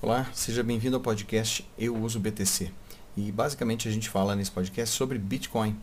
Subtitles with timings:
[0.00, 2.70] Olá, seja bem-vindo ao podcast Eu Uso BTC.
[3.16, 5.76] E basicamente a gente fala nesse podcast sobre Bitcoin.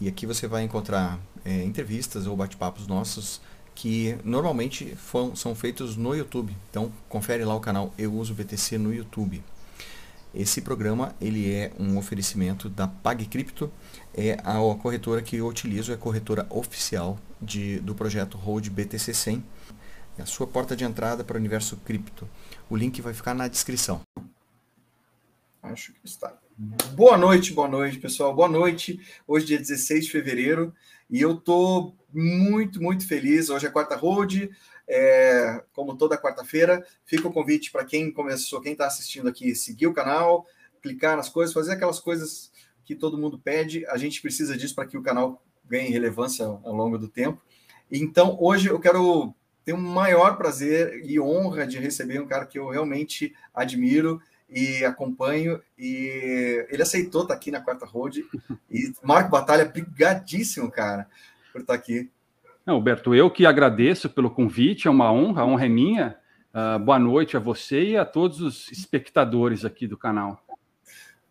[0.00, 3.40] E aqui você vai encontrar é, entrevistas ou bate-papos nossos
[3.72, 4.98] que normalmente
[5.36, 6.52] são feitos no YouTube.
[6.68, 9.40] Então confere lá o canal Eu Uso BTC no YouTube.
[10.34, 13.70] Esse programa ele é um oferecimento da PagCrypto,
[14.12, 19.14] é a corretora que eu utilizo, é a corretora oficial de, do projeto Hold BTC
[19.14, 19.44] 100
[20.20, 22.28] a sua porta de entrada para o universo cripto.
[22.68, 24.02] O link vai ficar na descrição.
[25.62, 26.38] Acho que está.
[26.94, 28.34] Boa noite, boa noite, pessoal.
[28.34, 29.00] Boa noite.
[29.26, 30.74] Hoje, dia 16 de fevereiro,
[31.08, 33.50] e eu tô muito, muito feliz.
[33.50, 34.50] Hoje é quarta road,
[34.88, 36.84] é, como toda quarta-feira.
[37.04, 40.46] Fica o convite para quem começou, quem está assistindo aqui, seguir o canal,
[40.82, 42.50] clicar nas coisas, fazer aquelas coisas
[42.84, 43.86] que todo mundo pede.
[43.86, 47.40] A gente precisa disso para que o canal ganhe relevância ao longo do tempo.
[47.90, 49.34] Então, hoje eu quero
[49.70, 54.84] tenho o maior prazer e honra de receber um cara que eu realmente admiro e
[54.84, 55.60] acompanho.
[55.78, 58.24] E ele aceitou estar aqui na Quarta Road.
[58.68, 61.06] E Marco Batalha, brigadíssimo, cara,
[61.52, 62.10] por estar aqui.
[62.66, 66.16] Não, Alberto, eu que agradeço pelo convite, é uma honra, a honra é minha.
[66.52, 70.44] Uh, boa noite a você e a todos os espectadores aqui do canal.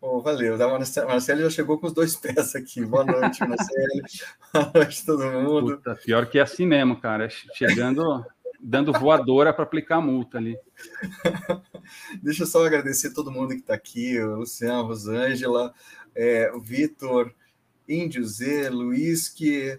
[0.02, 0.54] Oh, valeu.
[0.54, 2.82] A Marcelo já chegou com os dois pés aqui.
[2.84, 4.02] Boa noite, Marcelo.
[4.52, 5.76] Boa noite, todo mundo.
[5.76, 7.28] Puta, pior que é assim mesmo, cara.
[7.28, 8.24] Chegando,
[8.58, 10.56] dando voadora para aplicar a multa ali.
[12.22, 15.74] Deixa eu só agradecer todo mundo que está aqui: o Luciano, Rosângela,
[16.14, 17.34] é, o Vitor,
[17.86, 19.78] Índio Z, Luiz, que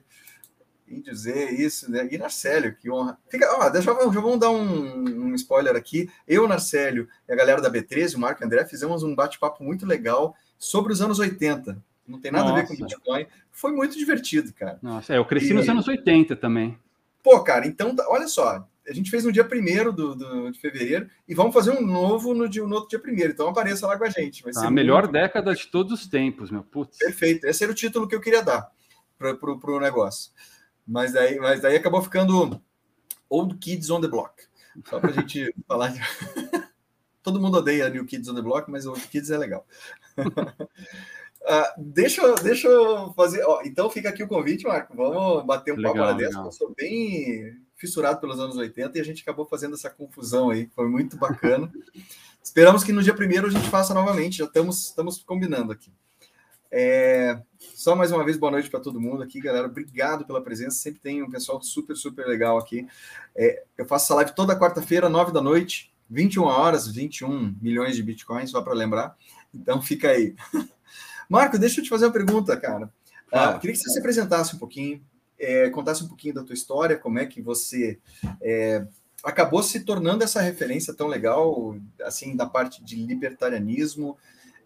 [0.91, 2.07] em dizer isso, né?
[2.11, 3.17] E Narcélio, que honra.
[3.29, 6.09] Fica, ó, deixa, já vamos dar um, um, spoiler aqui.
[6.27, 10.35] Eu, Narcélio e a galera da B13, o Marco André, fizemos um bate-papo muito legal
[10.57, 11.81] sobre os anos 80.
[12.07, 12.59] Não tem nada Nossa.
[12.59, 13.25] a ver com Bitcoin.
[13.51, 14.77] Foi muito divertido, cara.
[14.81, 15.53] Nossa, é, eu cresci e...
[15.53, 16.77] nos anos 80 também.
[17.23, 18.67] Pô, cara, então, olha só.
[18.87, 22.33] A gente fez no dia 1 do, do, de fevereiro e vamos fazer um novo
[22.33, 24.43] no, dia, no outro dia 1 Então apareça lá com a gente.
[24.43, 25.13] Vai ser a melhor muito...
[25.13, 26.63] década de todos os tempos, meu.
[26.63, 26.97] Putz.
[26.97, 27.45] Perfeito.
[27.45, 28.71] Esse era o título que eu queria dar
[29.17, 30.31] para o negócio.
[30.87, 32.61] Mas daí, mas daí acabou ficando
[33.29, 34.43] Old Kids on the Block.
[34.89, 35.89] Só para a gente falar.
[35.89, 35.99] De...
[37.23, 39.65] Todo mundo odeia New Kids on the Block, mas Old Kids é legal.
[40.17, 43.43] uh, deixa, deixa eu fazer.
[43.43, 44.95] Ó, então fica aqui o convite, Marco.
[44.95, 46.39] Vamos bater um legal, papo lá dentro.
[46.39, 50.69] Eu sou bem fissurado pelos anos 80 e a gente acabou fazendo essa confusão aí.
[50.75, 51.71] Foi muito bacana.
[52.43, 54.39] Esperamos que no dia primeiro a gente faça novamente.
[54.39, 55.91] Já estamos, estamos combinando aqui.
[56.71, 59.67] É, só mais uma vez, boa noite para todo mundo aqui, galera.
[59.67, 60.77] Obrigado pela presença.
[60.77, 62.87] Sempre tem um pessoal super, super legal aqui.
[63.35, 68.03] É, eu faço essa live toda quarta-feira, nove da noite, 21 horas, 21 milhões de
[68.03, 69.17] bitcoins, só para lembrar.
[69.53, 70.33] Então fica aí.
[71.27, 72.89] Marco, deixa eu te fazer uma pergunta, cara.
[73.31, 75.01] Ah, queria que você se apresentasse um pouquinho,
[75.39, 77.97] é, contasse um pouquinho da tua história, como é que você
[78.41, 78.85] é,
[79.23, 84.17] acabou se tornando essa referência tão legal, assim, da parte de libertarianismo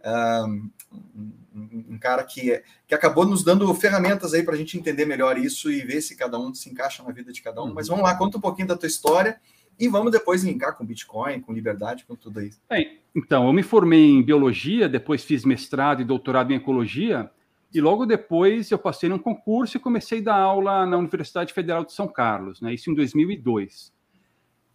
[0.05, 5.37] um, um cara que, que acabou nos dando ferramentas aí para a gente entender melhor
[5.37, 7.73] isso e ver se cada um se encaixa na vida de cada um.
[7.73, 9.39] Mas vamos lá, conta um pouquinho da tua história
[9.79, 12.59] e vamos depois linkar com Bitcoin, com liberdade, com tudo isso.
[12.69, 17.29] Bem, então, eu me formei em biologia, depois fiz mestrado e doutorado em ecologia,
[17.73, 21.83] e logo depois eu passei num concurso e comecei a dar aula na Universidade Federal
[21.83, 22.73] de São Carlos, né?
[22.73, 23.93] isso em 2002.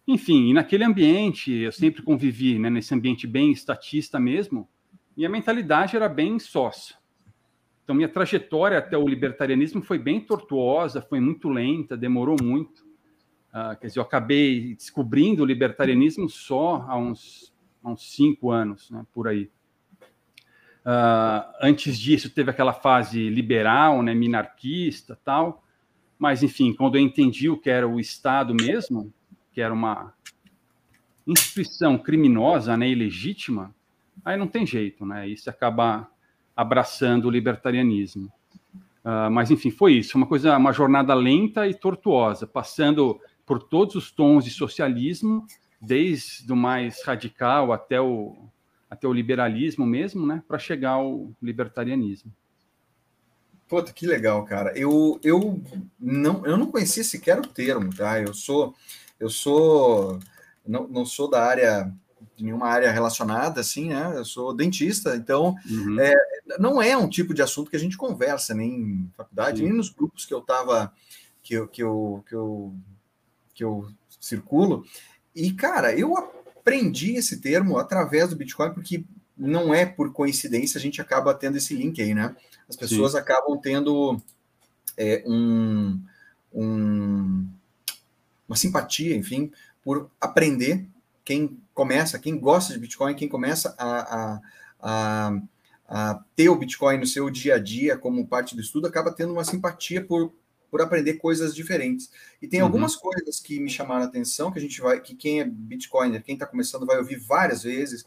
[0.07, 4.67] Enfim, e naquele ambiente, eu sempre convivi né, nesse ambiente bem estatista mesmo,
[5.15, 6.95] minha mentalidade era bem sócia.
[7.83, 12.83] Então, minha trajetória até o libertarianismo foi bem tortuosa, foi muito lenta, demorou muito.
[13.49, 18.89] Uh, quer dizer, eu acabei descobrindo o libertarianismo só há uns, há uns cinco anos,
[18.89, 19.51] né, por aí.
[20.85, 25.63] Uh, antes disso, teve aquela fase liberal, né, minarquista tal.
[26.17, 29.13] Mas, enfim, quando eu entendi o que era o Estado mesmo,
[29.51, 30.13] que era uma
[31.27, 33.75] instituição criminosa, né, ilegítima,
[34.23, 35.27] aí não tem jeito, né?
[35.27, 36.09] Isso acaba
[36.55, 38.31] abraçando o libertarianismo.
[39.03, 43.95] Uh, mas enfim, foi isso, uma coisa, uma jornada lenta e tortuosa, passando por todos
[43.95, 45.45] os tons de socialismo,
[45.81, 48.35] desde o mais radical até o
[48.87, 52.29] até o liberalismo mesmo, né, para chegar ao libertarianismo.
[53.65, 54.77] Puta, que legal, cara.
[54.77, 55.63] Eu, eu
[55.97, 58.21] não eu não conhecia sequer o termo, tá?
[58.21, 58.75] Eu sou
[59.19, 60.19] eu sou
[60.67, 61.91] não, não sou da área
[62.35, 64.13] de nenhuma área relacionada, assim, né?
[64.15, 65.99] Eu sou dentista, então uhum.
[65.99, 66.15] é,
[66.59, 69.65] não é um tipo de assunto que a gente conversa nem em faculdade, Sim.
[69.65, 70.93] nem nos grupos que eu estava
[71.43, 72.73] que eu, que eu, que eu,
[73.53, 74.85] que eu circulo.
[75.35, 79.03] E, cara, eu aprendi esse termo através do Bitcoin, porque
[79.37, 82.35] não é por coincidência, a gente acaba tendo esse link aí, né?
[82.69, 83.17] As pessoas Sim.
[83.17, 84.21] acabam tendo
[84.95, 85.99] é, um,
[86.53, 87.47] um,
[88.47, 89.51] uma simpatia, enfim,
[89.83, 90.85] por aprender
[91.25, 94.41] quem começa, quem gosta de Bitcoin, quem começa a, a,
[94.79, 95.41] a,
[95.87, 99.33] a, ter o Bitcoin no seu dia a dia como parte do estudo, acaba tendo
[99.33, 100.31] uma simpatia por,
[100.69, 102.11] por aprender coisas diferentes.
[102.39, 102.67] E tem uhum.
[102.67, 106.23] algumas coisas que me chamaram a atenção, que a gente vai, que quem é Bitcoiner,
[106.23, 108.05] quem está começando, vai ouvir várias vezes.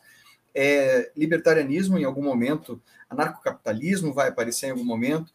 [0.55, 2.81] É, libertarianismo em algum momento,
[3.11, 5.33] anarcocapitalismo vai aparecer em algum momento,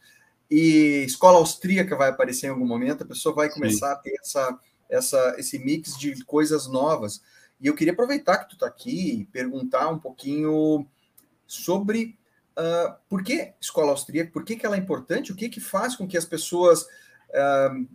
[0.50, 3.94] e escola austríaca vai aparecer em algum momento, a pessoa vai começar Sim.
[3.94, 4.60] a ter essa,
[4.90, 7.22] essa, esse mix de coisas novas.
[7.62, 10.86] E eu queria aproveitar que tu está aqui e perguntar um pouquinho
[11.46, 12.18] sobre
[12.58, 15.96] uh, por que escola austríaca, por que, que ela é importante, o que, que faz
[15.96, 16.84] com que as pessoas.
[17.30, 17.88] Uh,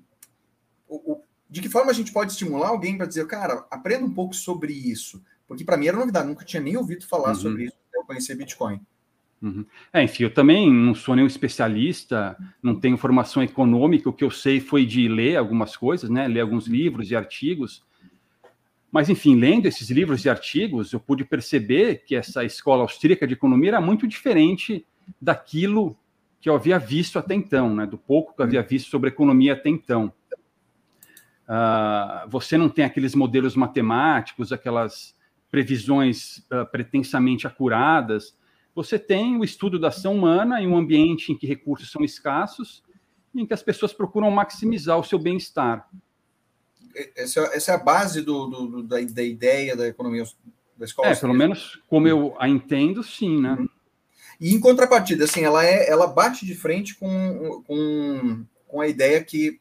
[0.88, 4.12] o, o, de que forma a gente pode estimular alguém para dizer, cara, aprenda um
[4.12, 5.22] pouco sobre isso?
[5.46, 7.34] Porque para mim era novidade, nunca tinha nem ouvido falar uhum.
[7.34, 8.81] sobre isso até eu conhecer Bitcoin.
[9.40, 9.64] Uhum.
[9.93, 14.31] É, enfim, eu também não sou nenhum especialista, não tenho formação econômica, o que eu
[14.31, 17.84] sei foi de ler algumas coisas, né, ler alguns livros e artigos,
[18.94, 23.32] mas, enfim, lendo esses livros e artigos, eu pude perceber que essa escola austríaca de
[23.32, 24.87] economia era muito diferente
[25.20, 25.99] daquilo
[26.41, 27.87] que eu havia visto até então, né?
[27.87, 30.12] do pouco que eu havia visto sobre economia até então.
[31.43, 35.17] Uh, você não tem aqueles modelos matemáticos, aquelas
[35.50, 38.38] previsões uh, pretensamente acuradas.
[38.76, 42.85] Você tem o estudo da ação humana em um ambiente em que recursos são escassos,
[43.35, 45.85] em que as pessoas procuram maximizar o seu bem-estar
[47.17, 50.25] essa, essa é a base do, do, da, da, ideia da economia
[50.76, 51.08] da escola.
[51.08, 53.56] É, pelo menos como eu a entendo, sim, né?
[53.58, 53.69] Uhum.
[54.41, 59.23] E em contrapartida, assim, ela, é, ela bate de frente com, com, com a ideia
[59.23, 59.61] que,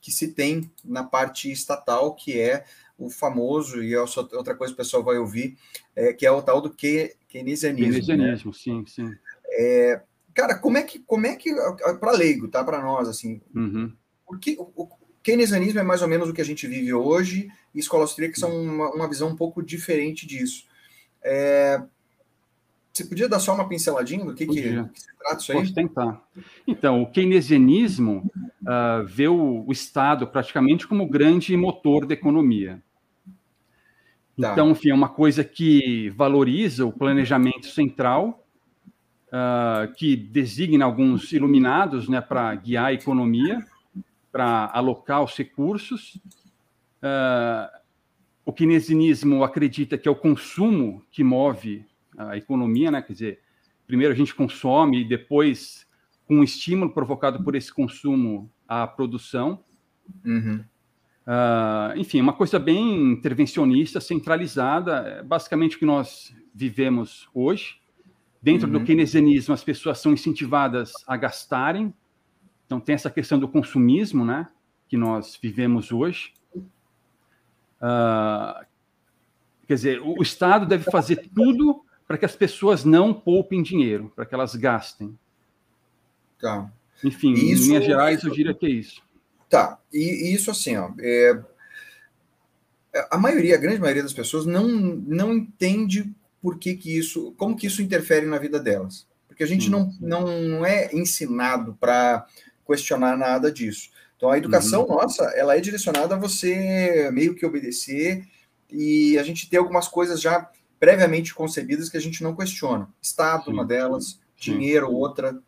[0.00, 2.64] que se tem na parte estatal, que é
[2.96, 5.56] o famoso, e é outra coisa que o pessoal vai ouvir,
[5.96, 7.92] é, que é o tal do que, keynesianismo.
[7.92, 8.56] Keynesianismo, né?
[8.56, 9.10] sim, sim.
[9.48, 10.00] É,
[10.32, 11.52] cara, como é que, como é que
[11.98, 12.62] para leigo, tá?
[12.62, 13.92] Para nós, assim, uhum.
[14.26, 14.88] o, que, o,
[15.22, 18.50] keynesianismo é mais ou menos o que a gente vive hoje, e escola austríaca são
[18.50, 20.66] uma, uma visão um pouco diferente disso.
[21.22, 21.82] É,
[22.92, 25.58] você podia dar só uma pinceladinha do que, que, que, se trata isso aí?
[25.58, 26.22] Posso tentar.
[26.66, 28.30] Então, o keynesianismo
[28.62, 32.82] uh, vê o, o, Estado praticamente como o grande motor da economia.
[34.38, 34.52] Tá.
[34.52, 38.44] Então, enfim, é uma coisa que valoriza o planejamento central,
[39.28, 43.64] uh, que designa alguns iluminados né, para guiar a economia,
[44.32, 46.18] para alocar os recursos.
[47.02, 47.82] Uh,
[48.44, 51.86] o keynesianismo acredita que é o consumo que move
[52.16, 53.02] a economia, né?
[53.02, 53.40] Quer dizer,
[53.86, 55.86] primeiro a gente consome e depois,
[56.26, 59.62] com um estímulo provocado por esse consumo, a produção.
[60.24, 60.64] Uhum.
[61.24, 67.80] Uh, enfim, uma coisa bem intervencionista, centralizada, é basicamente o que nós vivemos hoje.
[68.42, 68.80] Dentro uhum.
[68.80, 71.94] do keynesianismo, as pessoas são incentivadas a gastarem,
[72.72, 74.48] então, tem essa questão do consumismo, né,
[74.88, 76.32] que nós vivemos hoje.
[76.56, 78.64] Uh,
[79.66, 84.10] quer dizer, o, o Estado deve fazer tudo para que as pessoas não poupem dinheiro,
[84.16, 85.18] para que elas gastem.
[86.40, 86.72] Tá.
[87.04, 89.02] Enfim, isso, em linhas gerais, eu diria que é isso.
[89.50, 89.78] Tá.
[89.92, 91.38] E, isso, assim, ó, é,
[93.10, 96.10] a maioria, a grande maioria das pessoas não, não entende
[96.40, 99.06] por que, que isso, como que isso interfere na vida delas.
[99.28, 102.26] Porque a gente não, não é ensinado para
[102.72, 103.90] questionar nada disso.
[104.16, 104.96] Então a educação uhum.
[104.96, 108.24] nossa, ela é direcionada a você meio que obedecer
[108.70, 110.48] e a gente ter algumas coisas já
[110.80, 112.88] previamente concebidas que a gente não questiona.
[113.00, 113.52] Estado, Sim.
[113.52, 114.94] uma delas, dinheiro, Sim.
[114.94, 115.38] outra,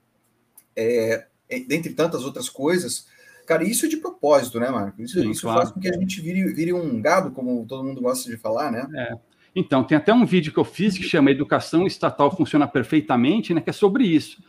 [0.76, 1.26] é,
[1.66, 3.06] dentre tantas outras coisas.
[3.46, 5.02] Cara, isso é de propósito, né, Marco?
[5.02, 5.60] Isso, Sim, isso claro.
[5.60, 8.70] faz com que a gente vire, vire um gado, como todo mundo gosta de falar,
[8.70, 8.86] né?
[8.94, 9.18] É.
[9.56, 13.60] Então, tem até um vídeo que eu fiz que chama Educação Estatal Funciona Perfeitamente, né,
[13.60, 14.42] que é sobre isso.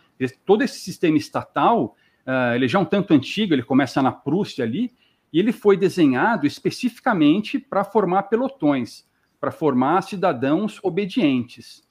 [0.45, 1.95] Todo esse sistema estatal,
[2.25, 4.91] Uh, ele já é um tanto antigo, ele começa na Prússia ali,
[5.31, 9.07] e ele foi desenhado especificamente para formar pelotões,
[9.39, 11.83] para formar cidadãos obedientes.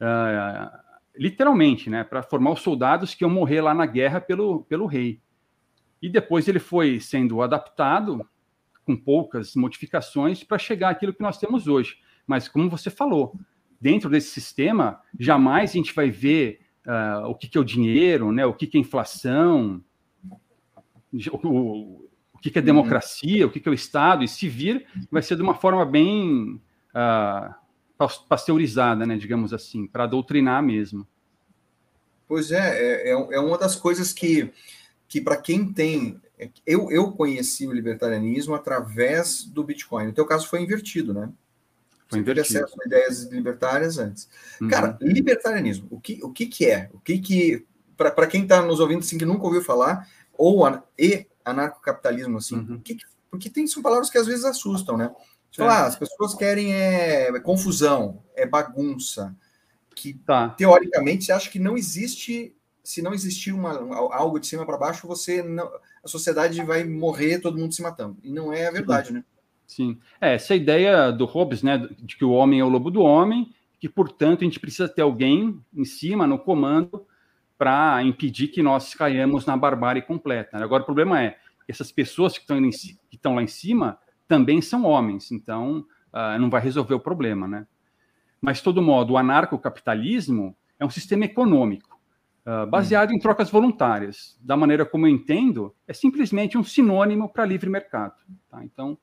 [0.00, 4.86] Uh, literalmente, né, para formar os soldados que iam morrer lá na guerra pelo, pelo
[4.86, 5.20] rei.
[6.00, 8.24] E depois ele foi sendo adaptado,
[8.84, 11.98] com poucas modificações, para chegar àquilo que nós temos hoje.
[12.26, 13.34] Mas, como você falou,
[13.80, 18.32] dentro desse sistema, jamais a gente vai ver uh, o que, que, é o dinheiro,
[18.32, 18.46] né?
[18.46, 19.84] o que, que é inflação,
[21.12, 24.86] o, o que, que é democracia, o que, que é o Estado, e se vir,
[25.10, 26.60] vai ser de uma forma bem
[26.94, 27.54] uh,
[28.28, 31.06] pasteurizada, né, digamos assim, para doutrinar mesmo.
[32.26, 34.52] Pois é, é, é, é uma das coisas que,
[35.08, 36.20] que para quem tem.
[36.64, 40.06] Eu, eu conheci o libertarianismo através do Bitcoin.
[40.06, 41.32] No teu caso foi invertido, né?
[42.08, 44.28] Foi Você acesso a ideias libertárias antes.
[44.60, 44.68] Uhum.
[44.68, 46.90] Cara, libertarianismo, o que, o que, que é?
[46.92, 47.66] O que que.
[47.96, 50.64] Para quem está nos ouvindo assim, que nunca ouviu falar, ou
[50.96, 52.80] e anarcocapitalismo, assim, uhum.
[52.80, 52.96] que,
[53.30, 55.10] porque tem, são palavras que às vezes assustam, né?
[55.56, 59.34] Falar, as pessoas querem é, confusão, é bagunça,
[59.94, 60.50] que tá.
[60.50, 63.72] teoricamente você acha que não existe, se não existir uma,
[64.14, 65.68] algo de cima para baixo, você não,
[66.04, 68.16] a sociedade vai morrer todo mundo se matando.
[68.22, 69.14] E não é a verdade, Sim.
[69.14, 69.24] né?
[69.68, 70.00] Sim.
[70.18, 73.54] É, essa ideia do Hobbes, né, de que o homem é o lobo do homem,
[73.78, 77.06] que, portanto, a gente precisa ter alguém em cima, no comando,
[77.58, 80.56] para impedir que nós caiamos na barbárie completa.
[80.56, 81.32] Agora, o problema é
[81.66, 86.38] que essas pessoas que estão, que estão lá em cima também são homens, então uh,
[86.40, 87.66] não vai resolver o problema, né?
[88.40, 92.00] Mas, de todo modo, o anarcocapitalismo é um sistema econômico
[92.46, 93.14] uh, baseado hum.
[93.14, 94.38] em trocas voluntárias.
[94.40, 98.14] Da maneira como eu entendo, é simplesmente um sinônimo para livre mercado.
[98.48, 98.64] Tá?
[98.64, 98.96] Então,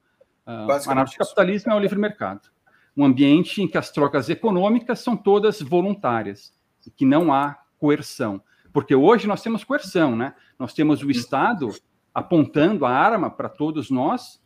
[0.47, 2.49] uh, o anarcocapitalismo é o livre mercado.
[2.95, 6.53] Um ambiente em que as trocas econômicas são todas voluntárias
[6.85, 8.41] e que não há coerção.
[8.71, 10.33] Porque hoje nós temos coerção, né?
[10.57, 11.69] Nós temos o Estado
[12.13, 14.41] apontando a arma para todos nós,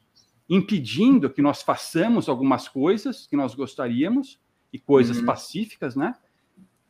[0.50, 4.40] impedindo que nós façamos algumas coisas que nós gostaríamos,
[4.72, 5.26] e coisas uhum.
[5.26, 6.16] pacíficas, né?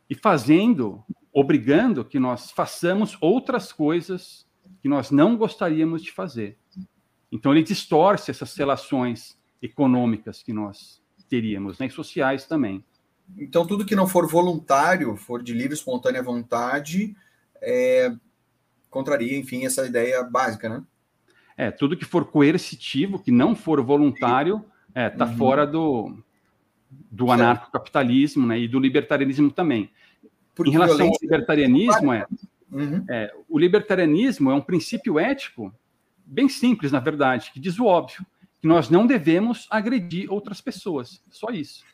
[0.08, 1.02] E fazendo,
[1.32, 4.46] obrigando que nós façamos outras coisas
[4.82, 6.58] que nós não gostaríamos de fazer.
[7.30, 11.86] Então ele distorce essas relações econômicas que nós teríamos, né?
[11.86, 12.84] E sociais também.
[13.38, 17.14] Então tudo que não for voluntário, for de livre espontânea vontade,
[17.62, 18.12] é,
[18.88, 20.82] contraria, enfim, essa ideia básica, né?
[21.56, 25.36] É, tudo que for coercitivo, que não for voluntário, é, tá uhum.
[25.36, 26.16] fora do,
[26.90, 29.90] do anarcocapitalismo né, e do libertarianismo também.
[30.54, 32.26] Porque em relação ao libertarianismo, é,
[32.72, 33.04] uhum.
[33.08, 35.72] é, o libertarianismo é um princípio ético
[36.30, 38.24] bem simples, na verdade, que diz o óbvio,
[38.60, 41.84] que nós não devemos agredir outras pessoas, só isso.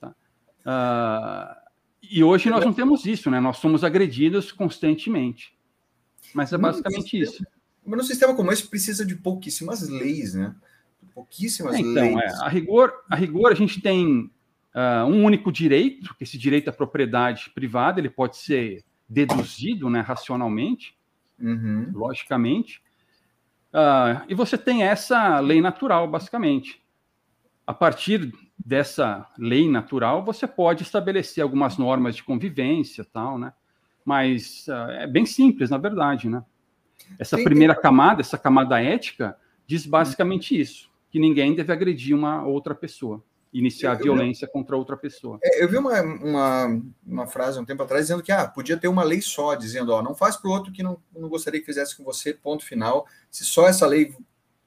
[0.00, 0.14] Tá?
[0.64, 1.66] Uh,
[2.02, 3.40] e hoje nós não temos isso, né?
[3.40, 5.56] Nós somos agredidos constantemente.
[6.32, 7.44] Mas é basicamente isso.
[7.84, 10.54] Mas no sistema como esse precisa de pouquíssimas leis, né?
[11.14, 12.32] pouquíssimas é, então, leis.
[12.34, 14.30] É, a, rigor, a rigor, a gente tem
[14.74, 20.00] uh, um único direito, que esse direito à propriedade privada, ele pode ser deduzido né,
[20.00, 20.94] racionalmente,
[21.40, 21.90] uhum.
[21.94, 22.82] logicamente.
[23.72, 26.82] Uh, e você tem essa lei natural, basicamente.
[27.66, 33.52] A partir dessa lei natural, você pode estabelecer algumas normas de convivência, tal, né?
[34.04, 36.44] Mas uh, é bem simples, na verdade, né?
[37.18, 42.74] Essa primeira camada, essa camada ética, diz basicamente isso que ninguém deve agredir uma outra
[42.74, 43.22] pessoa,
[43.58, 45.38] iniciar eu, violência eu, contra outra pessoa.
[45.42, 48.88] É, eu vi uma, uma, uma, frase um tempo atrás dizendo que ah, podia ter
[48.88, 51.66] uma lei só, dizendo, ó, não faz para o outro que não, não gostaria que
[51.66, 53.06] fizesse com você, ponto final.
[53.30, 54.14] Se só essa lei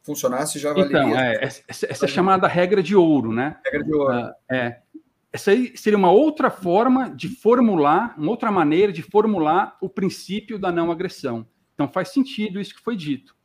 [0.01, 0.99] funcionasse, já valeria.
[0.99, 3.57] Então, é, essa, essa é chamada regra de ouro, né?
[3.65, 4.13] Regra de ouro.
[4.13, 4.81] Uh, é.
[5.31, 10.57] Essa aí seria uma outra forma de formular, uma outra maneira de formular o princípio
[10.57, 11.47] da não agressão.
[11.75, 13.37] Então faz sentido isso que foi dito.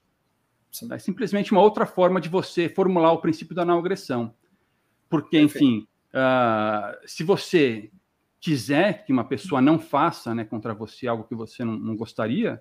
[0.90, 4.34] É simplesmente uma outra forma de você formular o princípio da não agressão.
[5.14, 7.88] Porque, enfim, uh, se você
[8.40, 12.60] quiser que uma pessoa não faça né, contra você algo que você não, não gostaria,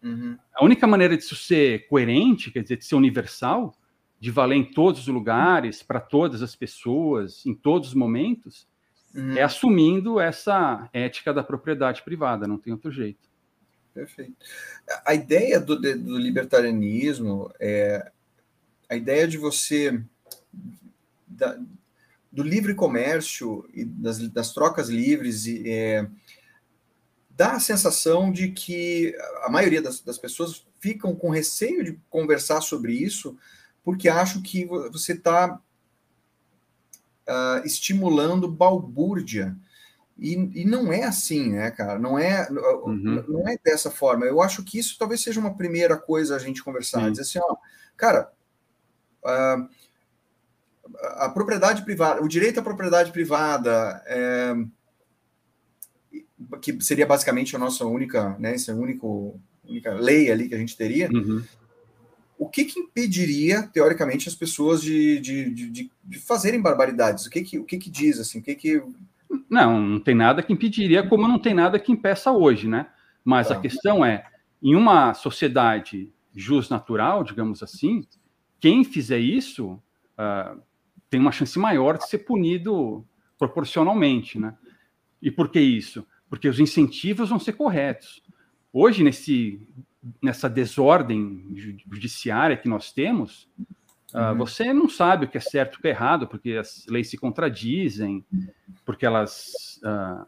[0.00, 0.38] uhum.
[0.54, 3.74] a única maneira disso ser coerente, quer dizer, de ser universal,
[4.20, 8.68] de valer em todos os lugares, para todas as pessoas, em todos os momentos,
[9.12, 9.36] uhum.
[9.36, 13.28] é assumindo essa ética da propriedade privada, não tem outro jeito.
[13.92, 14.36] Perfeito.
[15.04, 18.12] A ideia do, do libertarianismo é
[18.88, 20.00] a ideia de você
[21.26, 21.58] da,
[22.38, 26.08] do livre comércio e das, das trocas livres é,
[27.30, 32.60] dá a sensação de que a maioria das, das pessoas ficam com receio de conversar
[32.60, 33.36] sobre isso
[33.82, 35.60] porque acham que você está uh,
[37.26, 39.56] ah, estimulando balbúrdia
[40.16, 41.98] e, e, não é assim, né, cara?
[41.98, 43.24] Não é, uhum.
[43.28, 44.26] não é dessa forma.
[44.26, 47.04] Eu acho que isso talvez seja uma primeira coisa a gente conversar.
[47.04, 47.10] Sim.
[47.10, 47.56] Dizer assim, ó,
[47.96, 48.32] cara,
[49.24, 49.68] a,
[51.16, 54.54] a, propriedade privada, o direito à propriedade privada, é,
[56.60, 60.76] que seria basicamente a nossa única, né, essa único, única lei ali que a gente
[60.76, 61.08] teria.
[61.10, 61.42] Uhum.
[62.38, 67.26] O que, que impediria, teoricamente, as pessoas de, de, de, de fazerem barbaridades?
[67.26, 68.38] O que que, o que, que diz, assim?
[68.38, 68.82] O que que
[69.48, 72.86] não, não tem nada que impediria, como não tem nada que impeça hoje, né?
[73.24, 73.60] Mas a tá.
[73.60, 74.24] questão é,
[74.62, 76.12] em uma sociedade
[76.70, 78.06] natural, digamos assim,
[78.60, 79.72] quem fizer isso
[80.16, 80.62] uh,
[81.10, 83.04] tem uma chance maior de ser punido
[83.38, 84.56] proporcionalmente, né?
[85.20, 86.06] E por que isso?
[86.28, 88.22] Porque os incentivos vão ser corretos.
[88.72, 89.66] Hoje, nesse,
[90.22, 91.46] nessa desordem
[91.86, 93.48] judiciária que nós temos,
[94.14, 96.86] Uh, você não sabe o que é certo e o que é errado, porque as
[96.88, 98.24] leis se contradizem,
[98.84, 100.26] porque elas uh,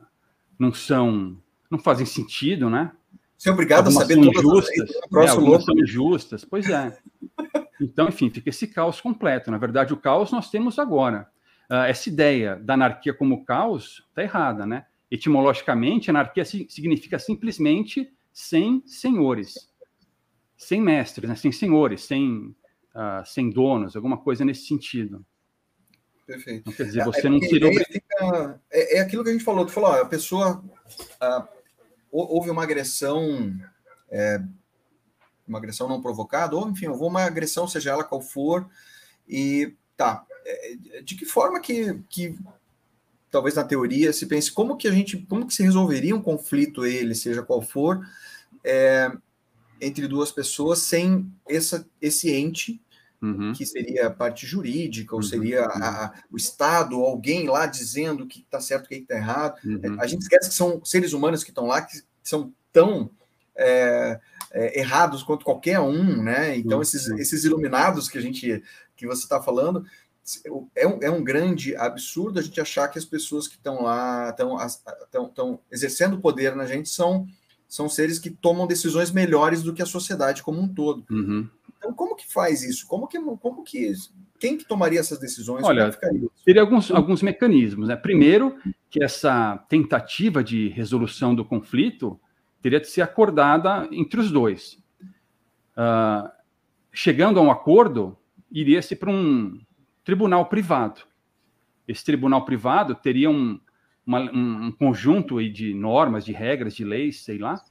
[0.58, 1.38] não são,
[1.70, 2.92] não fazem sentido, né?
[3.38, 6.68] Você é obrigado algumas a saber todas injustas, as leis, é, algumas são injustas, pois
[6.68, 6.98] é.
[7.80, 9.50] Então, enfim, fica esse caos completo.
[9.50, 11.28] Na verdade, o caos nós temos agora.
[11.70, 14.86] Uh, essa ideia da anarquia como caos está errada, né?
[15.10, 19.70] Etimologicamente, anarquia significa simplesmente sem senhores,
[20.56, 21.34] sem mestres, né?
[21.34, 22.54] sem senhores, sem,
[22.94, 25.24] uh, sem donos, alguma coisa nesse sentido.
[26.26, 26.60] Perfeito.
[26.60, 27.84] Então, quer dizer, é, você é, não seria.
[27.86, 30.62] Fica, é, é, aquilo que a gente falou, tu falou, ó, a pessoa.
[31.20, 31.60] Uh,
[32.12, 33.52] houve uma agressão.
[34.10, 34.40] É,
[35.50, 38.66] uma agressão não provocada, ou enfim, houve uma agressão, seja ela qual for,
[39.28, 40.24] e tá.
[40.46, 42.38] É, de que forma que, que
[43.30, 46.86] talvez na teoria se pense como que a gente, como que se resolveria um conflito
[46.86, 48.00] ele, seja qual for,
[48.64, 49.12] é,
[49.80, 52.80] entre duas pessoas sem essa, esse ente
[53.22, 53.52] Uhum.
[53.52, 55.28] que seria a parte jurídica, ou uhum.
[55.28, 59.60] seria a, a, o Estado, ou alguém lá dizendo que está certo, que está errado.
[59.62, 60.00] Uhum.
[60.00, 63.10] A gente esquece que são seres humanos que estão lá, que são tão
[63.54, 64.18] é,
[64.52, 66.56] é, errados quanto qualquer um, né?
[66.56, 68.62] Então, esses, esses iluminados que a gente
[68.96, 69.84] que você está falando,
[70.76, 74.28] é um, é um grande absurdo a gente achar que as pessoas que estão lá,
[74.30, 77.26] estão exercendo poder na gente, são,
[77.66, 81.04] são seres que tomam decisões melhores do que a sociedade como um todo.
[81.10, 81.48] Uhum.
[81.78, 82.86] Então, como que faz isso?
[82.86, 83.94] Como que, como que
[84.38, 85.64] quem que tomaria essas decisões?
[85.64, 85.90] Olha,
[86.44, 87.88] teria alguns, alguns mecanismos.
[87.88, 87.96] Né?
[87.96, 88.56] Primeiro,
[88.90, 92.20] que essa tentativa de resolução do conflito
[92.62, 94.82] teria de ser acordada entre os dois.
[95.76, 96.30] Uh,
[96.92, 98.16] chegando a um acordo,
[98.50, 99.60] iria-se para um,
[100.04, 101.02] tribunal privado.
[101.86, 103.60] Esse tribunal privado teria um,
[104.06, 107.62] uma, um conjunto de normas, de regras, de leis, sei lá,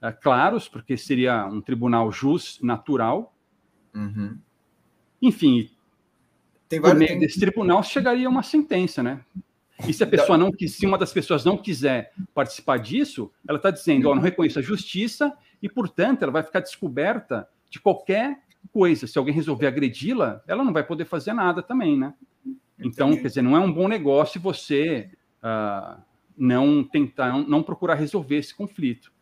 [0.00, 3.34] é, claros, porque seria um tribunal jus natural.
[3.94, 4.38] Uhum.
[5.20, 5.70] Enfim,
[6.68, 7.20] tem por meio tem...
[7.20, 9.24] desse tribunal chegaria uma sentença, né?
[9.88, 13.70] E se a pessoa não se uma das pessoas não quiser participar disso, ela está
[13.70, 18.40] dizendo, ó, não reconheço a justiça e, portanto, ela vai ficar descoberta de qualquer
[18.72, 19.06] coisa.
[19.06, 22.14] Se alguém resolver agredi-la, ela não vai poder fazer nada também, né?
[22.78, 23.22] Então, Entendi.
[23.22, 25.10] quer dizer, não é um bom negócio você
[25.42, 26.00] uh,
[26.36, 29.12] não tentar, não procurar resolver esse conflito.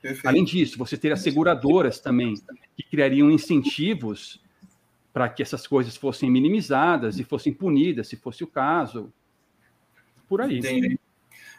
[0.00, 0.26] Perfeito.
[0.26, 2.34] Além disso, você ter seguradoras também
[2.76, 4.42] que criariam incentivos
[5.12, 9.12] para que essas coisas fossem minimizadas e fossem punidas, se fosse o caso.
[10.32, 10.60] Por aí.
[10.60, 10.98] Entendi.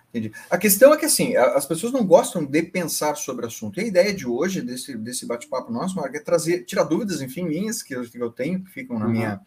[0.09, 0.31] Entendi.
[0.49, 3.79] A questão é que, assim, as pessoas não gostam de pensar sobre o assunto.
[3.79, 7.43] E a ideia de hoje, desse, desse bate-papo nosso, Marco, é trazer, tirar dúvidas, enfim,
[7.43, 9.11] minhas, que eu, que eu tenho, que ficam na uhum.
[9.11, 9.41] minha,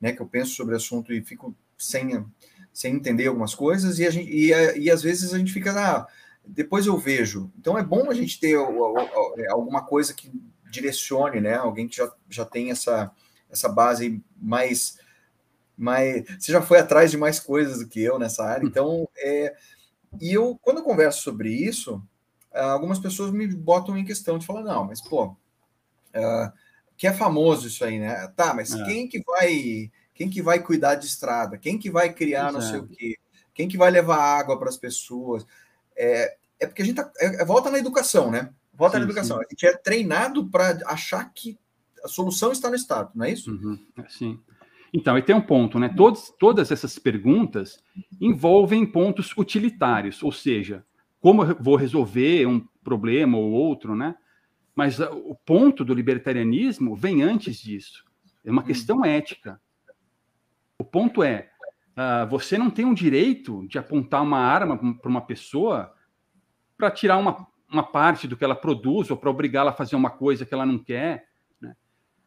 [0.00, 2.24] né, que eu penso sobre o assunto e fico sem,
[2.72, 6.06] sem entender algumas coisas, e, a gente, e, e às vezes a gente fica, ah,
[6.46, 7.52] depois eu vejo.
[7.58, 10.32] Então é bom a gente ter é, alguma coisa que
[10.70, 13.10] direcione, né, alguém que já, já tem essa,
[13.50, 14.96] essa base mais,
[15.76, 16.24] mais...
[16.38, 19.08] Você já foi atrás de mais coisas do que eu nessa área, então...
[19.16, 19.54] É,
[20.20, 22.02] e eu, quando eu converso sobre isso,
[22.52, 26.52] algumas pessoas me botam em questão de falar, não, mas pô, uh,
[26.96, 28.28] que é famoso isso aí, né?
[28.36, 28.84] Tá, mas é.
[28.84, 31.56] quem que vai quem que vai cuidar de estrada?
[31.56, 33.16] Quem que vai criar não sei o quê?
[33.54, 35.46] Quem que vai levar água para as pessoas?
[35.96, 38.50] É, é porque a gente tá, é, é volta na educação, né?
[38.72, 39.38] Volta sim, na educação.
[39.38, 39.44] Sim.
[39.44, 41.58] A gente é treinado para achar que
[42.04, 43.50] a solução está no Estado, não é isso?
[43.50, 44.40] Uhum, sim.
[44.92, 45.88] Então, e tem um ponto, né?
[45.88, 47.82] Todos, todas essas perguntas
[48.20, 50.84] envolvem pontos utilitários, ou seja,
[51.18, 54.14] como eu vou resolver um problema ou outro, né?
[54.74, 58.04] Mas uh, o ponto do libertarianismo vem antes disso.
[58.44, 59.60] É uma questão ética.
[60.78, 61.50] O ponto é,
[61.96, 65.94] uh, você não tem o direito de apontar uma arma para uma pessoa
[66.76, 70.10] para tirar uma, uma parte do que ela produz ou para obrigá-la a fazer uma
[70.10, 71.28] coisa que ela não quer.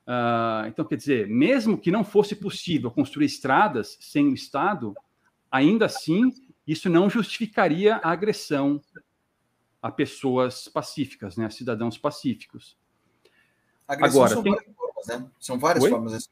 [0.07, 4.93] Uh, então, quer dizer, mesmo que não fosse possível construir estradas sem o Estado,
[5.51, 6.31] ainda assim,
[6.67, 8.81] isso não justificaria a agressão
[9.81, 12.77] a pessoas pacíficas, né, a cidadãos pacíficos.
[13.87, 14.53] Agressão Agora, são tem...
[14.53, 15.29] várias formas, né?
[15.39, 15.89] São várias Oi?
[15.91, 16.29] formas.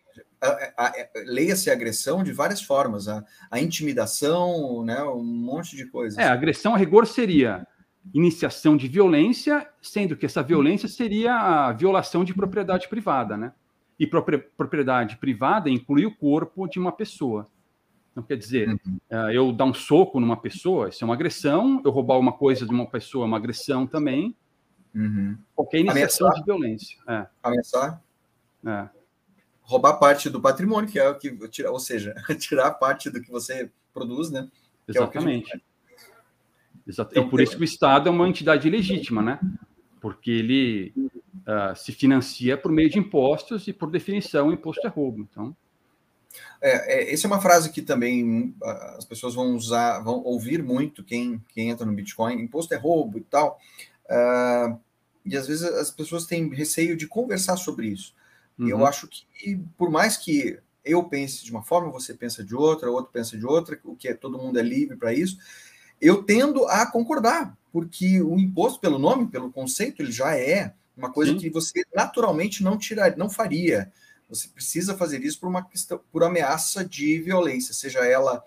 [1.26, 3.08] Leia-se agressão de várias formas.
[3.08, 5.04] A, a, intimidação, né?
[5.04, 6.18] um monte de coisas.
[6.18, 7.68] É, a agressão a rigor seria
[8.12, 13.54] iniciação de violência, sendo que essa violência seria a violação de propriedade privada, né?
[13.99, 17.47] E propriedade privada inclui o corpo de uma pessoa.
[18.12, 18.99] Então, quer dizer, uhum.
[19.10, 21.82] Eh, eu dar um soco numa pessoa, isso é uma agressão.
[21.84, 24.36] Eu roubar uma coisa de uma pessoa é uma agressão também.
[24.93, 25.38] Uhum.
[25.56, 26.43] Qualquer iniciação Ameaçar.
[26.43, 26.97] de violência.
[27.08, 27.27] É.
[27.41, 28.01] Ameaçar?
[28.65, 28.89] É.
[29.62, 31.36] Roubar parte do patrimônio, que é o que.
[31.65, 34.47] Ou seja, tirar parte do que você produz, né?
[34.88, 35.56] É Exatamente.
[35.56, 35.73] É
[36.86, 37.12] Exato.
[37.12, 39.39] Então, e por isso que o Estado é uma entidade legítima, né?
[40.04, 44.89] Porque ele uh, se financia por meio de impostos e, por definição, o imposto é
[44.89, 45.22] roubo.
[45.22, 45.56] Então.
[46.62, 50.62] É, é, essa é uma frase que também uh, as pessoas vão usar, vão ouvir
[50.62, 53.58] muito quem, quem entra no Bitcoin, imposto é roubo e tal.
[54.10, 54.78] Uh,
[55.26, 58.13] e às vezes as pessoas têm receio de conversar sobre isso.
[58.60, 58.68] Uhum.
[58.68, 62.92] Eu acho que, por mais que eu pense de uma forma, você pensa de outra,
[62.92, 65.38] outro pensa de outra, o que é todo mundo é livre para isso,
[66.02, 71.12] eu tendo a concordar, porque o imposto, pelo nome, pelo conceito, ele já é uma
[71.12, 71.40] coisa Sim.
[71.40, 73.92] que você naturalmente não tirar, não faria.
[74.30, 78.44] Você precisa fazer isso por uma questão, por ameaça de violência, seja ela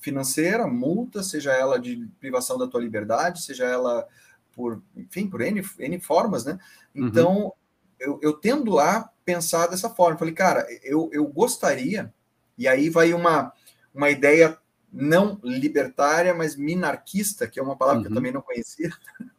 [0.00, 4.08] financeira, multa, seja ela de privação da tua liberdade, seja ela
[4.54, 6.58] por, enfim, por N, N formas, né?
[6.94, 7.06] Uhum.
[7.06, 7.52] Então, uhum.
[8.00, 10.18] eu, eu tendo a pensar dessa forma.
[10.18, 12.12] Falei, cara, eu, eu gostaria,
[12.56, 13.52] e aí vai uma,
[13.94, 14.58] uma ideia
[14.94, 18.02] não libertária, mas minarquista, que é uma palavra uhum.
[18.02, 18.16] que eu uhum.
[18.16, 18.90] também não conhecia,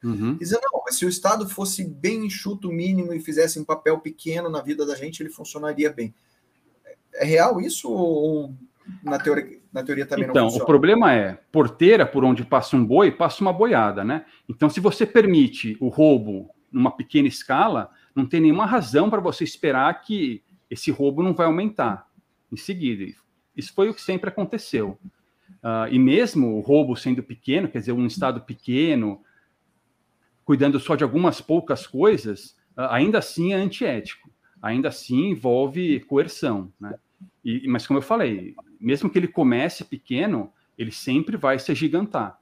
[0.04, 0.36] uhum.
[0.38, 4.50] dizer, não, mas se o Estado fosse bem enxuto, mínimo, e fizesse um papel pequeno
[4.50, 6.14] na vida da gente, ele funcionaria bem.
[7.14, 8.54] É real isso ou
[9.02, 10.56] na teoria, na teoria também então, não funciona?
[10.56, 14.26] Então, o problema é, porteira por onde passa um boi, passa uma boiada, né?
[14.50, 19.46] Então, se você permite o roubo numa pequena escala, não tem nenhuma razão para você
[19.46, 22.08] esperar que esse roubo não vai aumentar
[22.52, 23.06] em seguida.
[23.56, 25.00] Isso foi o que sempre aconteceu.
[25.66, 29.20] Uh, e mesmo o roubo sendo pequeno, quer dizer, um estado pequeno,
[30.44, 34.30] cuidando só de algumas poucas coisas, uh, ainda assim é antiético.
[34.62, 36.72] Ainda assim envolve coerção.
[36.80, 36.94] Né?
[37.44, 42.40] E, mas, como eu falei, mesmo que ele comece pequeno, ele sempre vai se agigantar.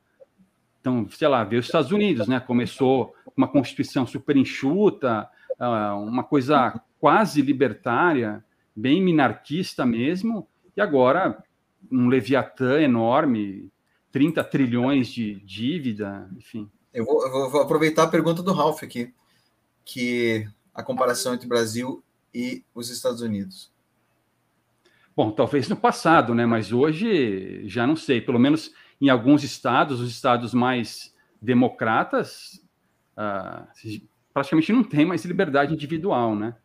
[0.81, 2.41] Então, sei lá, vê os Estados Unidos, né?
[2.41, 8.43] Começou uma constituição super enxuta, uh, uma coisa quase libertária,
[8.75, 11.41] bem minarquista mesmo, e agora
[11.91, 13.71] um Leviatã enorme,
[14.11, 16.69] 30 trilhões de dívida, enfim.
[16.93, 19.13] Eu vou, eu vou aproveitar a pergunta do Ralph aqui,
[19.83, 23.71] que a comparação entre o Brasil e os Estados Unidos.
[25.15, 26.45] Bom, talvez no passado, né?
[26.45, 28.19] Mas hoje já não sei.
[28.19, 32.61] Pelo menos em alguns estados, os estados mais democratas,
[33.17, 33.67] uh,
[34.33, 36.55] praticamente não tem mais liberdade individual, né?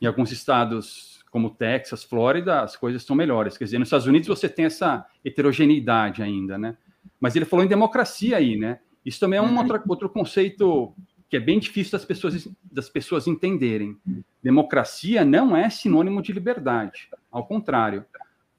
[0.00, 3.58] Em alguns estados, como Texas, Flórida, as coisas estão melhores.
[3.58, 6.78] Quer dizer, nos Estados Unidos você tem essa heterogeneidade ainda, né?
[7.20, 8.78] Mas ele falou em democracia aí, né?
[9.04, 10.94] Isso também é um outro, outro conceito
[11.28, 13.98] que é bem difícil das pessoas, das pessoas entenderem.
[14.42, 17.10] Democracia não é sinônimo de liberdade.
[17.30, 18.06] Ao contrário.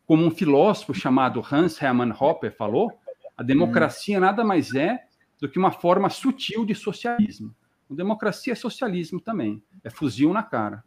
[0.06, 2.92] Como um filósofo chamado Hans Hermann Hoppe falou,
[3.36, 5.04] a democracia nada mais é
[5.42, 7.56] do que uma forma sutil de socialismo.
[7.90, 9.64] Democracia é socialismo também.
[9.84, 10.84] É fuzil na cara.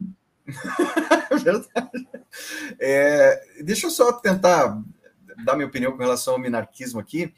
[1.42, 1.68] Verdade.
[2.78, 4.80] É, deixa eu só tentar
[5.44, 7.32] dar minha opinião com relação ao minarquismo aqui.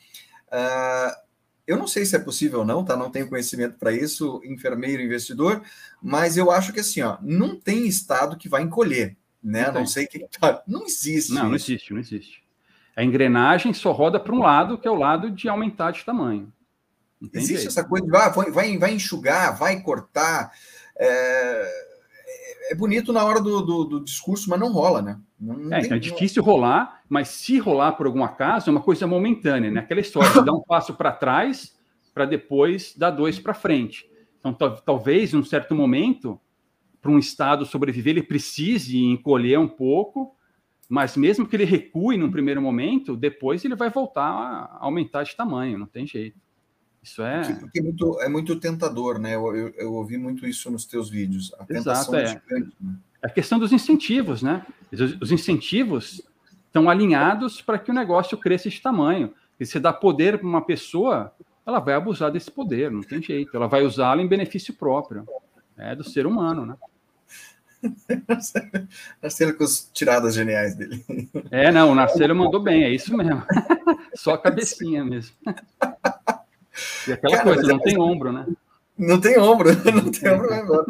[0.49, 1.23] Uh,
[1.67, 2.97] eu não sei se é possível ou não, tá?
[2.97, 5.63] Não tenho conhecimento para isso, enfermeiro, investidor,
[6.03, 9.67] mas eu acho que assim, ó, não tem estado que vai encolher, né?
[9.67, 10.27] Não, não sei que
[10.67, 11.33] não existe.
[11.33, 12.43] Não, não existe, não existe.
[12.97, 16.53] A engrenagem só roda para um lado, que é o lado de aumentar de tamanho.
[17.33, 20.53] Existe essa coisa de ah, vai, vai enxugar, vai cortar.
[20.99, 21.92] É,
[22.71, 25.19] é bonito na hora do, do, do, discurso, mas não rola, né?
[25.39, 29.07] Não, é, então é difícil rolar, mas se rolar por algum acaso, é uma coisa
[29.07, 29.81] momentânea, né?
[29.81, 31.77] Aquela história de dar um passo para trás
[32.15, 34.07] para depois dar dois para frente.
[34.39, 34.53] Então,
[34.85, 36.39] talvez, em um certo momento,
[37.01, 40.37] para um Estado sobreviver, ele precise encolher um pouco,
[40.89, 45.35] mas mesmo que ele recue num primeiro momento, depois ele vai voltar a aumentar de
[45.35, 46.39] tamanho, não tem jeito.
[47.03, 47.55] Isso é.
[47.55, 49.35] Porque é muito, é muito tentador, né?
[49.35, 51.53] Eu, eu, eu, ouvi muito isso nos teus vídeos.
[51.59, 52.27] A Exato, é.
[52.27, 52.95] Gigante, né?
[53.21, 54.65] É a questão dos incentivos, né?
[54.93, 56.23] Os, os incentivos
[56.67, 59.35] estão alinhados para que o negócio cresça de tamanho.
[59.59, 61.33] E se dá poder para uma pessoa,
[61.67, 63.57] ela vai abusar desse poder, não tem jeito.
[63.57, 65.27] Ela vai usá-lo em benefício próprio.
[65.77, 66.77] É do ser humano, né?
[69.21, 71.05] Narcelo com as tiradas geniais dele.
[71.51, 73.43] É, não, o Narcelo mandou bem, é isso mesmo.
[74.15, 75.35] Só a cabecinha mesmo.
[77.07, 77.83] E aquela cara, coisa, não é...
[77.83, 78.47] tem ombro, né?
[78.97, 80.87] Não tem ombro, não tem ombro mesmo.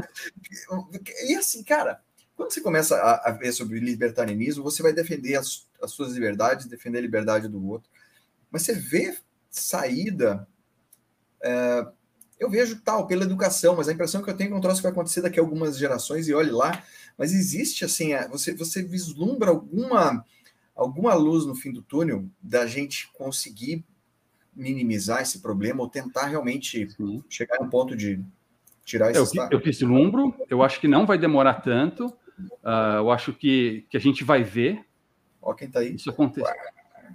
[1.26, 2.00] E assim, cara,
[2.36, 6.66] quando você começa a, a, ver sobre libertarianismo, você vai defender as, as suas liberdades,
[6.66, 7.90] defender a liberdade do outro.
[8.50, 9.16] Mas você vê
[9.50, 10.46] saída.
[11.42, 11.86] É,
[12.38, 14.82] eu vejo tal, pela educação, mas a impressão que eu tenho é que um troço
[14.82, 16.82] vai acontecer daqui a algumas gerações e olhe lá.
[17.16, 20.24] Mas existe assim, é, você, você vislumbra alguma,
[20.74, 23.84] alguma luz no fim do túnel da gente conseguir
[24.54, 27.22] minimizar esse problema ou tentar realmente Sim.
[27.28, 28.20] chegar a um ponto de
[28.84, 29.52] tirar esse eu, estado?
[29.52, 34.00] Eu vislumbro, eu acho que não vai demorar tanto, uh, eu acho que, que a
[34.00, 34.84] gente vai ver.
[35.40, 35.94] Ó quem tá aí.
[35.94, 36.54] Isso acontecer.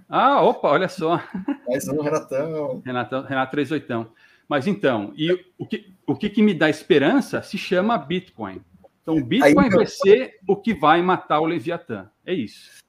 [0.08, 1.22] Ah, opa, olha só.
[1.66, 2.82] Mais um Renatão.
[2.84, 4.10] Renatão Renato 38.
[4.48, 8.62] Mas então, e o que, o que, que me dá esperança se chama Bitcoin.
[9.02, 12.10] Então, o Bitcoin aí, vai ser o que vai matar o Leviatã.
[12.24, 12.82] É isso.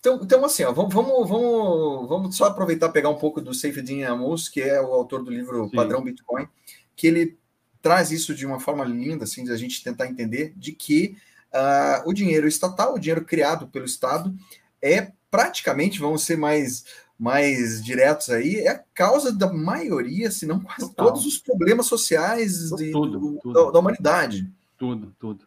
[0.00, 4.48] Então, então assim, ó, vamos, vamos, vamos, só aproveitar pegar um pouco do Seyfedin Amos,
[4.48, 5.76] que é o autor do livro Sim.
[5.76, 6.48] Padrão Bitcoin,
[6.96, 7.38] que ele
[7.82, 11.16] traz isso de uma forma linda, assim, de a gente tentar entender de que
[11.52, 14.34] uh, o dinheiro estatal, o dinheiro criado pelo Estado,
[14.80, 16.84] é praticamente, vamos ser mais,
[17.18, 21.06] mais diretos aí, é a causa da maioria, se não quase Total.
[21.06, 23.52] todos os problemas sociais de, tudo, do, tudo.
[23.52, 24.50] Da, da, humanidade.
[24.78, 25.46] Tudo, tudo.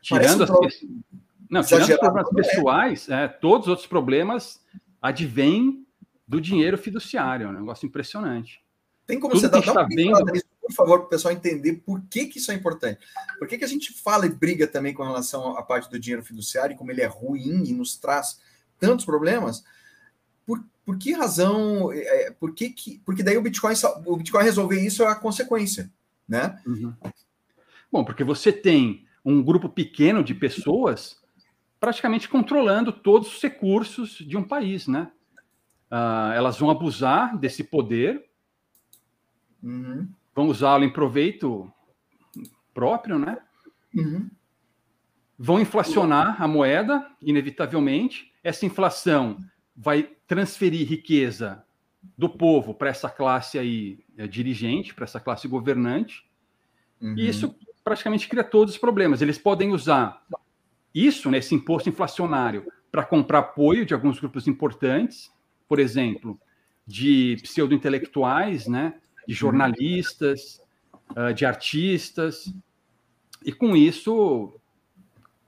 [0.00, 0.50] Tirando as,
[1.50, 2.34] não, tirando os problemas é.
[2.34, 4.60] pessoais, é, todos os outros problemas
[5.02, 5.84] advêm
[6.26, 8.62] do dinheiro fiduciário, é um negócio impressionante.
[9.04, 10.32] Tem como Tudo você dar, dar um vendo...
[10.32, 13.00] nisso, por favor, para o pessoal entender por que, que isso é importante.
[13.40, 16.24] Por que, que a gente fala e briga também com relação à parte do dinheiro
[16.24, 18.40] fiduciário, e como ele é ruim e nos traz
[18.78, 19.64] tantos problemas?
[20.46, 21.90] Por, por que razão?
[21.92, 23.74] É, por que, que porque daí o Bitcoin,
[24.06, 25.90] o Bitcoin resolver isso é a consequência,
[26.28, 26.60] né?
[26.64, 26.94] Uhum.
[27.90, 31.19] Bom, porque você tem um grupo pequeno de pessoas
[31.80, 35.10] praticamente controlando todos os recursos de um país, né?
[35.90, 38.24] Uh, elas vão abusar desse poder,
[39.62, 40.06] uhum.
[40.34, 41.72] vão usá-lo em proveito
[42.72, 43.38] próprio, né?
[43.94, 44.30] Uhum.
[45.36, 48.30] Vão inflacionar a moeda, inevitavelmente.
[48.44, 49.38] Essa inflação
[49.74, 51.64] vai transferir riqueza
[52.16, 56.24] do povo para essa classe aí é, dirigente, para essa classe governante.
[57.00, 57.16] Uhum.
[57.16, 59.22] E isso praticamente cria todos os problemas.
[59.22, 60.22] Eles podem usar
[60.94, 65.30] isso, né, imposto inflacionário, para comprar apoio de alguns grupos importantes,
[65.68, 66.38] por exemplo,
[66.86, 68.94] de pseudo-intelectuais, né,
[69.26, 70.60] de jornalistas,
[71.10, 72.52] uh, de artistas,
[73.44, 74.54] e com isso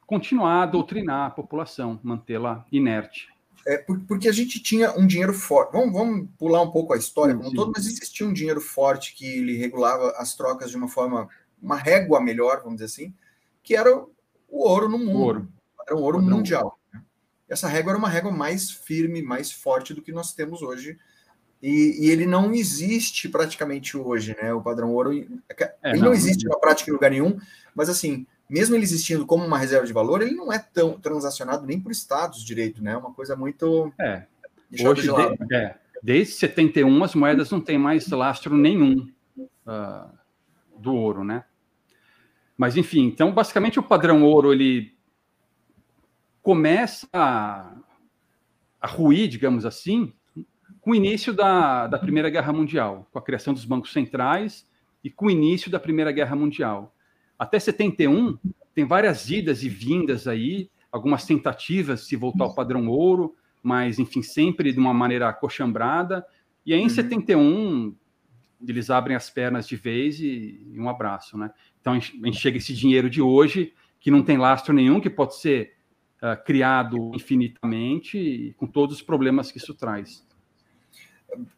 [0.07, 3.33] continuar a doutrinar a população, mantê-la inerte.
[3.67, 3.79] É,
[4.09, 5.73] porque a gente tinha um dinheiro forte.
[5.73, 9.25] Vamos, vamos pular um pouco a história como todo, mas existia um dinheiro forte que
[9.25, 11.29] ele regulava as trocas de uma forma,
[11.63, 13.15] uma régua melhor, vamos dizer assim,
[13.63, 14.05] que era
[14.53, 15.19] o ouro no mundo.
[15.19, 15.49] Ouro.
[15.87, 16.37] Era um ouro Padrão.
[16.37, 16.79] mundial.
[16.93, 17.03] Né?
[17.49, 20.99] Essa régua era uma régua mais firme, mais forte do que nós temos hoje.
[21.63, 24.53] E, e ele não existe praticamente hoje, né?
[24.53, 25.13] O padrão ouro.
[25.13, 27.39] É, ele não, não existe na prática em lugar nenhum,
[27.75, 31.65] mas assim, mesmo ele existindo como uma reserva de valor, ele não é tão transacionado
[31.65, 32.93] nem por estados direito, né?
[32.93, 33.93] É uma coisa muito.
[33.99, 34.25] É.
[34.85, 40.11] Hoje, de de, é, desde 71, as moedas não têm mais lastro nenhum uh,
[40.79, 41.45] do ouro, né?
[42.57, 44.93] Mas, enfim, então, basicamente, o padrão ouro ele
[46.43, 47.75] começa a,
[48.81, 50.13] a ruir, digamos assim,
[50.81, 54.67] com o início da, da Primeira Guerra Mundial, com a criação dos bancos centrais
[55.03, 56.95] e com o início da Primeira Guerra Mundial.
[57.39, 58.37] Até 71,
[58.75, 63.99] tem várias idas e vindas aí, algumas tentativas de se voltar ao padrão ouro, mas,
[63.99, 66.27] enfim, sempre de uma maneira acochambrada.
[66.67, 66.91] E aí, em uhum.
[66.91, 67.95] 71,
[68.67, 71.51] eles abrem as pernas de vez e, e um abraço, né?
[71.81, 75.37] Então, a gente chega esse dinheiro de hoje, que não tem lastro nenhum, que pode
[75.37, 75.75] ser
[76.23, 80.25] uh, criado infinitamente, com todos os problemas que isso traz.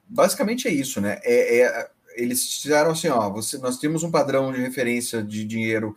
[0.08, 1.18] Basicamente é isso, né?
[1.22, 5.94] É, é, eles fizeram assim, ó, você, nós temos um padrão de referência de dinheiro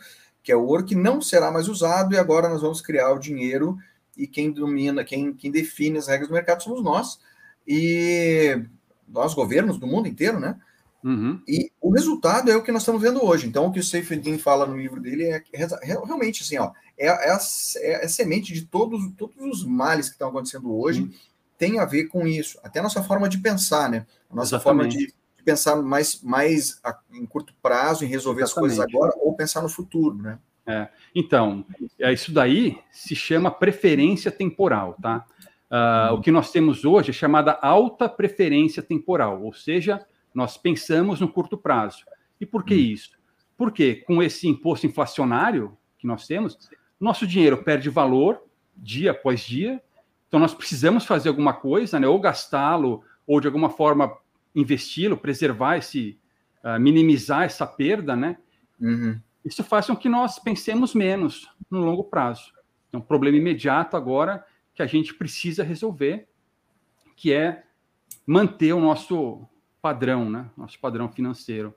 [0.48, 3.20] que é o ouro que não será mais usado e agora nós vamos criar o
[3.20, 3.78] dinheiro
[4.16, 7.20] e quem domina, quem, quem define as regras do mercado somos nós
[7.68, 8.64] e
[9.06, 10.58] nós governos do mundo inteiro, né?
[11.04, 11.42] Uhum.
[11.48, 13.48] E o resultado é o que nós estamos vendo hoje.
[13.48, 17.08] Então, o que o Seyfried fala no livro dele é, é realmente assim, ó, é,
[17.08, 17.40] é, a,
[17.78, 21.12] é a semente de todos, todos os males que estão acontecendo hoje uhum.
[21.58, 22.60] tem a ver com isso.
[22.64, 24.06] Até a nossa forma de pensar, né?
[24.30, 24.64] A nossa Exatamente.
[24.64, 28.72] forma de, de, pensar mais, mais a, em curto prazo, em resolver Exatamente.
[28.72, 30.40] as coisas agora, ou pensar no futuro, né?
[30.66, 30.90] É.
[31.16, 31.66] Então,
[31.98, 35.26] é, isso daí se chama preferência temporal, tá?
[35.72, 36.18] Uh, uhum.
[36.18, 40.06] O que nós temos hoje é chamada alta preferência temporal, ou seja,
[40.38, 42.06] nós pensamos no curto prazo.
[42.40, 42.78] E por que hum.
[42.78, 43.18] isso?
[43.58, 46.70] Porque com esse imposto inflacionário que nós temos,
[47.00, 48.44] nosso dinheiro perde valor
[48.76, 49.82] dia após dia.
[50.28, 52.08] Então nós precisamos fazer alguma coisa, né?
[52.08, 54.16] ou gastá-lo, ou de alguma forma
[54.54, 56.20] investi-lo, preservar esse,
[56.64, 58.38] uh, minimizar essa perda, né?
[58.80, 59.20] Uhum.
[59.44, 62.54] Isso faz com que nós pensemos menos no longo prazo.
[62.94, 64.46] É um problema imediato agora
[64.76, 66.28] que a gente precisa resolver,
[67.16, 67.64] que é
[68.28, 69.48] manter o nosso
[69.88, 70.50] padrão, né?
[70.58, 71.74] Nosso padrão financeiro.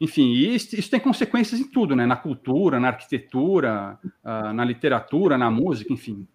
[0.00, 2.06] Enfim, isso, isso, tem consequências em tudo, né?
[2.06, 6.26] Na cultura, na arquitetura, uh, na literatura, na música, enfim.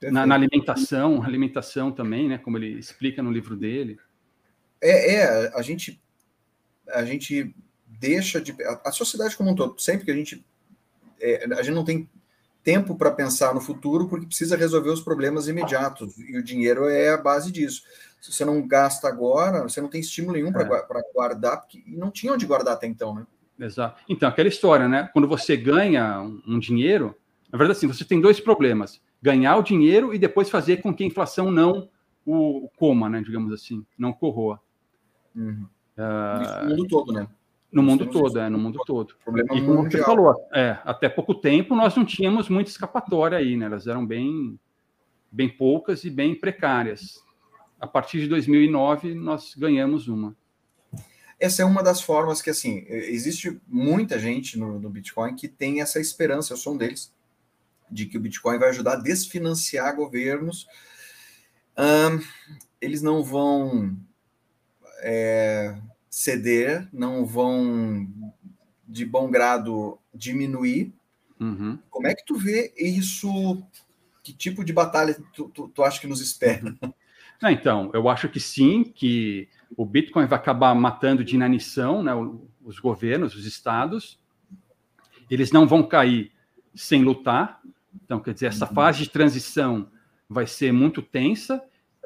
[0.00, 2.38] Na, na, alimentação, alimentação também, né?
[2.38, 3.98] Como ele explica no livro dele.
[4.80, 6.00] É, é a gente,
[6.88, 7.52] a gente
[7.86, 10.44] deixa de a, a sociedade como um todo, sempre que a gente
[11.20, 12.08] é, a gente não tem
[12.64, 17.10] tempo para pensar no futuro porque precisa resolver os problemas imediatos e o dinheiro é
[17.10, 17.82] a base disso.
[18.20, 21.12] Se você não gasta agora, você não tem estímulo nenhum para é.
[21.12, 23.26] guardar, porque não tinha onde guardar até então, né?
[23.60, 24.02] Exato.
[24.08, 25.08] Então, aquela história, né?
[25.12, 27.14] Quando você ganha um, um dinheiro,
[27.52, 31.04] na verdade, assim, você tem dois problemas: ganhar o dinheiro e depois fazer com que
[31.04, 31.88] a inflação não
[32.26, 33.20] o coma, né?
[33.20, 34.58] Digamos assim, não corroa.
[35.36, 35.68] Uhum.
[35.96, 36.64] Uh...
[36.64, 37.28] No mundo todo, né?
[37.74, 39.16] No mundo todo, é, no mundo todo.
[39.24, 39.90] Problema e como mundial.
[39.90, 43.66] você falou, é, até pouco tempo nós não tínhamos muita escapatória aí, né?
[43.66, 44.56] Elas eram bem,
[45.30, 47.22] bem poucas e bem precárias.
[47.80, 50.36] A partir de 2009 nós ganhamos uma.
[51.40, 55.80] Essa é uma das formas que, assim, existe muita gente no, no Bitcoin que tem
[55.80, 57.12] essa esperança, eu sou um deles,
[57.90, 60.68] de que o Bitcoin vai ajudar a desfinanciar governos.
[61.76, 62.24] Um,
[62.80, 63.96] eles não vão
[65.00, 65.76] é,
[66.14, 68.08] ceder, não vão
[68.86, 70.94] de bom grado diminuir.
[71.40, 71.76] Uhum.
[71.90, 73.60] Como é que tu vê isso?
[74.22, 76.76] Que tipo de batalha tu, tu, tu acha que nos espera?
[77.42, 82.12] Não, então, eu acho que sim, que o Bitcoin vai acabar matando de inanição né,
[82.64, 84.20] os governos, os estados.
[85.28, 86.30] Eles não vão cair
[86.76, 87.60] sem lutar.
[88.04, 88.74] Então, quer dizer, essa uhum.
[88.74, 89.90] fase de transição
[90.30, 91.60] vai ser muito tensa.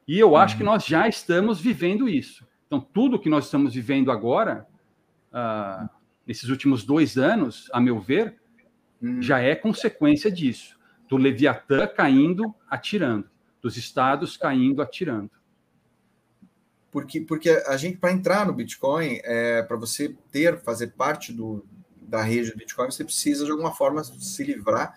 [0.08, 0.70] E eu acho que uhum.
[0.70, 2.47] nós já estamos vivendo isso.
[2.68, 4.68] Então, tudo que nós estamos vivendo agora,
[5.32, 5.88] uh,
[6.26, 8.36] nesses últimos dois anos, a meu ver,
[9.02, 9.20] hum.
[9.20, 10.78] já é consequência disso.
[11.08, 13.28] Do Leviatã caindo, atirando.
[13.62, 15.30] Dos estados caindo, atirando.
[16.90, 21.64] Porque, porque a gente, para entrar no Bitcoin, é, para você ter, fazer parte do,
[22.02, 24.94] da rede do Bitcoin, você precisa, de alguma forma, se livrar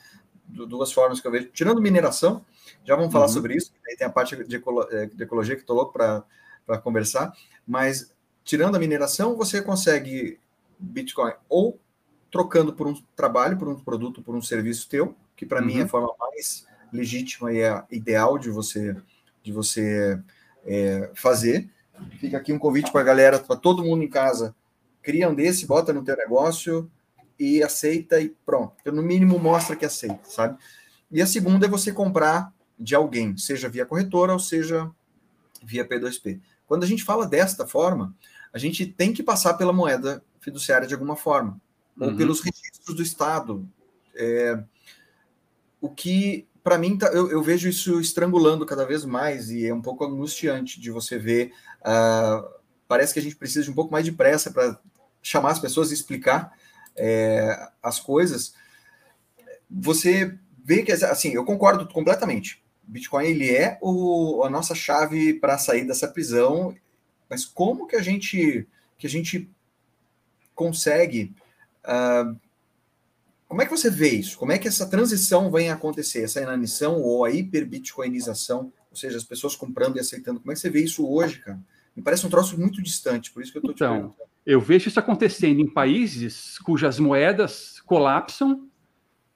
[0.48, 1.50] de duas formas que eu vejo.
[1.54, 2.46] Tirando mineração,
[2.84, 3.32] já vamos falar uhum.
[3.32, 3.72] sobre isso.
[3.88, 4.56] Aí tem a parte de,
[4.92, 7.34] é, de ecologia que estou louco para conversar.
[7.72, 10.38] Mas, tirando a mineração, você consegue
[10.78, 11.80] Bitcoin ou
[12.30, 15.68] trocando por um trabalho, por um produto, por um serviço teu, que para uhum.
[15.68, 15.88] mim é a uhum.
[15.88, 18.98] forma mais legítima e é ideal de você
[19.42, 20.22] de você
[20.66, 21.70] é, fazer.
[22.20, 24.54] Fica aqui um convite para a galera, para todo mundo em casa,
[25.02, 26.92] cria um desse, bota no teu negócio
[27.40, 28.74] e aceita e pronto.
[28.82, 30.58] Então, no mínimo mostra que aceita, sabe?
[31.10, 34.92] E a segunda é você comprar de alguém, seja via corretora ou seja
[35.64, 36.42] via P2P.
[36.72, 38.16] Quando a gente fala desta forma,
[38.54, 41.60] a gente tem que passar pela moeda fiduciária de alguma forma,
[42.00, 42.12] uhum.
[42.12, 43.68] ou pelos registros do Estado.
[44.16, 44.58] É,
[45.82, 49.74] o que, para mim, tá, eu, eu, vejo isso estrangulando cada vez mais e é
[49.74, 51.52] um pouco angustiante de você ver.
[51.82, 52.48] Uh,
[52.88, 54.80] parece que a gente precisa de um pouco mais de pressa para
[55.22, 56.54] chamar as pessoas e explicar
[56.96, 58.54] é, as coisas.
[59.70, 62.64] Você vê que, assim, eu concordo completamente.
[62.92, 66.76] Bitcoin ele é o, a nossa chave para sair dessa prisão,
[67.30, 69.50] mas como que a gente que a gente
[70.54, 71.34] consegue
[71.86, 72.36] uh,
[73.48, 74.38] como é que você vê isso?
[74.38, 79.26] Como é que essa transição vem acontecer, essa inanição ou a hiperbitcoinização, ou seja, as
[79.26, 80.40] pessoas comprando e aceitando?
[80.40, 81.60] Como é que você vê isso hoje, cara?
[81.94, 84.30] Me parece um troço muito distante, por isso que eu estou então, te perguntando.
[84.46, 88.71] Eu vejo isso acontecendo em países cujas moedas colapsam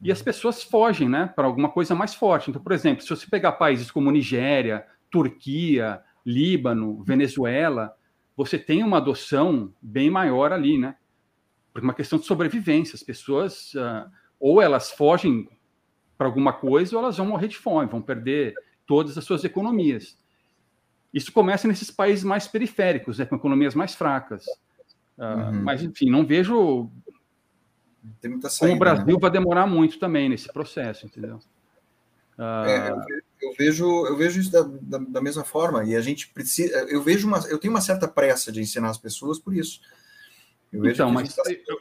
[0.02, 2.50] e as pessoas fogem né, para alguma coisa mais forte.
[2.50, 7.96] Então, por exemplo, se você pegar países como Nigéria, Turquia, Líbano, Venezuela,
[8.36, 10.96] você tem uma adoção bem maior ali, né?
[11.74, 12.96] Por uma questão de sobrevivência.
[12.96, 15.48] As pessoas, uh, ou elas fogem
[16.18, 18.54] para alguma coisa, ou elas vão morrer de fome, vão perder
[18.86, 20.18] todas as suas economias.
[21.14, 24.46] Isso começa nesses países mais periféricos, né, com economias mais fracas.
[25.18, 25.64] Uh, uhum.
[25.64, 26.90] Mas, enfim, não vejo
[28.22, 29.20] tem muita saída, o Brasil né?
[29.20, 31.40] vai demorar muito também nesse processo, entendeu?
[32.38, 32.66] Uh...
[32.68, 32.90] É,
[33.42, 36.74] eu, vejo, eu vejo isso da, da, da, mesma forma e a gente precisa.
[36.90, 39.80] Eu vejo uma, eu tenho uma certa pressa de ensinar as pessoas por isso.
[40.74, 41.44] então, mas tá...
[41.48, 41.80] eu,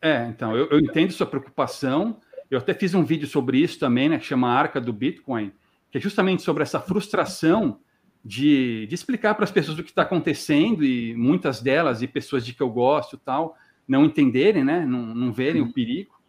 [0.00, 2.20] é, então eu, eu, entendo sua preocupação.
[2.50, 5.52] Eu até fiz um vídeo sobre isso também, né, que chama Arca do Bitcoin,
[5.90, 7.80] que é justamente sobre essa frustração
[8.24, 12.46] de, de explicar para as pessoas o que está acontecendo e muitas delas e pessoas
[12.46, 13.54] de que eu gosto tal
[13.88, 14.84] não entenderem, né?
[14.84, 15.72] Não, não verem o uhum.
[15.72, 16.20] perigo.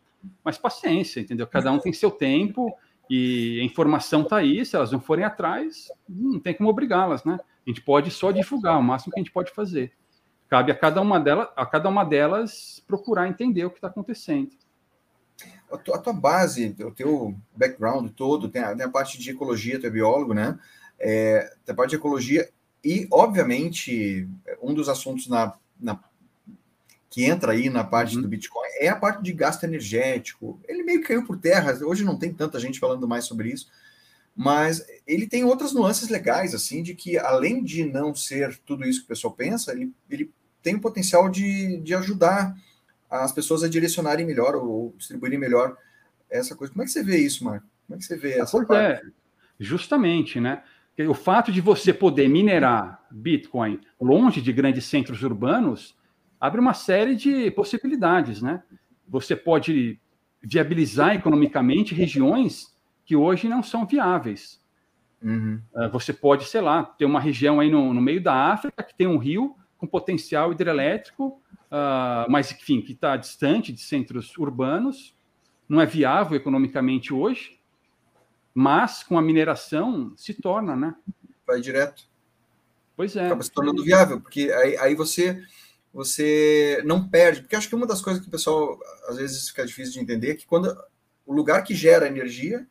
[0.43, 1.45] Mas paciência, entendeu?
[1.45, 2.73] Cada um tem seu tempo
[3.09, 4.65] e a informação está aí.
[4.65, 7.37] Se elas não forem atrás, não tem como obrigá-las, né?
[7.65, 9.91] A gente pode só divulgar o máximo que a gente pode fazer.
[10.47, 14.49] Cabe a cada uma delas, a cada uma delas procurar entender o que está acontecendo.
[15.71, 19.29] A tua, a tua, base, o teu background todo, tem a, tem a, parte de
[19.29, 20.57] ecologia, tu é biólogo, né?
[20.99, 22.49] É, tem a parte de ecologia
[22.83, 24.27] e, obviamente,
[24.61, 25.99] um dos assuntos na, na
[27.09, 28.21] que entra aí na parte uhum.
[28.21, 30.59] do Bitcoin é a parte de gasto energético.
[30.67, 33.67] Ele meio que caiu por terra, hoje não tem tanta gente falando mais sobre isso,
[34.35, 38.99] mas ele tem outras nuances legais, assim, de que além de não ser tudo isso
[38.99, 40.31] que o pessoal pensa, ele, ele
[40.61, 42.55] tem o potencial de, de ajudar
[43.09, 45.75] as pessoas a direcionarem melhor ou distribuírem melhor
[46.29, 46.71] essa coisa.
[46.71, 47.65] Como é que você vê isso, Marco?
[47.87, 49.07] Como é que você vê essa pois parte?
[49.07, 49.11] É,
[49.59, 50.63] justamente, né?
[51.07, 55.95] O fato de você poder minerar Bitcoin longe de grandes centros urbanos
[56.39, 58.63] abre uma série de possibilidades, né?
[59.07, 59.99] Você pode
[60.41, 64.59] viabilizar economicamente regiões que hoje não são viáveis.
[65.21, 65.61] Uhum.
[65.73, 68.95] Uh, você pode, sei lá, ter uma região aí no, no, meio da África que
[68.95, 75.15] tem um rio com potencial hidrelétrico uh, mas, enfim, que está distante de centros urbanos,
[75.67, 77.59] não é viável economicamente hoje,
[78.53, 80.95] mas com a mineração se torna, né?
[81.45, 82.07] Vai direto.
[82.95, 83.27] Pois é.
[83.27, 85.41] Acaba se tornando viável, porque aí, aí você
[85.93, 89.65] você não perde, porque acho que uma das coisas que o pessoal às vezes fica
[89.65, 90.75] difícil de entender é que quando
[91.25, 92.67] o lugar que gera energia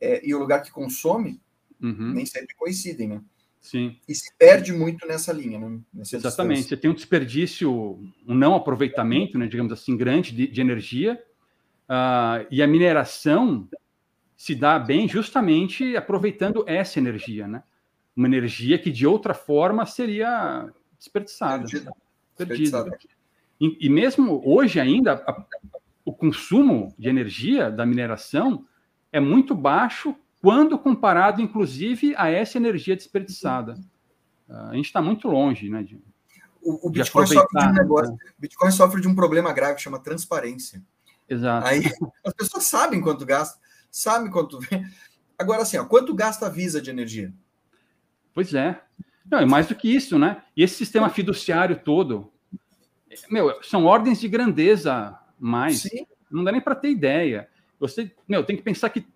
[0.00, 1.40] é, e o lugar que consome
[1.82, 2.12] uhum.
[2.12, 3.22] nem sempre coincidem, né?
[3.60, 3.96] Sim.
[4.08, 5.80] E se perde muito nessa linha, né?
[5.92, 6.58] Nessa Exatamente.
[6.58, 6.76] Distância.
[6.76, 7.70] Você tem um desperdício,
[8.26, 11.22] um não aproveitamento, né, digamos assim, grande de, de energia,
[11.88, 13.68] uh, e a mineração
[14.36, 17.62] se dá bem justamente aproveitando essa energia, né?
[18.16, 21.66] Uma energia que de outra forma seria desperdiçada.
[22.46, 22.98] Perdida.
[23.60, 25.44] E, e, mesmo hoje ainda, a,
[26.04, 28.64] o consumo de energia da mineração
[29.12, 33.74] é muito baixo quando comparado, inclusive, a essa energia desperdiçada.
[34.48, 35.82] Uh, a gente está muito longe, né?
[35.82, 36.00] De,
[36.62, 38.12] o, o Bitcoin sofre de um negócio.
[38.12, 38.18] Né?
[38.38, 40.82] Bitcoin sofre de um problema grave que chama transparência.
[41.28, 41.66] Exato.
[41.66, 41.82] Aí
[42.24, 43.58] as pessoas sabem quanto gasta,
[43.90, 44.58] sabem quanto.
[45.36, 47.32] Agora, assim, ó, quanto gasta a Visa de energia?
[48.32, 48.80] Pois é.
[49.30, 50.42] Não, é mais do que isso, né?
[50.56, 52.32] E esse sistema fiduciário todo,
[53.30, 55.82] meu, são ordens de grandeza mais.
[55.82, 56.06] Sim.
[56.30, 57.48] Não dá nem para ter ideia.
[57.78, 59.06] Você, meu, tem que pensar que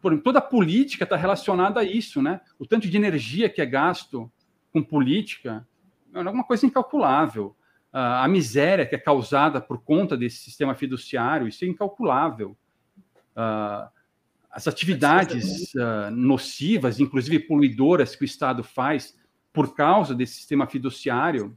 [0.00, 2.40] por, toda a política está relacionada a isso, né?
[2.58, 4.30] O tanto de energia que é gasto
[4.72, 5.66] com política
[6.14, 7.56] é uma coisa incalculável.
[7.92, 12.56] A miséria que é causada por conta desse sistema fiduciário, isso é incalculável.
[14.50, 19.16] As atividades uh, nocivas, inclusive poluidoras, que o Estado faz
[19.52, 21.56] por causa desse sistema fiduciário,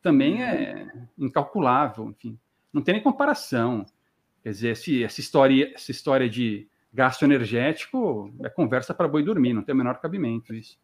[0.00, 2.10] também é incalculável.
[2.10, 2.38] Enfim,
[2.72, 3.86] não tem nem comparação.
[4.42, 9.52] Quer dizer, esse, essa, história, essa história de gasto energético é conversa para boi dormir,
[9.52, 10.78] não tem o menor cabimento isso.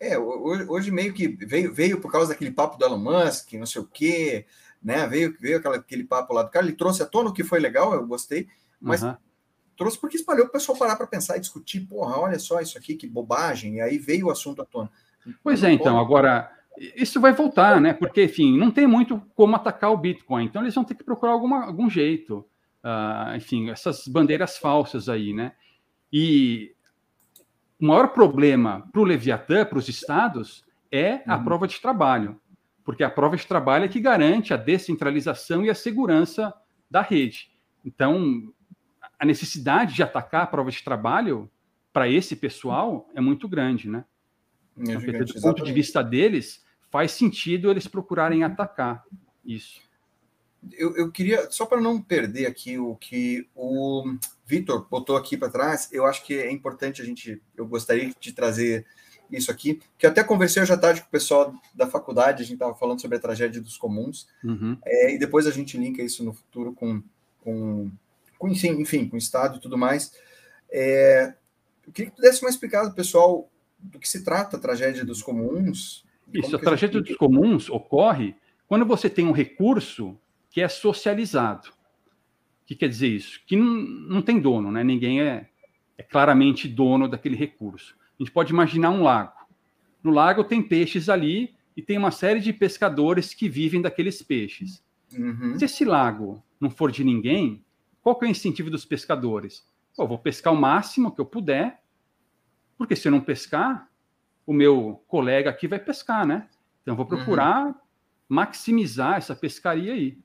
[0.00, 3.82] É, hoje, meio que veio, veio por causa daquele papo do Elon Musk, não sei
[3.82, 4.46] o quê,
[4.82, 5.06] né?
[5.06, 7.60] Veio, veio aquela, aquele papo lá do cara, ele trouxe à tona o que foi
[7.60, 8.48] legal, eu gostei,
[8.80, 9.14] mas uhum.
[9.76, 12.96] trouxe porque espalhou o pessoal parar para pensar e discutir, porra, olha só isso aqui,
[12.96, 14.90] que bobagem, e aí veio o assunto à tona.
[15.42, 16.50] Pois é, então, agora,
[16.96, 17.92] isso vai voltar, né?
[17.92, 21.32] Porque, enfim, não tem muito como atacar o Bitcoin, então eles vão ter que procurar
[21.32, 22.44] alguma, algum jeito
[22.82, 25.52] uh, enfim, essas bandeiras falsas aí, né?
[26.12, 26.74] E
[27.80, 31.44] o maior problema para o Leviatã, para os estados, é a uhum.
[31.44, 32.40] prova de trabalho,
[32.84, 36.52] porque a prova de trabalho é que garante a descentralização e a segurança
[36.90, 37.50] da rede.
[37.84, 38.52] Então,
[39.18, 41.50] a necessidade de atacar a prova de trabalho
[41.92, 44.04] para esse pessoal é muito grande, né?
[44.78, 49.04] É então, gigante, do ponto de vista deles, faz sentido eles procurarem atacar
[49.44, 49.80] isso
[50.72, 54.04] eu, eu queria, só para não perder aqui o que o
[54.46, 58.32] Vitor botou aqui para trás, eu acho que é importante a gente, eu gostaria de
[58.32, 58.86] trazer
[59.30, 62.46] isso aqui, que eu até conversei hoje à tarde com o pessoal da faculdade, a
[62.46, 64.76] gente estava falando sobre a tragédia dos comuns, uhum.
[64.84, 67.02] é, e depois a gente linka isso no futuro com,
[67.40, 67.90] com,
[68.38, 70.12] com enfim, com o Estado e tudo mais.
[70.70, 71.34] É,
[71.86, 73.50] eu queria que tu desse uma explicada, pessoal,
[73.82, 76.04] do que se trata a tragédia dos comuns.
[76.32, 77.08] Isso, a tragédia gente...
[77.08, 78.34] dos comuns ocorre
[78.66, 80.18] quando você tem um recurso
[80.50, 81.68] que é socializado.
[82.62, 83.40] O que quer dizer isso?
[83.46, 84.84] Que não, não tem dono, né?
[84.84, 85.48] ninguém é,
[85.98, 87.96] é claramente dono daquele recurso.
[88.18, 89.34] A gente pode imaginar um lago.
[90.02, 94.82] No lago tem peixes ali e tem uma série de pescadores que vivem daqueles peixes.
[95.16, 95.58] Uhum.
[95.58, 97.64] Se esse lago não for de ninguém,
[98.02, 99.66] qual que é o incentivo dos pescadores?
[99.96, 101.81] Pô, vou pescar o máximo que eu puder,
[102.76, 103.88] porque se eu não pescar,
[104.46, 106.48] o meu colega aqui vai pescar, né?
[106.82, 107.74] Então, eu vou procurar uhum
[108.32, 110.18] maximizar essa pescaria aí.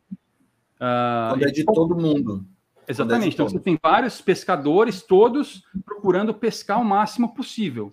[0.76, 2.48] Uh, Quando é de todo mundo.
[2.88, 3.32] É Exatamente.
[3.32, 7.92] É então, você tem vários pescadores, todos procurando pescar o máximo possível.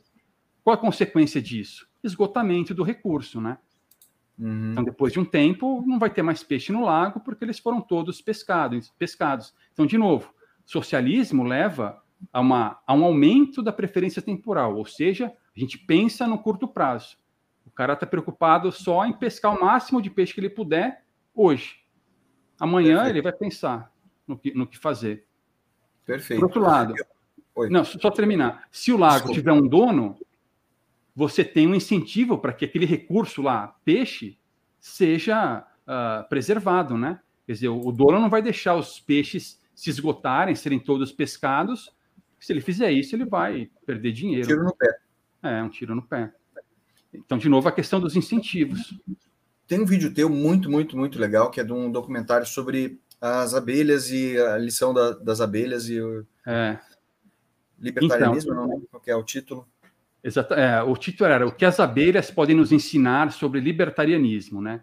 [0.63, 1.89] Qual a consequência disso?
[2.03, 3.59] Esgotamento do recurso, né?
[4.39, 4.71] Uhum.
[4.71, 7.81] Então, depois de um tempo, não vai ter mais peixe no lago, porque eles foram
[7.81, 8.93] todos pescados.
[8.97, 9.53] pescados.
[9.73, 10.33] Então, de novo,
[10.65, 12.01] socialismo leva
[12.33, 16.67] a, uma, a um aumento da preferência temporal, ou seja, a gente pensa no curto
[16.67, 17.17] prazo.
[17.67, 21.05] O cara está preocupado só em pescar o máximo de peixe que ele puder
[21.35, 21.77] hoje.
[22.59, 23.17] Amanhã Perfeito.
[23.17, 23.93] ele vai pensar
[24.27, 25.27] no que, no que fazer.
[26.05, 26.41] Perfeito.
[26.41, 26.95] Por outro lado,
[27.55, 27.69] Oi.
[27.71, 28.69] não, só terminar.
[28.71, 29.41] Se o lago Desculpa.
[29.41, 30.19] tiver um dono,
[31.15, 34.39] você tem um incentivo para que aquele recurso lá, peixe,
[34.81, 37.21] seja uh, preservado, né?
[37.47, 41.95] Quer dizer, o dono não vai deixar os peixes se esgotarem, serem todos pescados.
[42.45, 44.45] Se ele fizer isso, ele vai perder dinheiro.
[44.45, 44.99] Um tiro no pé.
[45.43, 46.31] É, um tiro no pé.
[47.11, 49.01] Então, de novo, a questão dos incentivos.
[49.67, 53.55] Tem um vídeo teu muito, muito, muito legal, que é de um documentário sobre as
[53.55, 56.79] abelhas e a lição da, das abelhas e o é.
[57.79, 59.67] libertarianismo, então, não qual é o título?
[60.23, 64.83] Exato, é, o título era o que as abelhas podem nos ensinar sobre libertarianismo, né?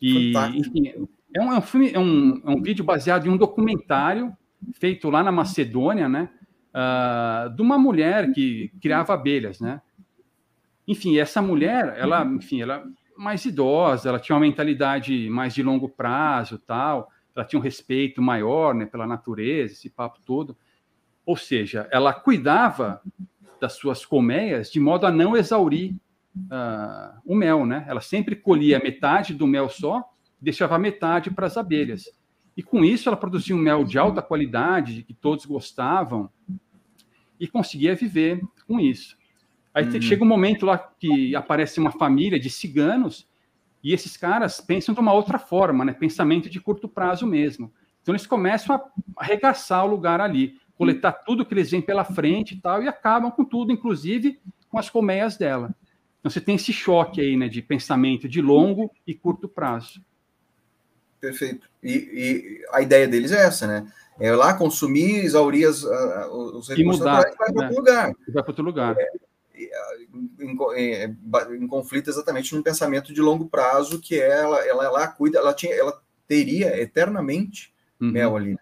[0.00, 3.36] E, enfim, É um, é um, filme, é um, é um vídeo baseado em um
[3.36, 4.34] documentário
[4.72, 6.30] feito lá na Macedônia, né?
[6.74, 9.80] Uh, de uma mulher que criava abelhas, né?
[10.88, 12.84] Enfim, essa mulher, ela, enfim, ela
[13.16, 17.10] mais idosa, ela tinha uma mentalidade mais de longo prazo, tal.
[17.34, 20.56] Ela tinha um respeito maior, né, pela natureza, esse papo todo.
[21.24, 23.00] Ou seja, ela cuidava
[23.60, 25.94] das suas colmeias de modo a não exaurir
[26.36, 27.84] uh, o mel, né?
[27.86, 30.02] Ela sempre colhia metade do mel só,
[30.40, 32.10] deixava metade para as abelhas.
[32.56, 36.30] E com isso ela produzia um mel de alta qualidade, que todos gostavam,
[37.40, 39.16] e conseguia viver com isso.
[39.74, 40.02] Aí uhum.
[40.02, 43.26] chega um momento lá que aparece uma família de ciganos,
[43.82, 45.92] e esses caras pensam de uma outra forma, né?
[45.92, 47.72] Pensamento de curto prazo mesmo.
[48.00, 48.84] Então eles começam a
[49.16, 53.30] arregaçar o lugar ali, coletar tudo que eles veem pela frente e tal, e acabam
[53.30, 54.38] com tudo, inclusive
[54.68, 55.74] com as colmeias dela.
[56.20, 60.00] Então você tem esse choque aí, né, de pensamento de longo e curto prazo.
[61.22, 61.68] Perfeito.
[61.80, 63.86] E, e a ideia deles é essa, né?
[64.18, 67.66] É lá consumir, exaurir as, os recursos mudar, naturais e vai para né?
[67.66, 68.12] outro lugar.
[68.26, 68.96] Vai para outro lugar.
[68.98, 69.08] É,
[70.40, 75.08] em, em, em, conflito exatamente num pensamento de longo prazo que é ela, ela, ela
[75.08, 78.10] cuida, ela tinha, ela teria eternamente uhum.
[78.10, 78.58] mel ali.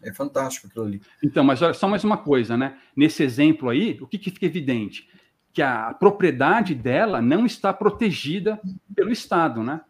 [0.00, 1.02] É fantástico aquilo ali.
[1.22, 2.78] Então, mas olha só mais uma coisa, né?
[2.96, 5.08] Nesse exemplo aí, o que, que fica evidente?
[5.52, 8.60] Que a propriedade dela não está protegida
[8.94, 9.80] pelo Estado, né?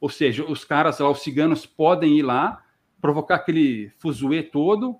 [0.00, 2.62] Ou seja, os caras lá, os ciganos, podem ir lá,
[3.00, 4.96] provocar aquele fuzuê todo,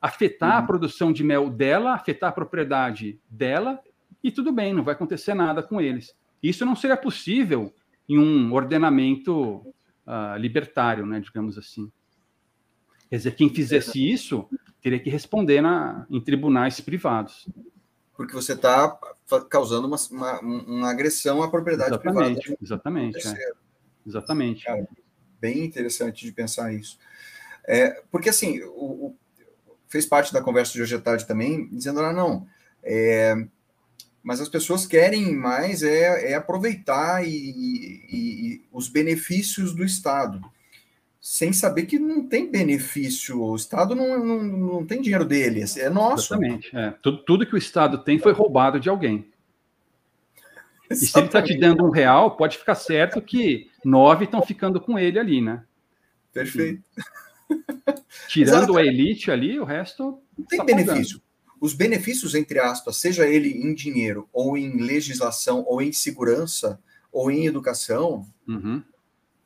[0.00, 0.58] afetar uhum.
[0.58, 3.80] a produção de mel dela, afetar a propriedade dela,
[4.22, 6.14] e tudo bem, não vai acontecer nada com eles.
[6.42, 7.72] Isso não seria possível
[8.08, 9.56] em um ordenamento
[10.06, 11.90] uh, libertário, né, digamos assim.
[13.08, 14.48] Quer dizer, quem fizesse isso
[14.82, 17.48] teria que responder na, em tribunais privados.
[18.16, 18.98] Porque você está
[19.48, 22.58] causando uma, uma, uma, agressão à propriedade exatamente, privada.
[22.62, 23.52] Exatamente, é.
[24.06, 24.64] Exatamente.
[24.64, 24.86] Cara,
[25.40, 26.98] bem interessante de pensar isso.
[27.66, 29.16] É, porque, assim, o, o,
[29.88, 32.46] fez parte da conversa de hoje à tarde também, dizendo, ah, não,
[32.82, 33.34] é,
[34.22, 40.40] mas as pessoas querem mais é, é aproveitar e, e, e, os benefícios do Estado,
[41.20, 45.90] sem saber que não tem benefício, o Estado não, não, não tem dinheiro dele, é
[45.90, 46.34] nosso.
[46.34, 46.94] Exatamente, é.
[47.02, 49.29] Tudo, tudo que o Estado tem foi roubado de alguém.
[50.92, 54.80] E se ele está te dando um real, pode ficar certo que nove estão ficando
[54.80, 55.62] com ele ali, né?
[56.32, 56.82] Perfeito.
[58.28, 60.20] Tirando a elite ali, o resto.
[60.36, 61.20] Não tem tá benefício.
[61.20, 61.30] Pagando.
[61.60, 66.80] Os benefícios, entre aspas, seja ele em dinheiro, ou em legislação, ou em segurança,
[67.12, 68.82] ou em educação, uhum.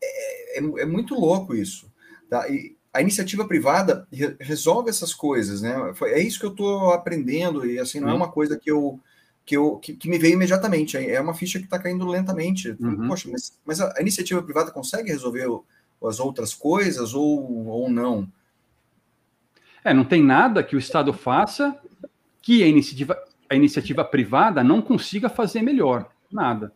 [0.00, 1.92] é, é, é, muito louco isso.
[2.30, 2.48] Tá?
[2.48, 5.74] E a iniciativa privada re resolve essas coisas, né?
[6.04, 9.00] É isso que eu estou aprendendo, e assim, não é uma coisa que eu.
[9.46, 12.74] Que, eu, que, que me veio imediatamente, é uma ficha que está caindo lentamente.
[12.80, 13.08] Uhum.
[13.08, 15.46] Poxa, mas, mas a, iniciativa privada consegue resolver
[16.02, 18.26] as outras coisas ou, ou não?
[19.84, 21.78] É, não tem nada que o Estado faça
[22.40, 26.08] que a iniciativa, a iniciativa privada não consiga fazer melhor.
[26.32, 26.72] Nada.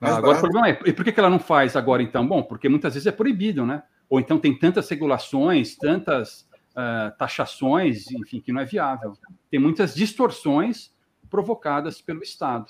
[0.00, 2.26] Mas agora, o problema é, e por que ela não faz agora, então?
[2.26, 3.82] Bom, porque muitas vezes é proibido, né?
[4.08, 9.16] Ou então tem tantas regulações, tantas uh, taxações, enfim, que não é viável.
[9.50, 10.92] Tem muitas distorções
[11.34, 12.66] provocadas pelo Estado.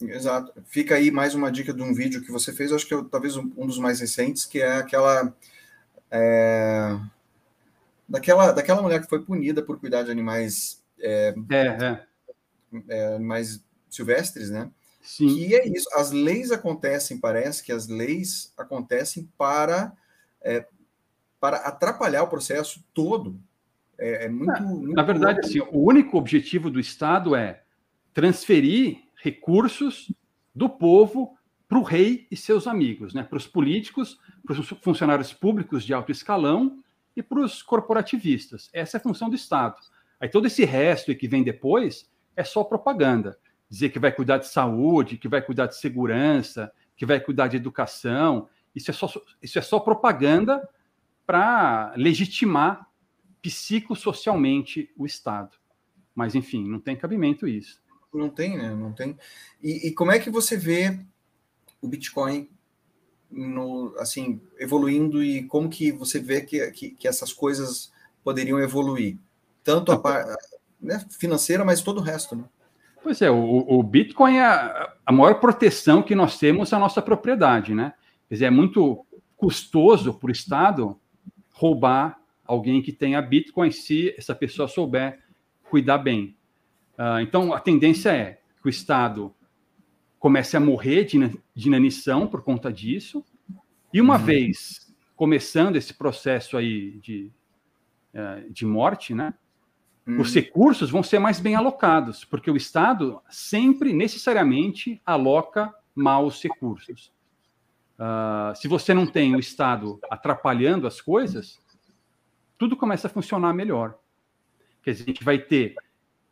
[0.00, 0.50] Exato.
[0.64, 3.36] Fica aí mais uma dica de um vídeo que você fez, acho que é talvez
[3.36, 5.36] um, um dos mais recentes, que é aquela.
[6.10, 6.98] É,
[8.08, 10.82] daquela, daquela mulher que foi punida por cuidar de animais.
[10.98, 12.06] É, é, é.
[12.88, 14.70] é animais silvestres, né?
[15.02, 15.28] Sim.
[15.28, 15.86] Que é isso.
[15.96, 19.92] As leis acontecem, parece que as leis acontecem para,
[20.40, 20.66] é,
[21.38, 23.38] para atrapalhar o processo todo.
[23.98, 27.62] É, é muito, muito, Na verdade, assim, o único objetivo do Estado é
[28.12, 30.12] transferir recursos
[30.54, 31.36] do povo
[31.68, 33.22] para o rei e seus amigos, né?
[33.22, 36.78] para os políticos, para os funcionários públicos de alto escalão
[37.16, 38.68] e para os corporativistas.
[38.72, 39.76] Essa é a função do Estado.
[40.20, 43.38] Aí todo esse resto que vem depois é só propaganda.
[43.68, 47.56] Dizer que vai cuidar de saúde, que vai cuidar de segurança, que vai cuidar de
[47.56, 48.48] educação.
[48.74, 49.10] Isso é só,
[49.42, 50.66] isso é só propaganda
[51.26, 52.86] para legitimar
[53.44, 55.58] psicossocialmente o Estado.
[56.14, 57.78] Mas, enfim, não tem cabimento isso.
[58.12, 58.74] Não tem, né?
[58.74, 59.18] Não tem.
[59.62, 60.98] E, e como é que você vê
[61.82, 62.48] o Bitcoin
[63.30, 67.92] no, assim, evoluindo e como que você vê que, que, que essas coisas
[68.22, 69.18] poderiam evoluir?
[69.62, 70.34] Tanto a parte
[70.80, 72.44] né, financeira, mas todo o resto, né?
[73.02, 77.02] Pois é, o, o Bitcoin é a, a, maior proteção que nós temos à nossa
[77.02, 77.92] propriedade, né?
[78.28, 79.04] Quer dizer, é muito
[79.36, 80.98] custoso para o Estado
[81.52, 85.20] roubar alguém que tenha Bitcoin se essa pessoa souber
[85.68, 86.36] cuidar bem.
[86.98, 89.34] Uh, então, a tendência é que o Estado
[90.18, 91.18] comece a morrer de,
[91.54, 93.24] de inanição por conta disso,
[93.92, 94.24] E uma uhum.
[94.24, 97.30] vez começando esse processo aí de,
[98.14, 99.34] uh, de morte, né?
[100.06, 100.20] Uhum.
[100.20, 106.42] Os recursos vão ser mais bem alocados, porque o Estado sempre, necessariamente, aloca mal os
[106.42, 107.12] recursos.
[107.98, 111.60] Uh, se você não tem o Estado atrapalhando as coisas,
[112.64, 113.98] tudo começa a funcionar melhor.
[114.82, 115.74] Quer dizer, a gente vai ter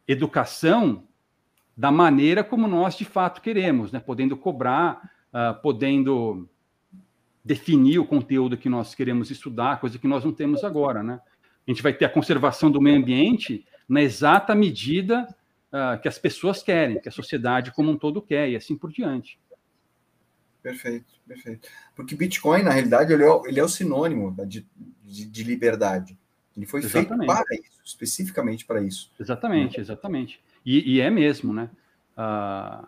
[0.08, 1.06] educação
[1.76, 4.00] da maneira como nós de fato queremos, né?
[4.00, 6.48] podendo cobrar, uh, podendo
[7.44, 11.02] definir o conteúdo que nós queremos estudar, coisa que nós não temos agora.
[11.02, 11.20] Né?
[11.68, 15.28] A gente vai ter a conservação do meio ambiente na exata medida
[15.68, 18.90] uh, que as pessoas querem, que a sociedade como um todo quer, e assim por
[18.90, 19.38] diante.
[20.62, 21.68] Perfeito, perfeito.
[21.94, 24.66] Porque Bitcoin, na realidade, ele é, ele é o sinônimo de,
[25.04, 26.16] de, de liberdade.
[26.56, 27.26] Ele foi exatamente.
[27.26, 29.10] feito para isso, especificamente para isso.
[29.18, 30.40] Exatamente, exatamente.
[30.64, 31.70] E, e é mesmo, né?
[32.16, 32.86] Uh,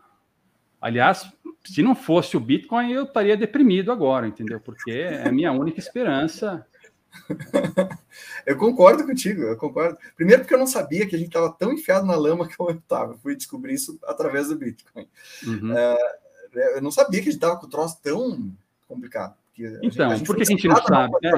[0.80, 1.32] aliás,
[1.64, 4.60] se não fosse o Bitcoin, eu estaria deprimido agora, entendeu?
[4.60, 6.66] Porque é a minha única esperança.
[8.46, 9.96] eu concordo contigo, eu concordo.
[10.16, 12.70] Primeiro porque eu não sabia que a gente estava tão enfiado na lama que eu
[12.70, 13.16] estava.
[13.18, 15.08] Fui descobrir isso através do Bitcoin.
[15.46, 15.72] Uhum.
[15.72, 18.52] Uh, eu não sabia que a gente estava com o troço tão
[18.86, 19.36] complicado.
[19.82, 21.14] Então, a gente, por que a gente não sabe?
[21.22, 21.30] É,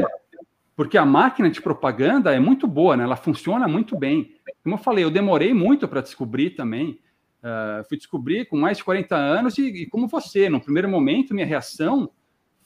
[0.77, 3.05] porque a máquina de propaganda é muito boa, né?
[3.05, 4.37] ela funciona muito bem.
[4.63, 7.01] Como eu falei, eu demorei muito para descobrir também.
[7.39, 11.33] Uh, fui descobrir com mais de 40 anos e, e, como você, no primeiro momento,
[11.33, 12.11] minha reação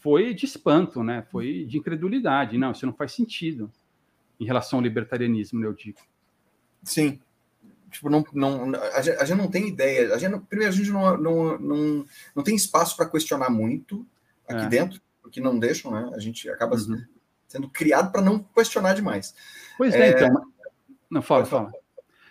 [0.01, 1.25] foi de espanto, né?
[1.31, 2.59] foi de incredulidade.
[2.59, 3.71] Não, isso não faz sentido
[4.41, 5.99] em relação ao libertarianismo, né, eu digo.
[6.83, 7.21] Sim,
[7.91, 10.15] tipo, não, não, a, gente, a gente não tem ideia.
[10.15, 12.05] A gente, primeiro, a gente não, não, não,
[12.35, 14.07] não tem espaço para questionar muito
[14.49, 14.69] aqui é.
[14.69, 16.11] dentro, porque não deixam, né?
[16.15, 17.05] A gente acaba uhum.
[17.51, 19.35] Sendo criado para não questionar demais.
[19.77, 20.47] Pois é, é então.
[21.11, 21.73] Não, fala, fala.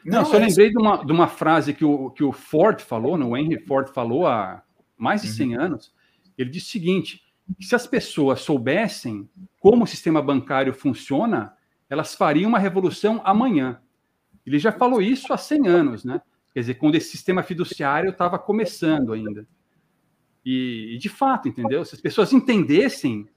[0.05, 2.79] Não, não só é lembrei de uma, de uma frase que o, que o Ford
[2.79, 3.25] falou, né?
[3.37, 4.63] Henry Ford falou há
[4.97, 5.61] mais de 100 uhum.
[5.61, 5.93] anos.
[6.37, 7.21] Ele disse o seguinte:
[7.59, 11.53] se as pessoas soubessem como o sistema bancário funciona,
[11.89, 13.81] elas fariam uma revolução amanhã.
[14.45, 16.21] Ele já falou isso há 100 anos, né?
[16.53, 19.45] Quer dizer, quando esse sistema fiduciário estava começando ainda.
[20.45, 21.83] E, e, de fato, entendeu?
[21.83, 23.27] Se as pessoas entendessem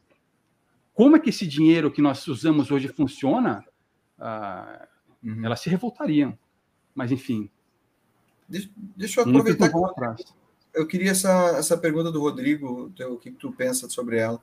[0.95, 3.65] como é que esse dinheiro que nós usamos hoje funciona,
[4.19, 4.87] ah,
[5.23, 5.45] uhum.
[5.45, 6.39] elas se revoltariam.
[6.95, 7.51] Mas, enfim.
[8.49, 9.71] Deixa, deixa eu aproveitar.
[9.71, 10.39] Que
[10.75, 14.43] eu queria essa, essa pergunta do Rodrigo, o que tu pensa sobre ela.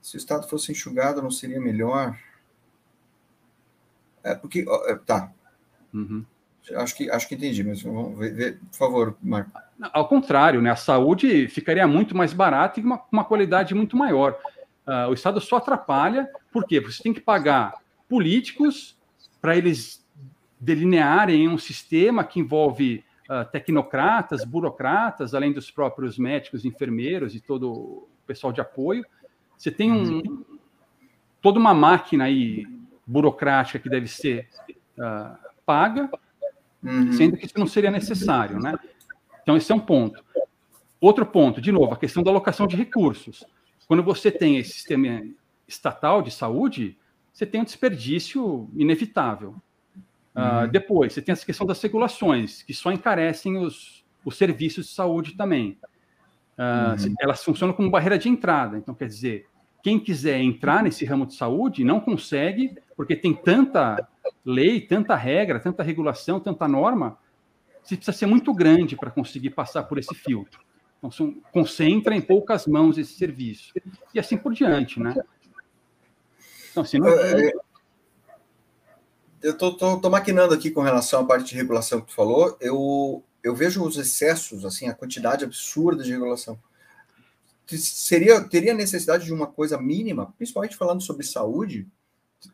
[0.00, 2.18] Se o Estado fosse enxugado, não seria melhor?
[4.22, 5.32] É porque, é, tá,
[5.92, 6.24] Uhum.
[6.76, 9.50] Acho que, acho que entendi, mas vamos ver, ver, por favor, Marco.
[9.92, 10.70] Ao contrário, né?
[10.70, 14.38] a saúde ficaria muito mais barata e uma, uma qualidade muito maior.
[14.86, 17.74] Uh, o Estado só atrapalha, porque você tem que pagar
[18.08, 18.98] políticos
[19.40, 20.04] para eles
[20.58, 27.72] delinearem um sistema que envolve uh, tecnocratas, burocratas, além dos próprios médicos, enfermeiros e todo
[27.72, 29.04] o pessoal de apoio.
[29.56, 30.44] Você tem um,
[31.40, 32.66] toda uma máquina aí
[33.06, 34.48] burocrática que deve ser
[34.98, 36.10] uh, paga,
[36.82, 37.12] uhum.
[37.12, 38.78] sendo que isso não seria necessário, né?
[39.42, 40.24] Então, esse é um ponto.
[41.00, 43.44] Outro ponto, de novo, a questão da alocação de recursos.
[43.86, 45.22] Quando você tem esse sistema
[45.66, 46.98] estatal de saúde,
[47.32, 49.54] você tem um desperdício inevitável.
[50.34, 50.64] Ah, uhum.
[50.64, 54.92] Uh, depois, você tem essa questão das regulações, que só encarecem os, os serviços de
[54.92, 55.78] saúde também.
[56.58, 57.14] Uh, uhum.
[57.20, 58.78] Elas funcionam como barreira de entrada.
[58.78, 59.46] Então, quer dizer,
[59.82, 64.08] quem quiser entrar nesse ramo de saúde não consegue, porque tem tanta
[64.44, 67.18] lei, tanta regra, tanta regulação, tanta norma,
[67.82, 70.60] você precisa ser muito grande para conseguir passar por esse filtro.
[71.02, 73.74] Então, são, concentra em poucas mãos esse serviço.
[74.14, 75.14] E assim por diante, né?
[76.70, 77.08] Então, assim, não...
[77.08, 77.52] É, é,
[79.42, 82.56] eu estou maquinando aqui com relação à parte de regulação que tu falou.
[82.60, 86.56] Eu, eu vejo os excessos, assim, a quantidade absurda de regulação.
[87.66, 91.88] Seria, teria necessidade de uma coisa mínima, principalmente falando sobre saúde,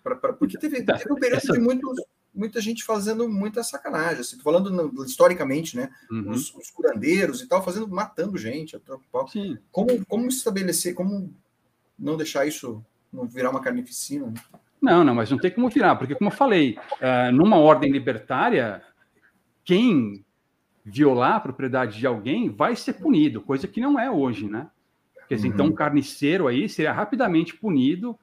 [0.03, 1.53] Pra, pra, porque teve, tá, teve um período essa...
[1.53, 1.96] de muitos,
[2.39, 4.20] muita gente fazendo muita sacanagem.
[4.20, 5.91] Assim, falando historicamente, né?
[6.11, 6.30] Uhum.
[6.30, 8.80] Os, os, curandeiros e tal, fazendo, matando gente.
[9.70, 11.34] Como, como estabelecer, como
[11.99, 14.28] não deixar isso não virar uma carnificina?
[14.28, 14.34] Né?
[14.80, 18.82] Não, não, mas não tem como virar, porque, como eu falei, uh, numa ordem libertária,
[19.64, 20.24] quem
[20.84, 24.70] violar a propriedade de alguém vai ser punido, coisa que não é hoje, né?
[25.28, 25.72] Quer dizer, então, uhum.
[25.72, 28.18] então um carniceiro aí seria rapidamente punido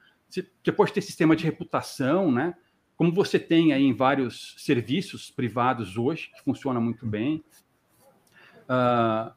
[0.63, 2.55] você pode ter sistema de reputação, né?
[2.97, 7.43] Como você tem aí em vários serviços privados hoje, que funciona muito bem.
[8.63, 9.31] Uh,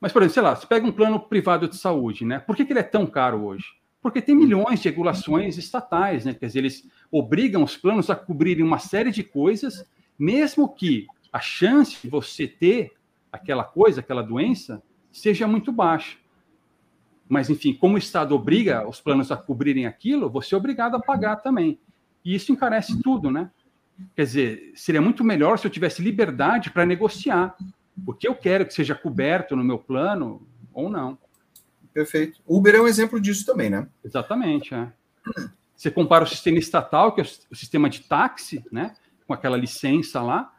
[0.00, 2.38] mas, por exemplo, sei lá, você pega um plano privado de saúde, né?
[2.38, 3.64] Por que, que ele é tão caro hoje?
[4.02, 6.34] Porque tem milhões de regulações estatais, né?
[6.34, 9.88] Quer dizer, eles obrigam os planos a cobrirem uma série de coisas,
[10.18, 12.92] mesmo que a chance de você ter
[13.32, 16.18] aquela coisa, aquela doença, seja muito baixa.
[17.28, 21.00] Mas, enfim, como o Estado obriga os planos a cobrirem aquilo, você é obrigado a
[21.00, 21.78] pagar também.
[22.26, 23.48] E isso encarece tudo, né?
[24.16, 27.56] Quer dizer, seria muito melhor se eu tivesse liberdade para negociar
[28.04, 31.16] o que eu quero que seja coberto no meu plano ou não.
[31.94, 32.40] Perfeito.
[32.44, 33.88] Uber é um exemplo disso também, né?
[34.04, 34.74] Exatamente.
[34.74, 34.92] É.
[35.76, 38.96] Você compara o sistema estatal, que é o sistema de táxi, né?
[39.24, 40.52] Com aquela licença lá,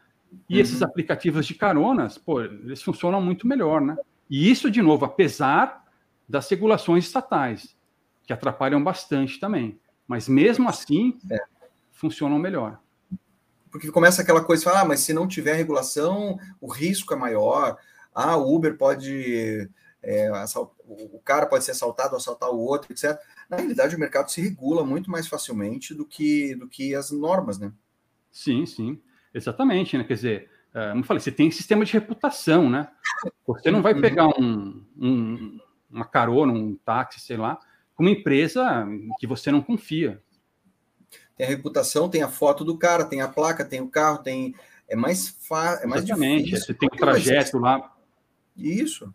[0.49, 0.61] e uhum.
[0.61, 3.97] esses aplicativos de caronas, pô, eles funcionam muito melhor, né?
[4.29, 5.83] E isso, de novo, apesar
[6.27, 7.75] das regulações estatais,
[8.25, 9.77] que atrapalham bastante também.
[10.07, 11.56] Mas mesmo assim, é.
[11.97, 12.79] Funcionam melhor.
[13.71, 17.77] Porque começa aquela coisa, fala, ah, mas se não tiver regulação, o risco é maior.
[18.13, 19.69] Ah, o Uber pode.
[20.01, 20.31] É,
[20.87, 23.19] o cara pode ser assaltado, assaltar o outro, etc.
[23.49, 27.59] Na realidade, o mercado se regula muito mais facilmente do que, do que as normas,
[27.59, 27.73] né?
[28.31, 29.01] Sim, sim.
[29.33, 30.03] Exatamente, né?
[30.03, 32.87] Quer dizer, uh, como eu falei, você tem sistema de reputação, né?
[33.45, 34.01] Você não vai uhum.
[34.01, 37.59] pegar um, um, uma carona, um táxi, sei lá,
[37.95, 38.87] com uma empresa
[39.19, 40.21] que você não confia.
[41.37, 44.55] Tem a reputação, tem a foto do cara, tem a placa, tem o carro, tem.
[44.87, 45.83] É mais fácil.
[45.83, 46.65] É mais Exatamente, difícil.
[46.65, 47.95] você tem o trajeto lá.
[48.55, 49.13] Isso.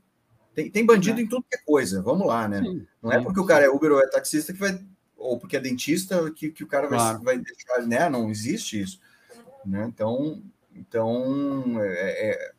[0.55, 1.23] Tem, tem bandido é.
[1.23, 2.01] em tudo que é coisa.
[2.03, 2.61] Vamos lá, né?
[2.63, 3.45] Sim, não é é porque sim.
[3.45, 4.79] o cara é Uber ou é taxista que vai.
[5.17, 7.23] Ou porque é dentista que, que o cara vai, claro.
[7.23, 8.09] vai deixar, né?
[8.09, 9.01] Não existe isso.
[9.65, 9.85] Né?
[9.89, 10.43] Então,
[10.75, 12.53] então é, é,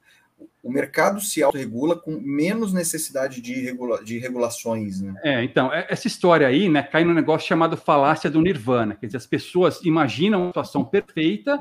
[0.63, 5.01] o mercado se autorregula com menos necessidade de, regula de regulações.
[5.01, 5.13] Né?
[5.21, 8.95] É, então, é, essa história aí né, cai no negócio chamado falácia do nirvana.
[8.95, 11.59] Quer dizer, as pessoas imaginam uma situação perfeita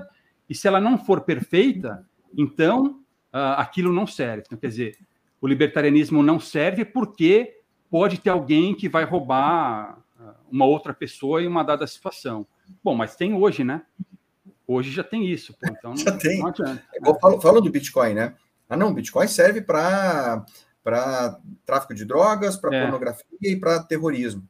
[0.49, 2.07] e se ela não for perfeita,
[2.39, 3.01] então
[3.33, 4.45] uh, aquilo não serve.
[4.47, 4.99] Então, quer dizer,
[5.41, 7.59] o libertarianismo não serve porque
[7.91, 12.47] pode ter alguém que vai roubar ah, uma outra pessoa em uma dada situação.
[12.83, 13.83] Bom, mas tem hoje, né?
[14.67, 16.39] Hoje já tem isso, pô, então já não, tem.
[16.39, 16.83] Não adianta.
[16.95, 18.35] É falo do Bitcoin, né?
[18.73, 20.47] Ah, não, Bitcoin serve para
[21.67, 22.83] tráfico de drogas, para é.
[22.83, 24.49] pornografia e para terrorismo.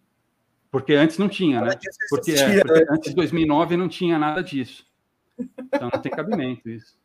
[0.71, 1.73] Porque antes não tinha, né?
[2.09, 4.87] Porque, é, porque antes de 2009 não tinha nada disso.
[5.37, 6.97] Então não tem cabimento isso.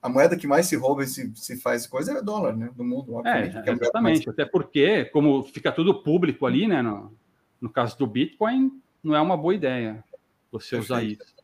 [0.00, 2.70] A moeda que mais se rouba e se, se faz coisa é dólar, né?
[2.72, 3.56] Do mundo, obviamente.
[3.56, 4.26] É, exatamente.
[4.26, 4.28] Mais...
[4.28, 6.80] Até porque, como fica tudo público ali, né?
[6.82, 7.12] No,
[7.60, 10.04] no caso do Bitcoin, não é uma boa ideia
[10.52, 11.34] você usar isso.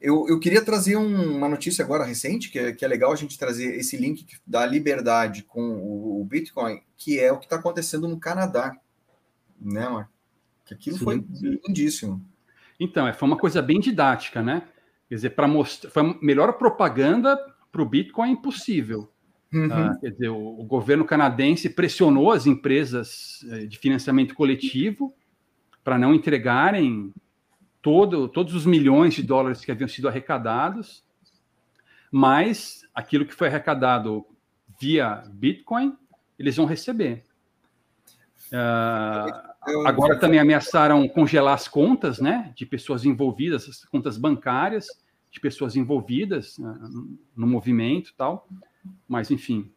[0.00, 3.16] Eu, eu queria trazer um, uma notícia agora recente, que é, que é legal a
[3.16, 7.56] gente trazer esse link da liberdade com o, o Bitcoin, que é o que está
[7.56, 8.76] acontecendo no Canadá,
[9.60, 10.12] né, Marco?
[10.64, 11.04] Que aquilo Sim.
[11.04, 12.24] foi lindíssimo.
[12.78, 14.62] Então, é, foi uma coisa bem didática, né?
[15.08, 17.36] Quer dizer, para mostrar, foi a melhor propaganda
[17.72, 19.10] para o Bitcoin possível.
[19.52, 19.72] Uhum.
[19.72, 25.14] Ah, quer dizer, o, o, governo canadense pressionou as empresas eh, de financiamento coletivo
[25.82, 27.12] para não entregarem
[27.82, 31.04] todo, todos os milhões de dólares que haviam sido arrecadados,
[32.10, 34.26] mais aquilo que foi arrecadado
[34.80, 35.96] via Bitcoin,
[36.38, 37.24] eles vão receber.
[38.52, 44.86] Uh, agora também ameaçaram congelar as contas né, de pessoas envolvidas, as contas bancárias
[45.30, 48.48] de pessoas envolvidas uh, no movimento tal.
[49.06, 49.70] Mas, enfim,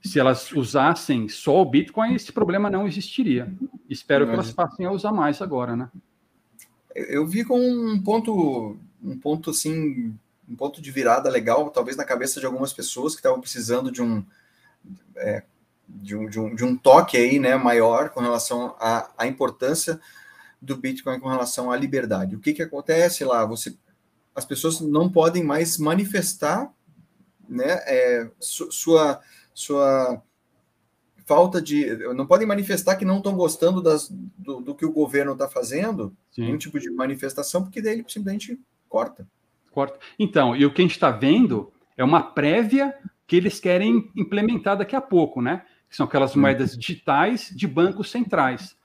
[0.00, 3.52] se elas usassem só o Bitcoin, esse problema não existiria.
[3.88, 5.90] Espero que elas passem a usar mais agora, né?
[6.94, 10.14] Eu vi com um ponto, um ponto assim,
[10.48, 14.02] um ponto de virada legal, talvez na cabeça de algumas pessoas que estavam precisando de
[14.02, 14.24] um,
[15.16, 15.42] é,
[15.88, 20.00] de um, de um, de um toque aí, né, maior com relação à, importância
[20.60, 22.36] do Bitcoin com relação à liberdade.
[22.36, 23.44] O que que acontece lá?
[23.44, 23.76] Você,
[24.34, 26.72] as pessoas não podem mais manifestar,
[27.48, 29.20] né, é, sua
[29.54, 30.22] sua
[31.24, 31.96] falta de.
[32.14, 36.14] Não podem manifestar que não estão gostando das, do, do, que o governo está fazendo,
[36.30, 36.42] Sim.
[36.42, 38.58] nenhum tipo de manifestação, porque daí ele simplesmente
[38.88, 39.26] corta.
[39.70, 39.98] Corta.
[40.18, 42.94] Então, e o que a gente está vendo é uma prévia
[43.26, 45.64] que eles querem implementar daqui a pouco, né?
[45.88, 48.76] Que são aquelas moedas digitais de bancos centrais.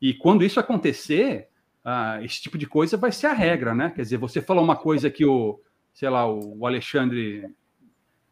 [0.00, 1.48] E quando isso acontecer,
[1.84, 3.90] uh, esse tipo de coisa vai ser a regra, né?
[3.94, 5.60] Quer dizer, você falou uma coisa que o,
[5.92, 7.54] sei lá, o Alexandre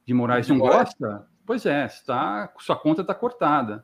[0.07, 3.83] de Moraes não gosta, Pois é, está, sua conta está cortada.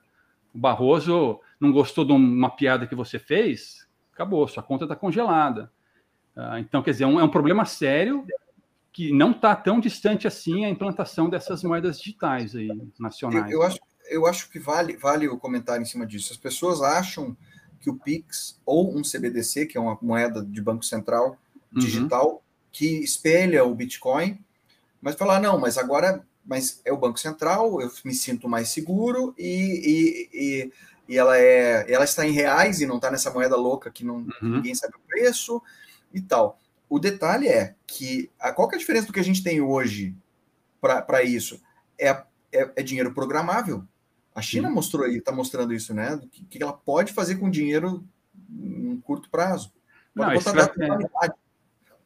[0.53, 5.73] O Barroso não gostou de uma piada que você fez, acabou, sua conta está congelada.
[6.37, 8.27] Uh, então, quer dizer, é um, é um problema sério
[8.93, 12.69] que não está tão distante assim a implantação dessas moedas digitais aí,
[13.01, 13.51] nacionais.
[13.51, 13.79] Eu, eu, acho,
[14.11, 16.35] eu acho que vale, vale o comentário em cima disso.
[16.35, 17.35] As pessoas acham
[17.81, 21.39] que o Pix ou um CBDC, que é uma moeda de Banco Central
[21.73, 21.81] uhum.
[21.81, 22.41] digital, uhum.
[22.71, 24.39] que espelha o Bitcoin,
[25.01, 29.35] mas falar, não, mas agora mas é o Banco Central, eu me sinto mais seguro
[29.39, 30.73] e, e, e,
[31.09, 34.17] e ela, é, ela está em reais e não está nessa moeda louca que não,
[34.17, 34.29] uhum.
[34.43, 35.63] ninguém sabe o preço
[36.13, 36.61] e tal.
[36.89, 39.61] O detalhe é que a, qual que é a diferença do que a gente tem
[39.61, 40.15] hoje
[40.81, 41.61] para isso?
[41.99, 42.11] É,
[42.53, 43.85] é, é dinheiro programável.
[44.35, 44.75] A China Sim.
[44.75, 46.15] mostrou aí, está mostrando isso, né?
[46.17, 48.05] O que, que, ela pode fazer com dinheiro
[48.51, 49.73] em curto prazo.
[50.15, 50.71] Pode Não, escravi...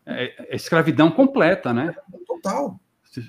[0.07, 1.95] é, é, é, escravidão completa, né?
[2.27, 2.79] Total.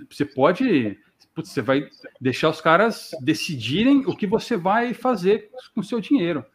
[0.09, 0.97] Você pode.
[1.35, 6.45] Você vai deixar os caras decidirem o que você vai fazer com o seu dinheiro.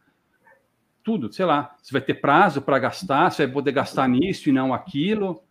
[1.03, 1.75] Tudo, sei lá.
[1.81, 5.43] Você vai ter prazo para gastar, você vai poder gastar nisso e não aquilo.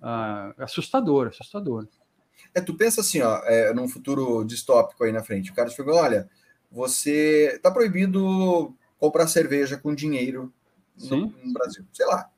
[0.00, 1.86] Ah, assustador, assustador.
[2.54, 5.50] É, tu pensa assim, ó, é, num futuro distópico aí na frente.
[5.50, 6.28] O cara chegou, olha,
[6.70, 10.52] você tá proibido comprar cerveja com dinheiro
[10.98, 11.84] no, no, Brasil.
[11.92, 12.30] Sei lá.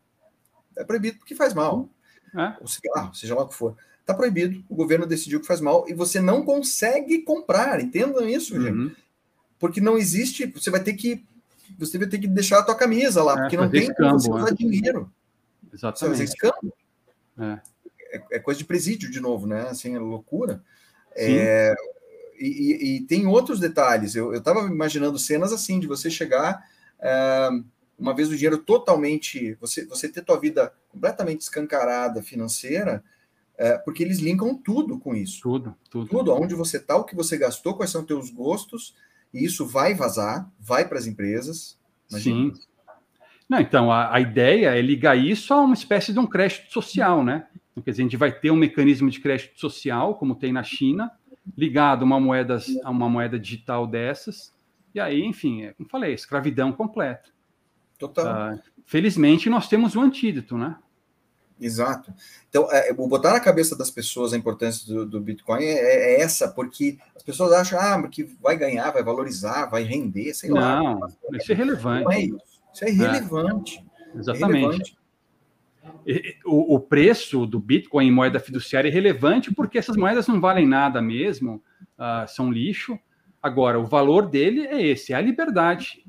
[0.77, 1.89] É proibido porque faz mal.
[2.35, 2.57] É.
[2.61, 3.77] Ou sei lá, seja lá o que for.
[4.09, 7.79] Tá proibido, o governo decidiu que faz mal e você não consegue comprar.
[7.79, 8.63] Entendam isso, uhum.
[8.63, 8.97] gente.
[9.59, 11.25] Porque não existe, você vai ter que
[11.79, 14.19] você vai ter que deixar a tua camisa lá, é, porque não tem escambo, como
[14.19, 14.55] você usar é.
[14.55, 15.13] dinheiro.
[15.73, 16.17] Exatamente.
[16.17, 16.75] Você escambo.
[17.39, 17.61] É
[18.11, 19.69] é, é, coisa de presídio de novo, né?
[19.69, 20.63] Assim, é loucura.
[21.15, 21.75] É,
[22.39, 24.15] e, e, tem outros detalhes.
[24.15, 26.65] Eu estava imaginando cenas assim, de você chegar
[27.01, 27.49] é,
[27.99, 33.03] uma vez o dinheiro totalmente, você, você ter tua vida completamente escancarada financeira,
[33.59, 35.43] é, porque eles linkam tudo com isso.
[35.43, 36.09] Tudo, tudo.
[36.09, 38.95] Tudo, onde você está, o que você gastou, quais são teus gostos,
[39.35, 41.77] e isso vai vazar, vai para as empresas.
[42.09, 42.55] Imagina.
[42.55, 42.63] Sim.
[43.49, 47.25] Não, então, a, a, ideia é ligar isso a uma espécie de um crédito social,
[47.25, 47.47] né?
[47.73, 50.63] Então, quer dizer, a gente vai ter um mecanismo de crédito social, como tem na
[50.63, 51.11] China,
[51.57, 54.55] ligado a uma moeda, a uma moeda digital dessas,
[54.95, 57.31] e aí, enfim, é, como falei, escravidão completa.
[57.99, 58.55] Total.
[58.55, 60.77] Uh, felizmente, nós temos um antídoto, né?
[61.61, 62.13] Exato.
[62.49, 66.49] Então, é, botar na cabeça das pessoas a importância do, do Bitcoin é, é, essa,
[66.49, 70.83] porque as pessoas acham ah, que vai ganhar, vai valorizar, vai render, sei não, lá.
[70.83, 72.05] Não, isso é relevante.
[72.05, 72.39] Não é isso.
[72.75, 72.89] Isso é.
[72.89, 74.57] É, exatamente.
[74.57, 74.99] É relevante
[76.45, 80.67] o, o, preço do Bitcoin em moeda fiduciária é relevante porque essas moedas não valem
[80.67, 81.63] nada mesmo,
[81.99, 82.99] uh, são lixo.
[83.43, 86.05] Agora, o valor dele é esse, é a liberdade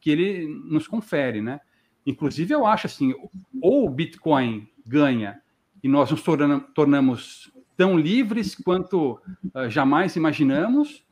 [0.00, 1.60] que ele nos confere, né?
[2.06, 3.14] Inclusive, eu acho assim,
[3.60, 5.40] ou o Bitcoin ganha
[5.82, 6.22] e nós nos
[6.74, 9.20] tornamos tão livres quanto
[9.54, 11.06] uh, jamais imaginamos,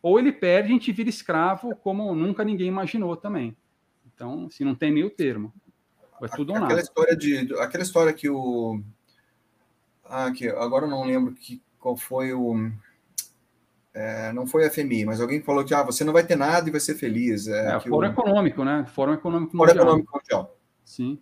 [0.00, 3.56] ou ele perde e a gente vira escravo como nunca ninguém imaginou também.
[4.06, 5.52] Então, assim, não tem meio termo.
[6.22, 6.80] É tudo ou aquela.
[6.80, 8.80] História de, aquela história que o.
[10.04, 12.70] Ah, que agora eu não lembro que, qual foi o.
[13.92, 16.68] É, não foi a FMI, mas alguém falou que ah, você não vai ter nada
[16.68, 17.48] e vai ser feliz.
[17.48, 18.10] É, é Fórum o...
[18.12, 18.86] Econômico, né?
[18.94, 19.76] Fórum Econômico Mundial.
[19.76, 20.58] Fórum Econômico Mundial.
[20.84, 21.18] Sim.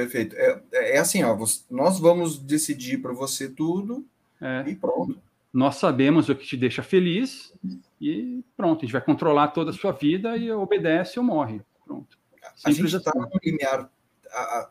[0.00, 0.34] Perfeito.
[0.34, 0.62] É,
[0.94, 1.36] é assim, ó,
[1.70, 4.02] nós vamos decidir para você tudo
[4.40, 4.64] é.
[4.66, 5.20] e pronto.
[5.52, 7.52] Nós sabemos o que te deixa feliz
[8.00, 11.60] e pronto, a gente vai controlar toda a sua vida e obedece ou morre.
[11.84, 12.18] Pronto.
[12.56, 13.20] Simples a gente está assim.
[13.20, 13.90] num limiar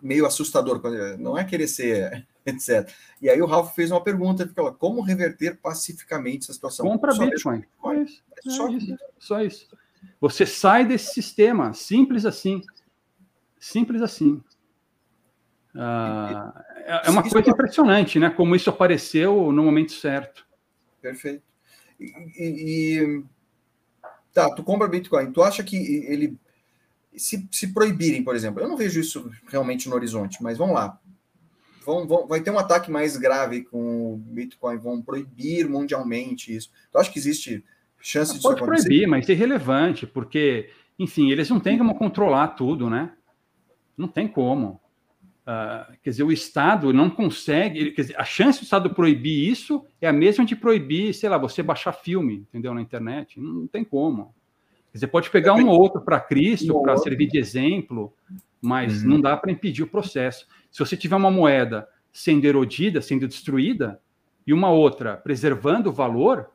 [0.01, 0.81] meio assustador,
[1.19, 2.89] não é querer ser, etc.
[3.21, 6.87] E aí o Ralph fez uma pergunta, fala, como reverter pacificamente essa situação?
[6.87, 7.59] Compra só Bitcoin.
[7.59, 7.97] Bitcoin.
[7.97, 8.23] É isso.
[8.35, 8.97] É só, isso.
[9.19, 9.69] só isso.
[10.19, 12.63] Você sai desse sistema, simples assim.
[13.59, 14.41] Simples assim.
[15.81, 18.29] Ah, é, é uma isso coisa impressionante, né?
[18.29, 20.45] Como isso apareceu no momento certo.
[21.01, 21.41] Perfeito.
[21.97, 23.23] E, e,
[24.33, 26.37] tá, tu compra Bitcoin, tu acha que ele
[27.15, 30.99] se, se proibirem, por exemplo, eu não vejo isso realmente no horizonte, mas vamos lá.
[31.85, 36.69] Vão, vão, vai ter um ataque mais grave com o Bitcoin, vão proibir mundialmente isso.
[36.91, 37.63] Tu acha que existe
[38.01, 38.89] chance disso Pode acontecer?
[38.89, 43.13] proibir, mas é irrelevante, porque, enfim, eles não têm como controlar tudo, né?
[43.97, 44.79] Não tem como.
[45.49, 47.89] Uh, quer dizer, o Estado não consegue.
[47.91, 51.39] Quer dizer, a chance do Estado proibir isso é a mesma de proibir, sei lá,
[51.39, 53.39] você baixar filme, entendeu, na internet.
[53.39, 54.35] Não, não tem como.
[54.93, 58.13] Você pode pegar um ou outro para Cristo, para servir de exemplo,
[58.61, 59.09] mas uhum.
[59.09, 60.47] não dá para impedir o processo.
[60.69, 63.99] Se você tiver uma moeda sendo erodida, sendo destruída,
[64.45, 66.51] e uma outra preservando o valor,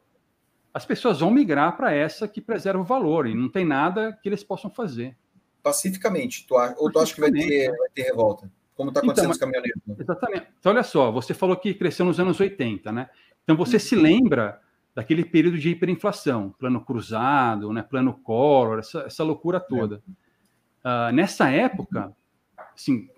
[0.72, 4.28] as pessoas vão migrar para essa que preserva o valor, e não tem nada que
[4.28, 5.16] eles possam fazer.
[5.62, 8.50] Pacificamente, tu, ou tu acha que vai ter, vai ter revolta?
[8.76, 9.82] Como está acontecendo então, nos caminhoneiros?
[9.86, 9.96] Né?
[9.98, 10.46] Exatamente.
[10.58, 13.08] Então, olha só, você falou que cresceu nos anos 80, né?
[13.42, 13.80] Então, você uhum.
[13.80, 14.60] se lembra
[14.94, 20.00] daquele período de hiperinflação, plano cruzado, né, plano Collor, essa, essa loucura toda.
[20.84, 22.12] Uh, nessa época,
[22.74, 23.08] assim,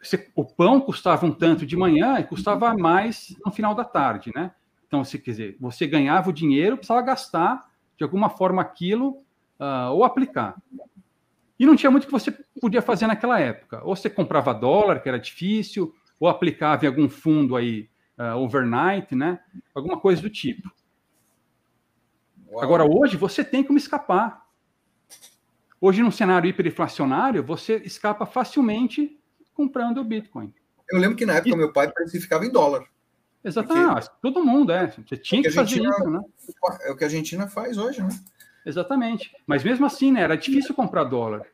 [0.00, 4.30] você, o pão custava um tanto de manhã e custava mais no final da tarde,
[4.34, 4.50] né?
[4.86, 9.18] Então, se quer dizer, você ganhava o dinheiro, precisava gastar de alguma forma aquilo
[9.58, 10.60] uh, ou aplicar.
[11.62, 13.80] E não tinha muito que você podia fazer naquela época.
[13.84, 17.88] Ou você comprava dólar, que era difícil, ou aplicava em algum fundo aí
[18.18, 19.38] uh, overnight, né?
[19.72, 20.68] Alguma coisa do tipo.
[22.50, 22.64] Uau.
[22.64, 24.44] Agora, hoje, você tem como escapar.
[25.80, 29.16] Hoje, num cenário hiperinflacionário, você escapa facilmente
[29.54, 30.52] comprando o Bitcoin.
[30.90, 31.56] Eu lembro que na época e...
[31.56, 32.82] meu pai precificava em dólar.
[33.44, 34.18] Exatamente, Porque...
[34.20, 34.88] todo mundo, é.
[34.88, 36.20] Você tinha que, que fazer isso, né?
[36.86, 38.08] É o que a Argentina faz hoje, né?
[38.66, 39.30] Exatamente.
[39.46, 41.46] Mas mesmo assim, né, era difícil comprar dólar.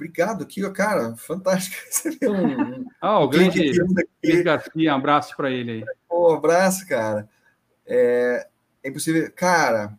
[0.00, 1.76] Obrigado, aqui, cara, fantástico.
[1.92, 3.70] Você um, ah, o grande
[4.42, 5.84] Garcia, um abraço para ele aí.
[6.08, 7.28] Pô, abraço, cara.
[7.86, 8.46] É,
[8.82, 9.30] é impossível.
[9.36, 9.92] Cara,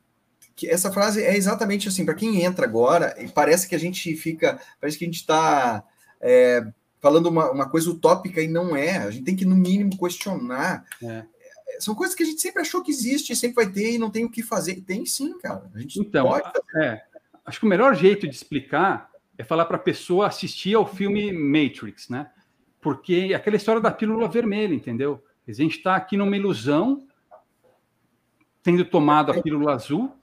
[0.55, 4.15] que essa frase é exatamente assim, para quem entra agora, e parece que a gente
[4.15, 5.83] fica, parece que a gente está
[6.19, 6.65] é,
[6.99, 8.97] falando uma, uma, coisa utópica e não é.
[8.97, 10.83] A gente tem que, no mínimo, questionar.
[11.03, 11.25] É.
[11.79, 14.25] São coisas que a gente sempre achou que existe, sempre vai ter e não tem
[14.25, 14.81] o que fazer.
[14.81, 15.69] Tem sim, cara.
[15.75, 17.03] A gente então, pode é,
[17.45, 19.10] acho que o melhor jeito de explicar
[19.41, 22.29] é falar para a pessoa assistir ao filme Matrix, né?
[22.79, 25.23] Porque é aquela história da pílula vermelha, entendeu?
[25.47, 27.07] A gente está aqui numa ilusão,
[28.61, 30.15] tendo tomado a pílula azul,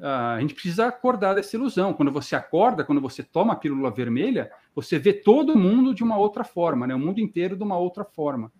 [0.00, 1.92] a gente precisa acordar dessa ilusão.
[1.92, 6.16] Quando você acorda, quando você toma a pílula vermelha, você vê todo mundo de uma
[6.16, 6.94] outra forma, né?
[6.94, 8.50] o mundo inteiro de uma outra forma.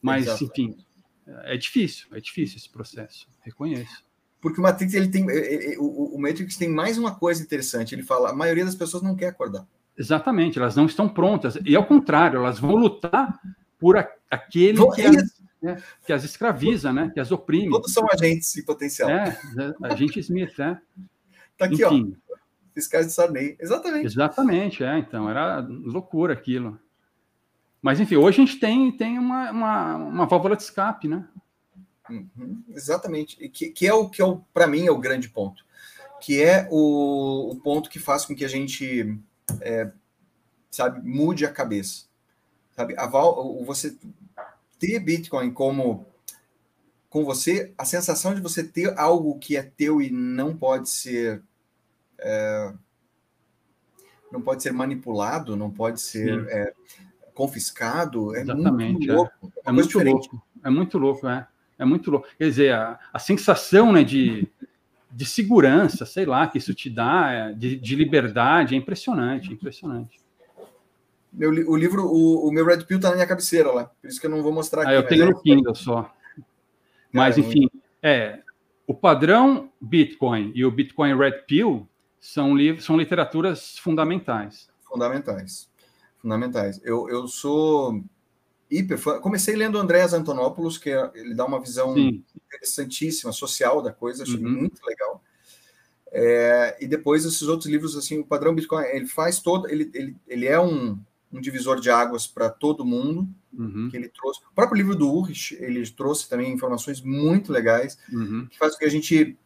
[0.00, 0.44] Mas, Exato.
[0.44, 0.78] enfim,
[1.44, 4.02] é difícil, é difícil esse processo, reconheço.
[4.46, 5.26] Porque o Matrix ele tem,
[5.76, 7.96] o, o Matrix tem mais uma coisa interessante.
[7.96, 9.66] Ele fala, a maioria das pessoas não quer acordar.
[9.98, 11.58] Exatamente, elas não estão prontas.
[11.64, 13.40] E ao contrário, elas vão lutar
[13.76, 17.10] por a, aquele Bom, que, as, né, que, as, escraviza, né?
[17.12, 17.70] Que as oprime.
[17.70, 19.10] Todos são agentes em potencial.
[19.10, 20.80] É, é agente Smith, né?
[21.58, 22.16] Tá aqui, Enfim.
[22.30, 22.36] ó.
[22.72, 23.56] Fiscais de Sarney.
[23.58, 24.06] Exatamente.
[24.06, 24.96] Exatamente, é.
[24.96, 26.78] Então, era loucura aquilo.
[27.82, 31.26] Mas, enfim, hoje a gente tem, tem uma, uma, uma válvula de escape, né?
[32.08, 33.48] Uhum, exatamente.
[33.48, 35.64] Que, que é o que é para mim é o grande ponto,
[36.20, 39.18] que é o, o ponto que faz com que a gente
[39.60, 39.90] é,
[40.70, 42.06] sabe mude a cabeça,
[42.74, 42.94] sabe?
[42.96, 43.96] A val, você
[44.78, 46.06] ter Bitcoin como
[47.08, 51.42] com você, a sensação de você ter algo que é teu e não pode ser
[52.18, 52.72] é,
[54.30, 56.72] não pode ser manipulado, não pode ser é,
[57.34, 59.52] confiscado, é Exatamente, muito louco.
[59.64, 60.42] É, é muito louco.
[60.64, 61.46] É muito louco, é.
[61.78, 62.26] É muito louco.
[62.38, 64.48] Quer dizer, a, a sensação né, de,
[65.10, 70.20] de segurança, sei lá, que isso te dá, é, de, de liberdade, é impressionante, impressionante.
[71.32, 74.18] Meu, o livro, o, o meu Red Pill tá na minha cabeceira lá, por isso
[74.18, 74.90] que eu não vou mostrar aqui.
[74.90, 76.10] Ah, eu tenho é no Kindle só.
[77.12, 77.68] Mas, enfim,
[78.02, 78.40] é,
[78.86, 81.88] o padrão Bitcoin e o Bitcoin Red Pill
[82.20, 84.68] são, livros, são literaturas fundamentais.
[84.82, 85.68] Fundamentais.
[86.18, 86.80] Fundamentais.
[86.84, 88.02] Eu, eu sou
[88.70, 89.20] hiper fã.
[89.20, 92.22] Comecei lendo Andréas Antonopoulos, que é, ele dá uma visão Sim.
[92.46, 94.50] interessantíssima, social da coisa, achei uhum.
[94.50, 95.22] muito legal.
[96.12, 100.16] É, e depois esses outros livros, assim, o padrão Bitcoin, ele faz todo, ele, ele,
[100.26, 100.98] ele é um,
[101.32, 103.88] um divisor de águas para todo mundo, uhum.
[103.90, 104.40] que ele trouxe.
[104.50, 108.46] O próprio livro do Urich, ele trouxe também informações muito legais, uhum.
[108.50, 109.36] que faz com que a gente,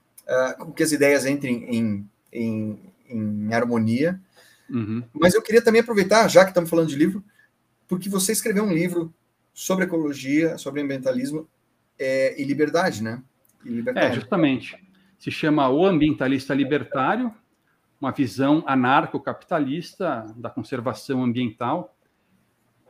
[0.59, 4.21] uh, que as ideias entrem em, em, em harmonia.
[4.69, 5.03] Uhum.
[5.13, 7.25] Mas eu queria também aproveitar, já que estamos falando de livro,
[7.91, 9.13] porque você escreveu um livro
[9.53, 11.49] sobre ecologia, sobre ambientalismo
[11.99, 13.21] é, e liberdade, né?
[13.65, 14.79] E é, justamente.
[15.19, 17.35] Se chama O Ambientalista Libertário,
[18.01, 21.97] uma visão anarcocapitalista da conservação ambiental.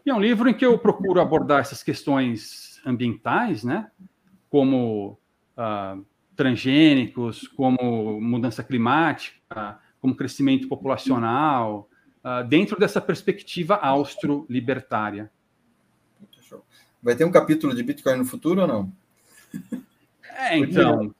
[0.05, 3.91] E é um livro em que eu procuro abordar essas questões ambientais, né?
[4.51, 5.19] Como
[5.57, 6.05] uh,
[6.37, 11.89] transgênicos, como mudança climática, como crescimento populacional,
[12.25, 15.31] uh, dentro dessa perspectiva austro-libertária.
[17.03, 18.93] Vai ter um capítulo de Bitcoin no futuro ou não?
[20.35, 21.15] É, então.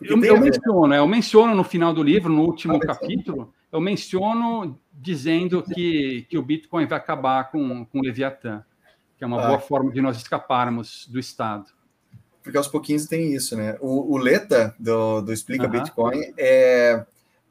[0.00, 4.76] Eu, eu menciono, eu menciono no final do livro, no último ah, capítulo, eu menciono
[4.92, 8.64] dizendo que, que o Bitcoin vai acabar com, com o Leviatã,
[9.16, 9.46] que é uma ah.
[9.46, 11.66] boa forma de nós escaparmos do Estado.
[12.42, 13.76] Porque aos pouquinhos tem isso, né?
[13.80, 15.68] O, o Leta, do, do Explica.
[15.68, 17.06] Bitcoin, é,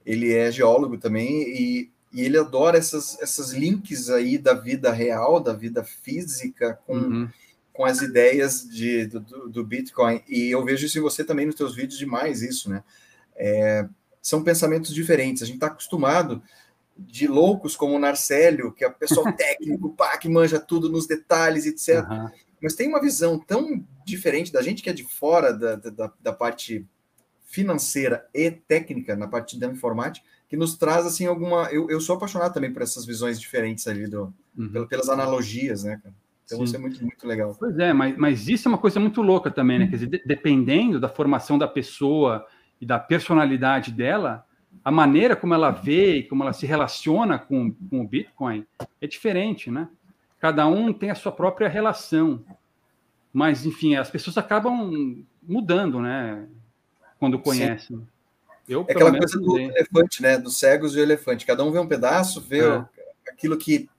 [0.05, 5.39] ele é geólogo também, e e ele adora essas, essas links aí da vida real,
[5.39, 7.29] da vida física, com, uhum.
[7.71, 10.21] com as ideias de, do, do, Bitcoin.
[10.27, 12.83] E eu vejo isso em você também nos seus vídeos demais, isso, né?
[13.35, 13.87] É,
[14.21, 15.41] são pensamentos diferentes.
[15.41, 16.43] A gente está acostumado
[16.97, 21.07] de loucos como o Narcélio, que é o pessoal técnico, pá, que manja tudo nos
[21.07, 22.05] detalhes, etc.
[22.09, 22.29] Uhum.
[22.61, 26.33] Mas tem uma visão tão diferente da gente que é de fora da, da, da
[26.33, 26.85] parte
[27.45, 31.71] financeira e técnica, na parte da informática, que nos traz assim alguma.
[31.71, 34.85] Eu, eu sou apaixonado também por essas visões diferentes ali do, uhum.
[34.85, 36.13] pelas analogias, né, cara?
[36.43, 36.63] Então Sim.
[36.65, 37.55] isso é muito, muito legal.
[37.57, 39.87] Pois é, mas, mas isso é uma coisa muito louca também, né?
[39.87, 42.45] Quer dizer, de, dependendo da formação da pessoa
[42.81, 44.45] e da personalidade dela,
[44.83, 48.67] a maneira como ela vê e como ela se relaciona com, com o Bitcoin
[48.99, 49.87] é diferente, né?
[50.37, 52.43] Cada um tem a sua própria relação.
[53.31, 56.45] Mas, enfim, as pessoas acabam mudando, né?
[57.17, 57.99] Quando conhecem.
[57.99, 58.07] Sim.
[58.71, 60.37] Eu, é aquela coisa do elefante, né?
[60.37, 61.45] Dos cegos e o elefante.
[61.45, 62.85] Cada um vê um pedaço, vê é.
[63.29, 63.89] aquilo que,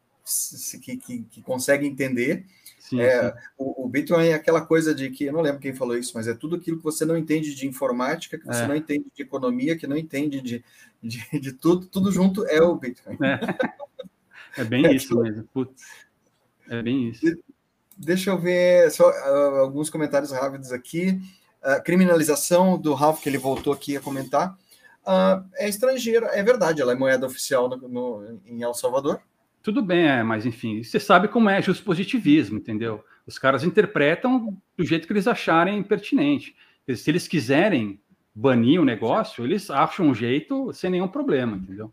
[0.80, 2.46] que, que, que, consegue entender,
[2.92, 3.36] Sim, é, sim.
[3.56, 6.28] O, o, Bitcoin é aquela coisa de que, eu não lembro quem falou isso, mas
[6.28, 8.66] é tudo aquilo que você não entende de informática, que você é.
[8.66, 10.64] não entende de economia, que não entende de,
[11.02, 13.16] de, de, tudo, tudo junto é o Bitcoin.
[13.22, 15.44] É, é bem é isso mesmo.
[15.54, 15.82] Putz.
[16.68, 17.24] É bem isso.
[17.96, 21.20] Deixa eu ver só uh, alguns comentários rápidos aqui.
[21.62, 24.58] Uh, criminalização do Ralph, que ele voltou aqui a comentar.
[25.04, 29.20] Uh, é estrangeira, é verdade, ela é moeda oficial no, no, em El Salvador.
[29.62, 33.04] Tudo bem, é, mas enfim, você sabe como é justo positivismo, entendeu?
[33.26, 36.54] Os caras interpretam do jeito que eles acharem pertinente.
[36.96, 38.00] Se eles quiserem
[38.34, 41.92] banir o negócio, eles acham um jeito sem nenhum problema, entendeu?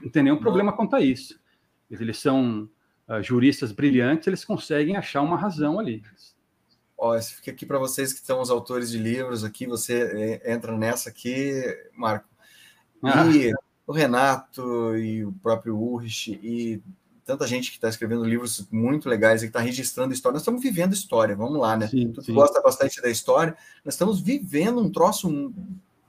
[0.00, 1.38] Não tem nenhum problema quanto a isso.
[1.90, 2.68] Eles são
[3.08, 6.02] uh, juristas brilhantes, eles conseguem achar uma razão ali.
[7.02, 10.52] Ó, esse fica aqui para vocês que são os autores de livros aqui, você é,
[10.52, 11.62] entra nessa aqui,
[11.96, 12.28] Marco.
[13.02, 13.24] Ah.
[13.26, 13.54] E
[13.86, 16.82] o Renato e o próprio Urich e
[17.24, 20.34] tanta gente que está escrevendo livros muito legais e que está registrando história.
[20.34, 21.88] Nós estamos vivendo história, vamos lá, né?
[21.88, 22.34] Sim, tu sim.
[22.34, 25.54] gosta bastante da história, nós estamos vivendo um troço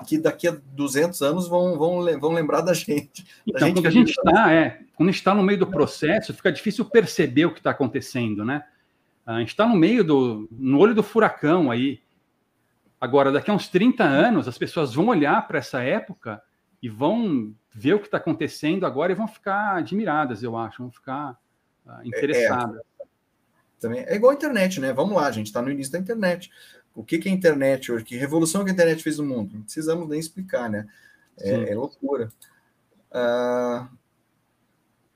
[0.06, 3.26] que daqui a 200 anos vão, vão, vão lembrar da gente.
[3.48, 6.52] Então, da gente quando a gente está, é, quando está no meio do processo, fica
[6.52, 8.66] difícil perceber o que está acontecendo, né?
[9.26, 12.02] A gente está no meio do, no olho do furacão aí.
[13.00, 16.42] Agora, daqui a uns 30 anos, as pessoas vão olhar para essa época
[16.82, 20.92] e vão ver o que está acontecendo agora e vão ficar admiradas, eu acho, vão
[20.92, 21.38] ficar
[21.86, 22.78] uh, interessadas.
[22.78, 23.06] É, é,
[23.80, 24.92] também é igual a internet, né?
[24.92, 26.52] Vamos lá, a gente está no início da internet.
[26.94, 28.04] O que, que é a internet hoje?
[28.04, 29.54] Que revolução que a internet fez no mundo?
[29.54, 30.88] Não precisamos nem explicar, né?
[31.40, 32.30] É, é loucura.
[33.12, 33.88] Uh,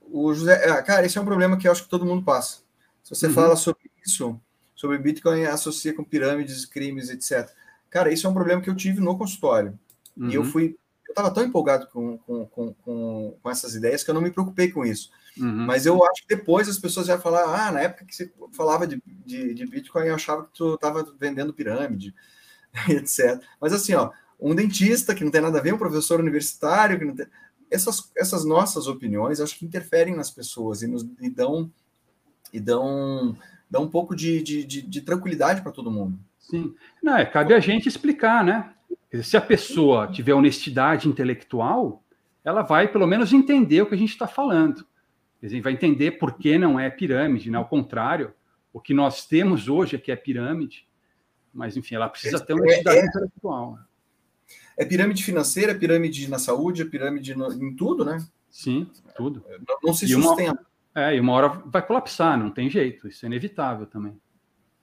[0.10, 2.60] o José, ah, cara, esse é um problema que eu acho que todo mundo passa.
[3.04, 3.34] Se você uhum.
[3.34, 4.40] fala sobre isso,
[4.76, 7.50] sobre Bitcoin associa com pirâmides, crimes, etc.
[7.90, 9.78] Cara, isso é um problema que eu tive no consultório.
[10.16, 10.30] Uhum.
[10.30, 10.48] E eu uhum.
[10.48, 10.78] fui
[11.16, 14.86] estava tão empolgado com, com, com, com, essas ideias que eu não me preocupei com
[14.86, 15.10] isso.
[15.38, 15.66] Uhum.
[15.66, 18.86] Mas eu acho que depois as pessoas já falaram, ah, na época que você falava
[18.86, 22.14] de, de, de Bitcoin, eu achava que tu estava vendendo pirâmide,
[22.90, 23.42] etc.
[23.62, 27.06] Mas assim, ó, um dentista que não tem nada a ver, um professor universitário que
[27.06, 27.28] não tem...
[27.72, 31.72] Essas, essas nossas opiniões, acho que interferem nas pessoas e, nos, e dão
[32.54, 33.36] e dão,
[33.70, 36.20] dão um pouco de, de, de, de tranquilidade para todo mundo.
[36.40, 36.76] Sim.
[37.02, 38.72] Não, é, cabe a gente explicar, né?
[39.24, 42.04] se a pessoa tiver honestidade intelectual,
[42.44, 44.86] ela vai pelo menos entender o que a gente está falando.
[45.40, 47.58] Quer dizer, vai entender por que não é pirâmide, né?
[47.58, 48.34] ao contrário,
[48.74, 50.88] o que nós temos hoje é que é pirâmide,
[51.54, 53.80] mas enfim, ela precisa ter honestidade é, é, intelectual.
[54.78, 58.26] É pirâmide financeira, é pirâmide na saúde, é pirâmide no, em tudo, né?
[58.50, 59.44] Sim, tudo.
[59.68, 60.52] Não, não se e sustenta.
[60.52, 60.66] Uma,
[60.96, 64.20] é, e uma hora vai colapsar, não tem jeito, isso é inevitável também.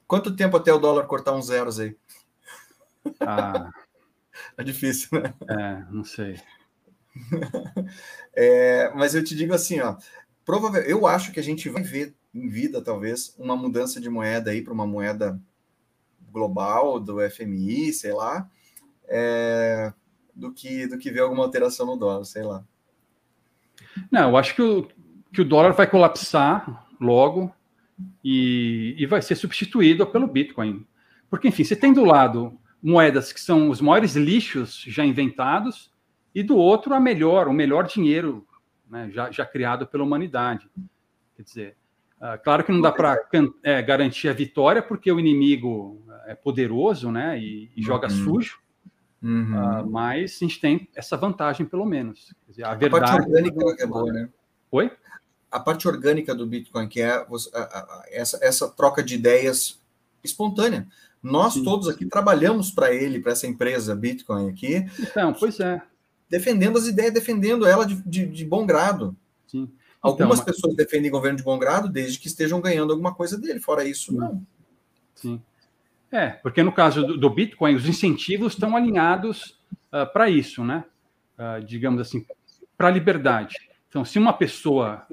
[0.06, 1.96] Quanto tempo até o dólar cortar uns zeros aí?
[3.20, 3.70] Ah,
[4.58, 5.32] é difícil, né?
[5.48, 6.38] É, não sei.
[8.36, 9.96] é, mas eu te digo assim, ó,
[10.44, 14.50] provavelmente, eu acho que a gente vai ver em vida, talvez, uma mudança de moeda
[14.50, 15.40] aí para uma moeda
[16.30, 18.50] global do FMI, sei lá,
[19.08, 19.92] é,
[20.34, 22.64] do que do que ver alguma alteração no dólar, sei lá.
[24.10, 24.88] Não, eu acho que o,
[25.32, 27.52] que o dólar vai colapsar logo
[28.22, 30.86] e, e vai ser substituído pelo Bitcoin.
[31.30, 35.92] Porque, enfim, você tem do lado moedas que são os maiores lixos já inventados,
[36.34, 38.46] e do outro a melhor, o melhor dinheiro
[38.90, 40.68] né, já, já, criado pela humanidade.
[41.36, 41.76] Quer dizer,
[42.18, 43.18] uh, claro que não dá para
[43.62, 48.24] é, garantir a vitória, porque o inimigo é poderoso né, e, e joga uhum.
[48.24, 48.58] sujo,
[49.22, 49.54] uhum.
[49.54, 52.34] Uh, mas a gente tem essa vantagem, pelo menos.
[52.48, 53.04] Dizer, a, a verdade.
[53.04, 54.28] parte orgânica é boa, né?
[54.70, 54.90] Oi?
[55.52, 57.24] A parte orgânica do Bitcoin, que é
[58.10, 59.78] essa, essa troca de ideias
[60.24, 60.86] espontânea.
[61.22, 61.64] Nós Sim.
[61.64, 64.84] todos aqui trabalhamos para ele, para essa empresa Bitcoin aqui.
[64.98, 65.80] Então, pois é.
[66.28, 69.14] Defendendo as ideias, defendendo ela de, de, de bom grado.
[69.46, 69.70] Sim.
[70.00, 70.84] Algumas então, pessoas mas...
[70.84, 73.60] defendem governo de bom grado desde que estejam ganhando alguma coisa dele.
[73.60, 74.44] Fora isso, não.
[75.14, 75.40] Sim.
[76.10, 79.58] É, porque no caso do, do Bitcoin, os incentivos estão alinhados
[79.92, 80.84] uh, ah, para isso, né?
[81.38, 82.26] Uh, digamos assim,
[82.76, 83.56] para a liberdade.
[83.88, 85.06] Então, se uma pessoa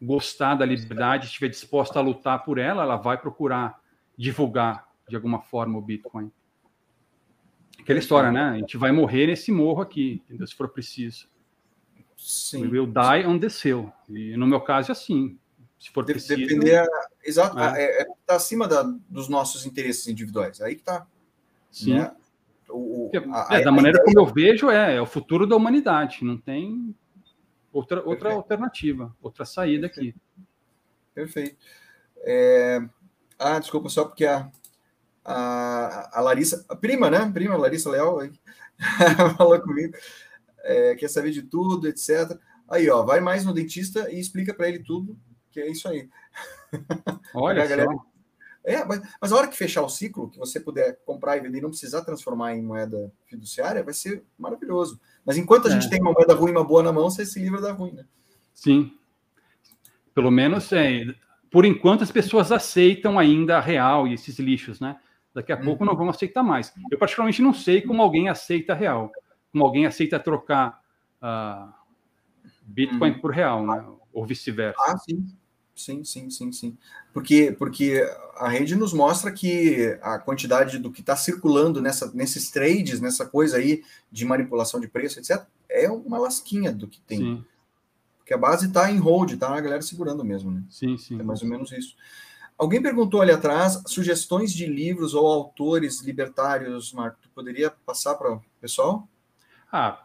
[0.00, 3.80] gostar da liberdade, estiver disposta a lutar por ela, ela vai procurar
[4.16, 6.30] divulgar de alguma forma o Bitcoin.
[7.78, 8.50] Aquela história, né?
[8.50, 10.46] A gente vai morrer nesse morro aqui, entendeu?
[10.46, 11.28] se for preciso.
[12.16, 12.62] Sim.
[12.62, 13.90] We will die on this hill.
[14.08, 15.38] E no meu caso é assim.
[15.78, 16.38] Se for preciso.
[16.38, 16.86] Depender,
[17.24, 17.82] exato, é.
[17.82, 20.60] é, é tá acima da, dos nossos interesses individuais.
[20.60, 21.06] Aí que tá.
[21.70, 21.94] Sim.
[21.94, 22.12] Né?
[22.68, 24.04] O, a, é, da maneira ideia...
[24.04, 26.22] como eu vejo, é, é o futuro da humanidade.
[26.22, 26.94] Não tem
[27.72, 30.14] outra, outra alternativa, outra saída aqui.
[31.14, 31.56] Perfeito.
[32.18, 32.80] É...
[33.38, 34.50] Ah, desculpa, só porque a,
[35.24, 37.30] a, a Larissa, a prima, né?
[37.32, 38.18] Prima Larissa Leal,
[39.36, 39.96] falou comigo,
[40.62, 42.38] é, quer saber de tudo, etc.
[42.68, 45.18] Aí, ó, vai mais no dentista e explica para ele tudo,
[45.50, 46.08] que é isso aí.
[47.34, 47.90] Olha a galera,
[48.64, 51.58] É, mas, mas a hora que fechar o ciclo, que você puder comprar e vender
[51.58, 55.00] e não precisar transformar em moeda fiduciária, vai ser maravilhoso.
[55.24, 55.72] Mas enquanto a é.
[55.72, 57.92] gente tem uma moeda ruim e uma boa na mão, você se livra da ruim,
[57.92, 58.04] né?
[58.52, 58.92] Sim.
[60.14, 61.04] Pelo menos, é,
[61.50, 64.98] por enquanto, as pessoas aceitam ainda a real e esses lixos, né?
[65.34, 65.64] Daqui a uhum.
[65.64, 66.72] pouco não vão aceitar mais.
[66.90, 69.10] Eu, particularmente, não sei como alguém aceita a real,
[69.50, 70.80] como alguém aceita trocar
[71.22, 71.72] uh,
[72.62, 73.20] Bitcoin uhum.
[73.20, 73.84] por real, né?
[74.12, 74.80] Ou vice-versa.
[74.86, 75.26] Ah, sim.
[75.80, 76.78] Sim, sim, sim, sim.
[77.12, 82.50] Porque, porque a rede nos mostra que a quantidade do que está circulando nessa, nesses
[82.50, 87.18] trades, nessa coisa aí de manipulação de preço, etc., é uma lasquinha do que tem.
[87.18, 87.44] Sim.
[88.18, 90.62] Porque a base está em hold, tá a galera segurando mesmo, né?
[90.68, 91.18] Sim, sim.
[91.18, 91.96] É mais ou menos isso.
[92.56, 97.18] Alguém perguntou ali atrás sugestões de livros ou autores libertários, Marco.
[97.22, 99.08] Tu poderia passar para o pessoal?
[99.72, 100.02] Ah,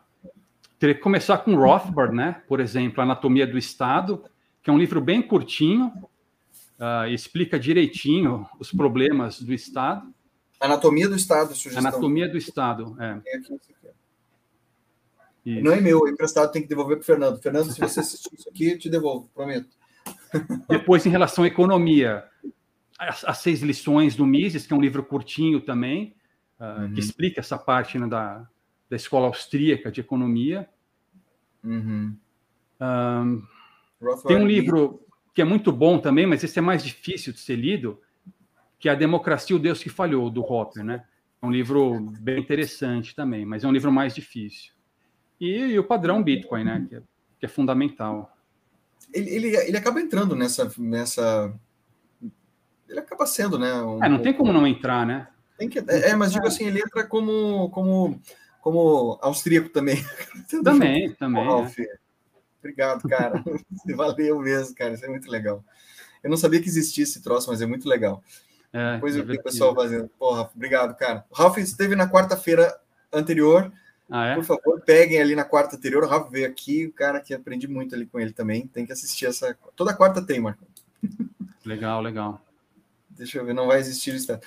[0.80, 2.42] teria que começar com Rothbard, né?
[2.48, 4.24] Por exemplo, Anatomia do Estado
[4.66, 5.94] que é um livro bem curtinho,
[6.80, 10.12] uh, explica direitinho os problemas do Estado.
[10.60, 11.86] Anatomia do Estado, sugestão.
[11.86, 13.22] Anatomia do Estado, é.
[15.46, 15.64] Isso.
[15.64, 17.40] Não é meu, é emprestado, tem que devolver para o Fernando.
[17.40, 19.70] Fernando, se você assistir isso aqui, eu te devolvo, prometo.
[20.68, 22.24] Depois, em relação à economia,
[22.98, 26.16] as, as, seis lições do Mises, que é um livro curtinho também,
[26.60, 26.94] uh, uhum.
[26.96, 28.48] que explica essa parte né, da,
[28.90, 30.68] da escola austríaca de economia.
[31.64, 32.18] Uhum.
[32.82, 33.44] Um,
[34.28, 37.56] tem um livro que é muito bom também, mas esse é mais difícil de ser
[37.56, 38.00] lido,
[38.80, 41.04] que é A Democracia, o Deus que Falhou, do Hopper, né?
[41.42, 44.74] É um livro bem interessante também, mas é um livro mais difícil.
[45.40, 46.86] E, e o padrão Bitcoin, né?
[46.88, 47.02] Que é,
[47.40, 48.36] que é fundamental.
[49.14, 51.54] Ele, ele, ele, acaba entrando nessa, nessa.
[52.88, 53.74] Ele acaba sendo, né?
[53.82, 54.24] Um é, não pouco...
[54.24, 55.28] tem como não entrar, né?
[55.58, 58.20] Tem que, é, é mas digo assim, ele entra como, como,
[58.62, 59.98] como austríaco também.
[60.64, 61.48] Também, também.
[61.48, 62.05] Oh, é.
[62.66, 63.44] Obrigado, cara.
[63.96, 64.96] Valeu mesmo, cara.
[64.96, 65.64] Isso é muito legal.
[66.24, 68.24] Eu não sabia que existia esse troço, mas é muito legal.
[68.74, 70.10] É, Depois eu vi o pessoal fazendo.
[70.18, 71.24] Porra, obrigado, cara.
[71.30, 72.76] O Ralph esteve na quarta-feira
[73.14, 73.72] anterior.
[74.10, 74.36] Ah, é?
[74.36, 76.04] Por favor, peguem ali na quarta anterior.
[76.04, 78.66] O Ralph veio aqui, o cara que aprendi muito ali com ele também.
[78.66, 79.56] Tem que assistir essa.
[79.76, 80.66] Toda quarta tem, Marco.
[81.64, 82.42] Legal, legal.
[83.12, 84.40] Deixa eu ver, não vai existir isso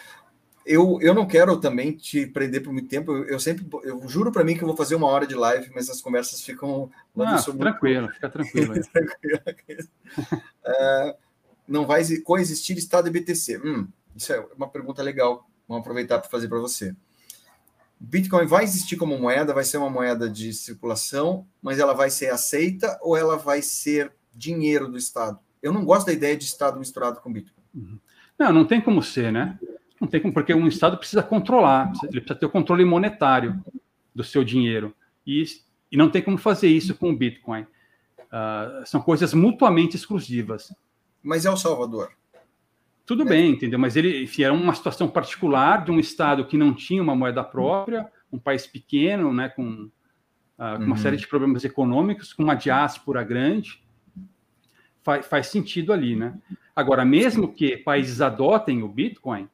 [0.65, 3.13] eu, eu não quero também te prender por muito tempo.
[3.13, 5.71] Eu, eu sempre, eu juro para mim que eu vou fazer uma hora de live,
[5.75, 6.91] mas as conversas ficam.
[7.19, 8.85] Ah, tranquilo, muito...
[8.85, 8.99] fica
[9.45, 9.89] tranquilo.
[10.67, 11.17] uh,
[11.67, 13.59] não vai coexistir Estado e BTC.
[13.59, 15.49] Hum, isso é uma pergunta legal.
[15.67, 16.95] Vamos aproveitar para fazer para você.
[18.01, 22.31] Bitcoin vai existir como moeda, vai ser uma moeda de circulação, mas ela vai ser
[22.31, 25.39] aceita ou ela vai ser dinheiro do Estado?
[25.61, 27.65] Eu não gosto da ideia de Estado misturado com Bitcoin.
[27.75, 27.99] Uhum.
[28.39, 29.59] Não, não tem como ser, né?
[30.01, 33.63] Não tem como, porque um Estado precisa controlar, ele precisa ter o controle monetário
[34.15, 34.95] do seu dinheiro.
[35.27, 35.45] E,
[35.91, 37.63] e não tem como fazer isso com o Bitcoin.
[37.63, 40.73] Uh, são coisas mutuamente exclusivas.
[41.23, 42.11] Mas é o Salvador.
[43.05, 43.27] Tudo é.
[43.27, 43.79] bem, entendeu?
[43.79, 47.43] Mas ele enfim, era uma situação particular de um Estado que não tinha uma moeda
[47.43, 49.91] própria, um país pequeno, né, com, uh,
[50.57, 50.97] com uma uhum.
[50.97, 53.83] série de problemas econômicos, com uma diáspora grande.
[55.03, 56.35] Faz, faz sentido ali, né?
[56.77, 59.49] Agora, mesmo que países adotem o Bitcoin,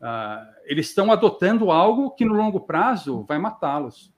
[0.00, 4.12] Uh, eles estão adotando algo que no longo prazo vai matá-los.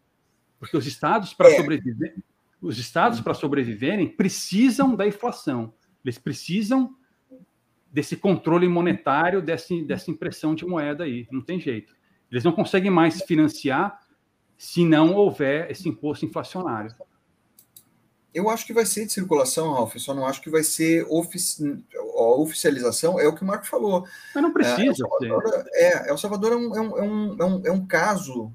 [0.58, 1.56] Porque os estados, para é.
[1.56, 2.16] sobreviver,
[2.60, 5.74] os estados, para sobreviverem, precisam da inflação.
[6.04, 6.94] Eles precisam
[7.90, 11.26] desse controle monetário, desse, dessa impressão de moeda aí.
[11.30, 11.94] Não tem jeito.
[12.30, 14.00] Eles não conseguem mais financiar
[14.56, 16.94] se não houver esse imposto inflacionário.
[18.34, 21.84] Eu acho que vai ser de circulação, Ralf, só não acho que vai ser ofici...
[21.94, 24.06] oficialização, é o que o Marco falou.
[24.34, 24.82] Mas não precisa.
[24.82, 28.52] É, El Salvador, é, El Salvador é um, é, um, é, um, é um caso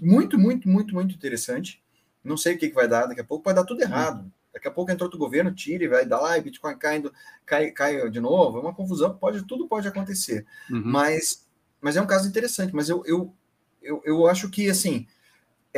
[0.00, 1.82] muito, muito, muito, muito interessante.
[2.24, 4.30] Não sei o que, que vai dar, daqui a pouco vai dar tudo errado.
[4.52, 7.12] Daqui a pouco entra outro governo, tira e vai dar lá, e Bitcoin caindo,
[7.44, 10.46] cai, cai de novo, é uma confusão, pode, tudo pode acontecer.
[10.70, 10.82] Uhum.
[10.82, 11.46] Mas,
[11.78, 13.34] mas é um caso interessante, mas eu, eu,
[13.82, 15.06] eu, eu acho que assim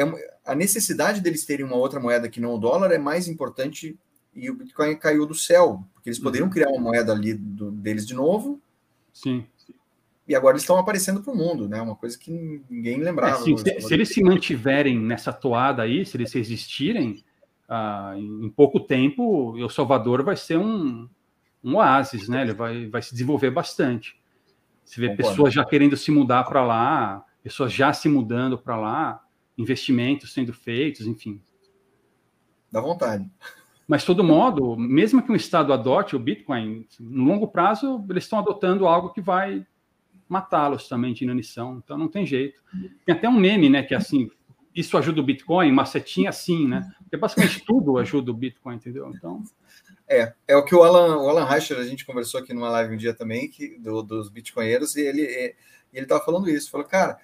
[0.03, 3.99] é, a necessidade deles terem uma outra moeda que não o dólar é mais importante
[4.35, 6.53] e o Bitcoin caiu do céu, porque eles poderiam uhum.
[6.53, 8.61] criar uma moeda ali do, deles de novo.
[9.13, 9.45] Sim.
[10.27, 11.81] E agora eles estão aparecendo para o mundo, né?
[11.81, 12.31] Uma coisa que
[12.69, 13.41] ninguém lembrava.
[13.41, 17.25] É, sim, se, se, eles se mantiverem nessa toada aí, se eles existirem,
[17.69, 21.09] ah, em pouco tempo, o Salvador vai ser um,
[21.65, 22.43] um oásis, né?
[22.43, 24.21] Ele vai, vai se desenvolver bastante.
[24.85, 25.31] Você vê Concordo.
[25.31, 29.28] pessoas já querendo se mudar para lá, pessoas já se mudando para lá
[29.59, 31.43] investimentos sendo feitos, enfim.
[32.71, 33.29] Dá vontade.
[33.87, 38.25] Mas, de todo modo, mesmo que um Estado adote o Bitcoin, no longo prazo, eles
[38.25, 39.67] estão adotando algo que vai
[40.29, 41.81] matá-los também de inanição.
[41.83, 42.63] Então, não tem jeito.
[43.05, 44.31] Tem até um meme, né, que é assim,
[44.75, 46.89] isso ajuda o Bitcoin, macetinha sim, né?
[46.99, 49.11] Porque basicamente tudo ajuda o Bitcoin, entendeu?
[49.15, 49.43] Então.
[50.07, 52.95] É, é o que o Alan, o Alan Reicher, a gente conversou aqui numa live
[52.95, 55.55] um dia também, que, do, dos bitcoinheiros, e ele é,
[55.93, 57.19] ele estava falando isso, falou, cara,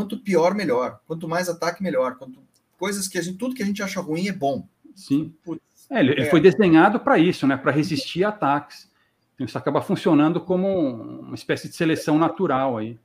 [0.00, 2.42] quanto pior, melhor, quanto mais ataque, melhor, quanto
[2.78, 4.66] coisas que a gente, tudo que a gente acha ruim é bom.
[4.96, 5.34] Sim.
[5.44, 6.30] Putz, é, ele, é.
[6.30, 7.54] foi desenhado para isso, né?
[7.54, 8.88] Para resistir a ataques.
[9.34, 12.98] Então isso acaba funcionando como uma espécie de seleção natural aí.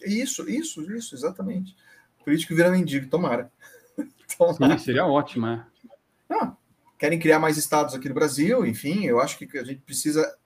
[0.00, 1.76] Isso, isso, isso, exatamente.
[2.24, 3.50] Político vira mendigo, tomara.
[4.38, 4.78] tomara.
[4.78, 5.66] Sim, seria ótimo, é.
[6.30, 6.52] Ah,
[6.96, 10.38] querem criar mais estados aqui no Brasil, enfim, eu acho que a gente precisa.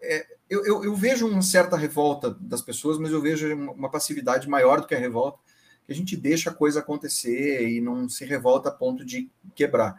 [0.00, 4.48] É, eu, eu, eu, vejo uma certa revolta das pessoas, mas eu vejo uma passividade
[4.48, 5.38] maior do que a revolta,
[5.84, 9.96] que a gente deixa a coisa acontecer e não se revolta a ponto de quebrar.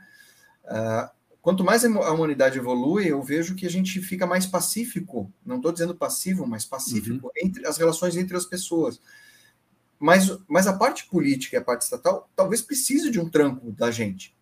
[0.63, 1.09] Uh,
[1.41, 5.71] quanto mais a humanidade evolui, eu vejo que a gente fica mais pacífico, não estou
[5.71, 7.31] dizendo passivo, mas pacífico, uhum.
[7.43, 8.99] entre as relações entre as pessoas.
[9.99, 13.89] Mas, mas a parte política e a parte estatal talvez precise de um tranco da
[13.91, 14.35] gente.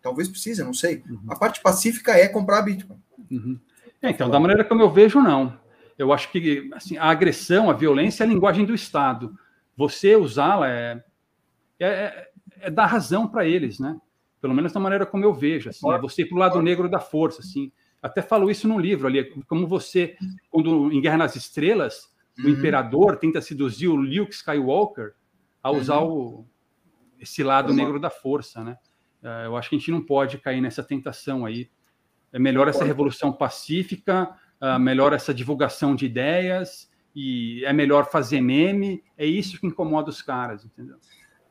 [0.00, 1.02] Talvez precise, não sei.
[1.08, 1.20] Uhum.
[1.28, 3.00] A parte pacífica é comprar Bitcoin.
[3.30, 3.58] Uhum.
[4.02, 5.58] É, então, da maneira como eu vejo, não.
[5.98, 9.36] Eu acho que assim, a agressão, a violência é a linguagem do Estado.
[9.76, 11.04] Você usá-la é,
[11.78, 12.30] é, é,
[12.60, 14.00] é dar razão para eles, né?
[14.40, 15.70] Pelo menos da maneira como eu vejo.
[15.70, 17.40] Assim, é você ir para o lado negro da força.
[17.40, 17.72] Assim.
[18.00, 20.16] Até falo isso no livro ali, como você,
[20.50, 22.08] quando em Guerra nas Estrelas,
[22.38, 22.44] uhum.
[22.44, 25.14] o imperador tenta seduzir o Luke Skywalker
[25.60, 26.12] a usar uhum.
[26.12, 26.46] o,
[27.18, 27.76] esse lado uhum.
[27.76, 28.78] negro da força, né?
[29.22, 31.68] É, eu acho que a gente não pode cair nessa tentação aí.
[32.32, 34.30] É melhor essa revolução pacífica,
[34.60, 39.02] uh, melhor essa divulgação de ideias, e é melhor fazer meme.
[39.16, 40.96] É isso que incomoda os caras, entendeu?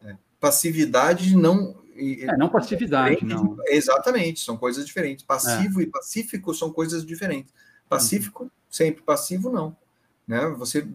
[0.03, 1.75] É, passividade não.
[1.95, 3.57] É, não passividade, não.
[3.65, 5.25] Exatamente, são coisas diferentes.
[5.25, 5.83] Passivo é.
[5.83, 7.51] e pacífico são coisas diferentes.
[7.89, 8.49] Pacífico, uhum.
[8.69, 9.01] sempre.
[9.01, 9.75] Passivo, não.
[10.27, 10.45] Né?
[10.57, 10.87] Você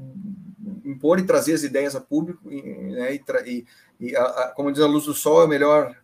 [0.84, 3.14] impor e trazer as ideias a público, né?
[3.14, 3.66] e, e,
[3.98, 5.96] e a, a, como diz a luz do sol, é melhor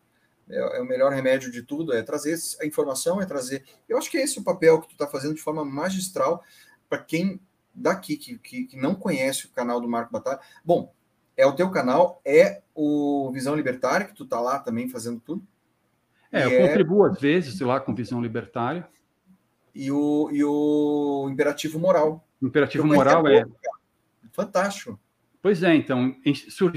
[0.50, 3.64] é, é, o melhor remédio de tudo, é trazer a informação, é trazer.
[3.88, 6.42] Eu acho que é esse o papel que tu está fazendo de forma magistral
[6.88, 7.40] para quem
[7.74, 10.40] daqui que, que, que, não conhece o canal do Marco Batalha.
[10.64, 10.92] Bom,
[11.36, 15.46] é o teu canal, é o Visão Libertária, que tu está lá também fazendo tudo.
[16.32, 16.66] É, eu é...
[16.66, 18.88] contribuo às vezes lá com Visão Libertária.
[19.74, 22.26] E o, e o Imperativo Moral.
[22.40, 23.44] O Imperativo Moral é.
[24.32, 24.98] Fantástico.
[25.40, 26.16] Pois é, então,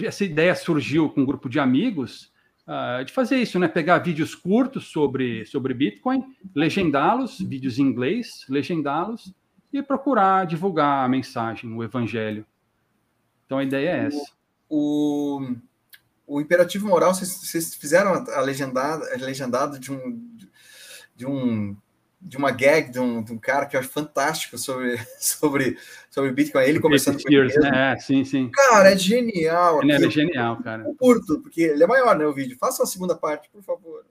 [0.06, 2.31] essa ideia surgiu com um grupo de amigos
[2.72, 3.68] uh, de fazer isso, né?
[3.68, 6.24] Pegar vídeos curtos sobre, sobre Bitcoin,
[6.56, 9.34] legendá-los, vídeos em inglês, legendá-los
[9.74, 12.46] e procurar divulgar a mensagem, o evangelho.
[13.46, 14.32] Então a ideia é essa.
[14.70, 15.42] O,
[16.28, 20.38] o, o imperativo moral, vocês, vocês fizeram a legendada, a legendada de um,
[21.16, 21.76] de um
[22.22, 25.78] de uma gag de um, de um, cara que eu acho fantástico sobre, sobre,
[26.10, 27.62] sobre Bitcoin, ele conversando com ele mesmo.
[27.62, 27.94] Né?
[27.94, 28.50] É, sim, sim.
[28.52, 29.82] Cara, é genial.
[29.82, 30.84] Ele é genial, cara.
[30.84, 32.58] Eu curto, porque ele é maior, né, o vídeo.
[32.60, 34.06] Faça a segunda parte, por favor.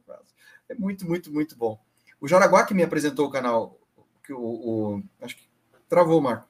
[0.68, 1.80] É muito, muito, muito bom.
[2.20, 3.78] O Jaraguá que me apresentou o canal,
[4.24, 5.48] que o, o acho que
[5.88, 6.48] travou, Marco.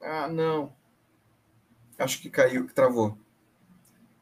[0.00, 0.72] Ah, não.
[1.98, 3.18] Acho que caiu, que travou.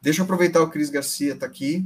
[0.01, 1.85] Deixa eu aproveitar o Cris Garcia, tá aqui.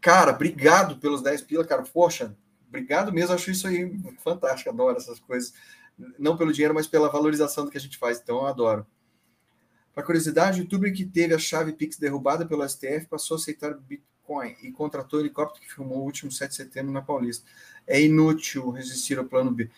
[0.00, 1.82] Cara, obrigado pelos 10 pila, cara.
[1.82, 2.36] Poxa,
[2.68, 3.90] obrigado mesmo, acho isso aí
[4.22, 5.52] fantástico, adoro essas coisas.
[6.18, 8.86] Não pelo dinheiro, mas pela valorização do que a gente faz, então eu adoro.
[9.98, 13.74] Para curiosidade, o youtuber que teve a chave Pix derrubada pelo STF passou a aceitar
[13.74, 17.44] Bitcoin e contratou o helicóptero que filmou o último 7 de setembro na Paulista.
[17.84, 19.68] É inútil resistir ao plano B.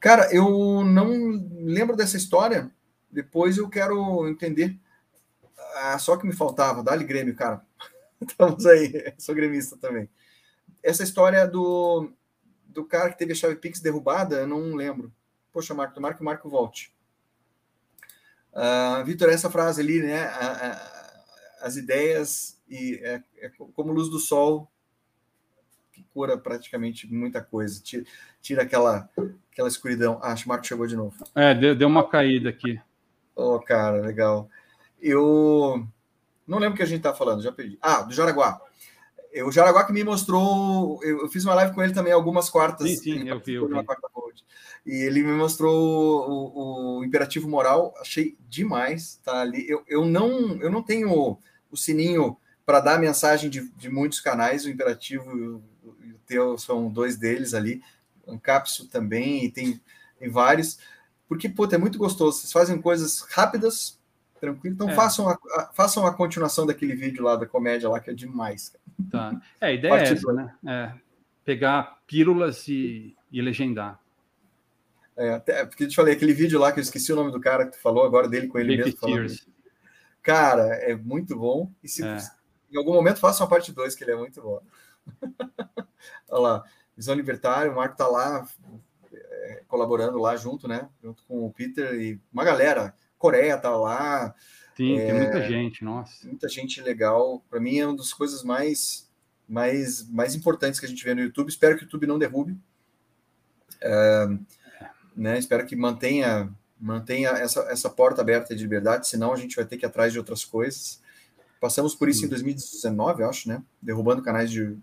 [0.00, 1.10] Cara, eu não
[1.60, 2.70] lembro dessa história.
[3.10, 4.78] Depois eu quero entender.
[5.74, 6.82] Ah, só que me faltava.
[6.82, 7.62] Dá-lhe Grêmio, cara.
[8.20, 9.12] Estamos aí.
[9.18, 10.08] Sou gremista também.
[10.82, 12.10] Essa história do
[12.76, 15.10] do cara que teve a chave Pix derrubada, eu não lembro.
[15.50, 16.94] Poxa, Marco, tomara que o Marco volte.
[18.52, 20.24] Uh, Vitor, essa frase ali, né?
[20.24, 24.70] A, a, as ideias e é, é, como luz do sol
[25.90, 28.04] que cura praticamente muita coisa, tira,
[28.42, 29.08] tira aquela,
[29.50, 30.20] aquela escuridão.
[30.22, 31.16] Ah, acho que o Marco chegou de novo.
[31.34, 32.78] É, deu, deu uma caída aqui.
[33.34, 34.50] Oh, cara, legal.
[35.00, 35.88] Eu
[36.46, 37.78] não lembro o que a gente tá falando, já perdi.
[37.80, 38.65] Ah, do Jaraguá
[39.44, 42.88] o Jaraguá que me mostrou, eu, fiz uma live com ele também algumas quartas.
[42.88, 43.74] Sim, sim, eu vi, eu vi.
[44.84, 49.68] E ele me mostrou o, o, imperativo moral, achei demais, tá ali.
[49.68, 51.38] Eu, eu não eu não tenho
[51.70, 55.62] o sininho para dar mensagem de, de muitos canais, o imperativo
[56.02, 57.82] e o teu são dois deles ali,
[58.26, 59.80] o Ancapso também, e tem,
[60.18, 60.78] tem vários,
[61.28, 63.98] porque, puta, é muito gostoso, vocês fazem coisas rápidas,
[64.40, 64.94] tranquilo, então é.
[64.94, 68.68] façam, a, a, façam a continuação daquele vídeo lá da comédia lá, que é demais,
[68.68, 68.84] cara.
[69.10, 69.40] Tá.
[69.60, 70.54] É, a ideia é essa, né?
[70.66, 70.92] É,
[71.44, 74.00] pegar pílulas e, e legendar.
[75.16, 77.40] É, até, porque eu te falei, aquele vídeo lá que eu esqueci o nome do
[77.40, 79.52] cara que tu falou agora dele com ele mesmo.
[80.22, 81.70] Cara, é muito bom.
[81.82, 82.18] E se, é.
[82.70, 84.60] Em algum momento faça uma parte 2, que ele é muito bom.
[86.28, 86.64] Olha lá,
[86.96, 88.46] Visão Libertária, o Marco está lá
[89.12, 90.88] é, colaborando lá junto, né?
[91.02, 92.94] Junto com o Peter e uma galera.
[93.18, 94.34] Coreia tá lá.
[94.76, 96.26] Sim, é, tem muita gente, nossa.
[96.26, 97.42] Muita gente legal.
[97.48, 99.10] Para mim é uma das coisas mais,
[99.48, 101.48] mais, mais importantes que a gente vê no YouTube.
[101.48, 102.56] Espero que o YouTube não derrube.
[103.80, 104.26] É,
[105.16, 105.38] né?
[105.38, 109.78] Espero que mantenha mantenha essa, essa porta aberta de liberdade, senão a gente vai ter
[109.78, 111.02] que ir atrás de outras coisas.
[111.60, 113.62] Passamos por isso em 2019, acho, né?
[113.80, 114.76] Derrubando canais de,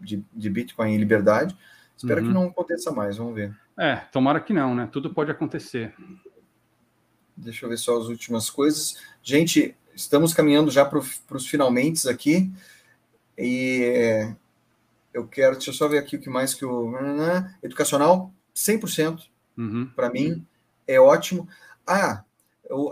[0.00, 1.56] de, de Bitcoin em liberdade.
[1.96, 2.26] Espero uhum.
[2.26, 3.54] que não aconteça mais, vamos ver.
[3.78, 4.88] É, tomara que não, né?
[4.90, 5.94] Tudo pode acontecer.
[7.36, 8.96] Deixa eu ver só as últimas coisas.
[9.22, 12.52] Gente, estamos caminhando já para os finalmente aqui.
[13.36, 14.32] E
[15.12, 16.92] eu quero, deixa eu só ver aqui o que mais que o.
[17.62, 19.22] Educacional, 100%.
[19.56, 19.86] Uhum.
[19.94, 20.44] Para mim,
[20.86, 21.48] é ótimo.
[21.86, 22.24] Ah,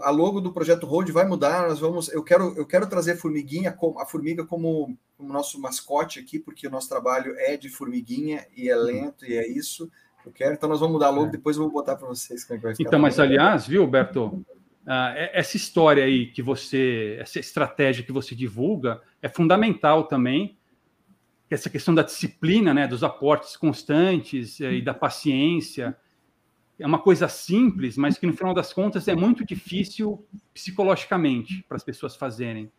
[0.02, 1.68] a logo do projeto Road vai mudar.
[1.68, 2.08] Nós vamos.
[2.08, 6.66] Eu quero, eu quero trazer a formiguinha, a formiga como, como nosso mascote aqui, porque
[6.66, 9.90] o nosso trabalho é de formiguinha e é lento e é isso.
[10.24, 11.30] Eu quero, então nós vamos mudar logo, é.
[11.30, 12.88] depois eu vou botar para vocês como é que vai ficar.
[12.88, 14.44] Então, mas aliás, viu, Berto?
[14.84, 20.56] Uh, essa história aí que você, essa estratégia que você divulga é fundamental também.
[21.48, 25.94] Essa questão da disciplina, né, dos aportes constantes eh, e da paciência
[26.78, 31.76] é uma coisa simples, mas que no final das contas é muito difícil psicologicamente para
[31.76, 32.70] as pessoas fazerem.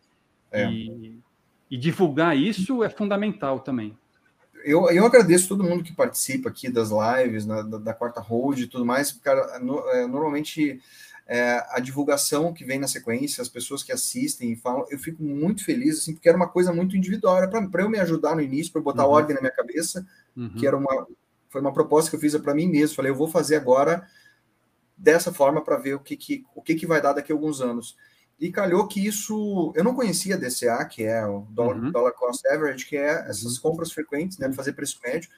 [0.50, 0.70] É.
[0.70, 1.18] E,
[1.70, 3.96] e, divulgar isso é fundamental também.
[4.64, 8.60] Eu, eu agradeço todo mundo que participa aqui das lives, na, da, da, quarta hold
[8.60, 9.12] e tudo mais.
[9.12, 10.80] Cara, no, é, normalmente
[11.26, 15.22] é, a divulgação que vem na sequência, as pessoas que assistem e falam, eu fico
[15.22, 18.42] muito feliz, assim, porque era uma coisa muito individual, era para eu me ajudar no
[18.42, 19.12] início, para botar uhum.
[19.12, 20.54] ordem na minha cabeça, uhum.
[20.54, 21.06] que era uma,
[21.50, 22.96] foi uma proposta que eu fiz para mim mesmo.
[22.96, 24.08] Falei, eu vou fazer agora
[24.96, 27.60] dessa forma para ver o que, que, o que, que vai dar daqui a alguns
[27.60, 27.96] anos.
[28.44, 29.72] E calhou que isso.
[29.74, 31.90] Eu não conhecia DCA, que é o Dollar, uhum.
[31.90, 35.30] dollar Cost Average, que é essas compras frequentes, né, fazer preço médio,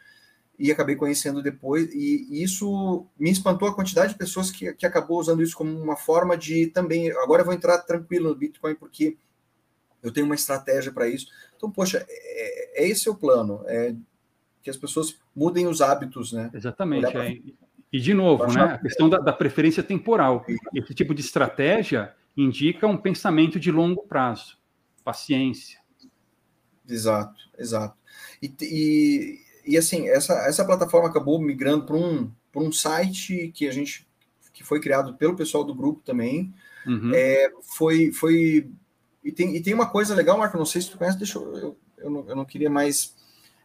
[0.59, 1.89] e acabei conhecendo depois.
[1.95, 5.71] E, e, isso me espantou a quantidade de pessoas que, que acabou usando isso como
[5.71, 7.09] uma forma de também.
[7.13, 9.17] Agora eu vou entrar tranquilo no Bitcoin, porque
[10.03, 11.29] eu tenho uma estratégia para isso.
[11.57, 13.63] Então, poxa, é, é esse o plano.
[13.69, 13.95] É
[14.65, 16.51] que as pessoas mudem os hábitos, né?
[16.53, 17.13] Exatamente.
[17.13, 17.29] Pra...
[17.29, 17.39] É.
[17.93, 20.45] E, de novo, né, a questão da, da, preferência temporal.
[20.75, 24.59] Esse tipo de estratégia indica um pensamento de longo prazo,
[25.05, 25.81] paciência.
[26.89, 27.97] Exato, exato.
[28.41, 29.41] E, e,
[29.73, 34.07] e assim, essa, essa plataforma acabou migrando para um, um site que a gente
[34.53, 36.55] que foi criado pelo pessoal do grupo também.
[36.87, 37.13] Uhum.
[37.15, 38.71] É, foi, foi
[39.23, 41.57] e tem, e tem uma coisa legal, Marco, não sei se tu conhece, deixa eu,
[41.57, 43.15] eu, eu, não, eu não queria mais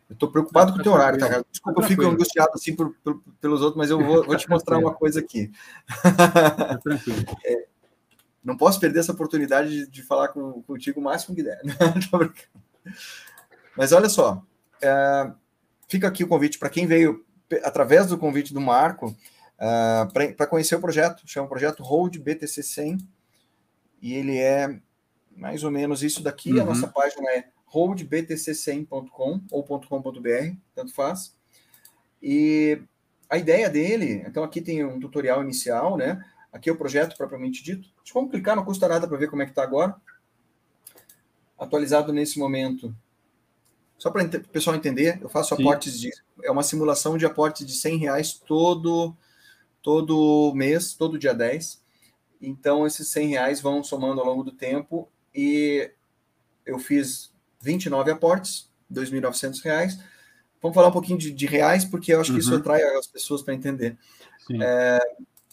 [0.10, 1.45] eu estou preocupado com o teu horário, tá, cara?
[1.49, 4.77] Desculpa, eu fico angustiado assim por, por, pelos outros, mas eu vou, vou te mostrar
[4.80, 5.49] uma coisa aqui.
[7.45, 7.68] é,
[8.43, 11.61] não posso perder essa oportunidade de, de falar com, contigo o máximo que der.
[13.77, 14.43] mas olha só,
[14.81, 15.31] é,
[15.88, 17.23] fica aqui o convite para quem veio
[17.63, 21.23] através do convite do Marco uh, para conhecer o projeto.
[21.26, 22.97] Chama o projeto Hold BTC 100
[24.01, 24.80] e ele é
[25.35, 26.53] mais ou menos isso daqui.
[26.53, 26.61] Uhum.
[26.61, 31.35] A nossa página é holdbtc100.com ou .com.br, tanto faz.
[32.22, 32.81] E
[33.30, 36.23] a ideia dele, então aqui tem um tutorial inicial, né?
[36.51, 37.87] Aqui é o projeto propriamente dito.
[38.03, 39.95] Deixa eu clicar, não custa nada para ver como é que está agora.
[41.57, 42.93] Atualizado nesse momento.
[43.97, 45.61] Só para o pessoal entender, eu faço Sim.
[45.61, 46.11] aportes de.
[46.43, 49.15] É uma simulação de aportes de 100 reais todo,
[49.81, 51.81] todo mês, todo dia 10.
[52.41, 55.91] Então, esses 100 reais vão somando ao longo do tempo e
[56.65, 59.99] eu fiz 29 aportes, R$ 2.900.
[60.61, 62.57] Vamos falar um pouquinho de, de, reais, porque eu acho que isso uhum.
[62.59, 63.97] atrai as pessoas para entender.
[64.59, 64.99] É,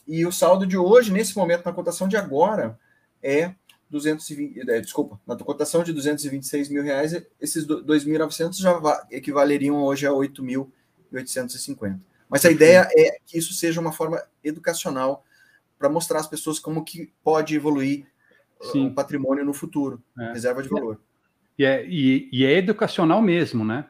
[0.09, 2.79] e o saldo de hoje, nesse momento, na cotação de agora,
[3.23, 3.55] é
[3.91, 10.11] 220, é, desculpa, na cotação de 226 mil reais, esses 2.900 já equivaleriam hoje a
[10.11, 12.01] 8.850.
[12.29, 15.25] Mas a ideia é que isso seja uma forma educacional
[15.79, 18.07] para mostrar às pessoas como que pode evoluir
[18.61, 18.89] Sim.
[18.89, 20.33] o patrimônio no futuro, é.
[20.33, 21.01] reserva de valor.
[21.59, 23.87] E é, e, e é educacional mesmo, né?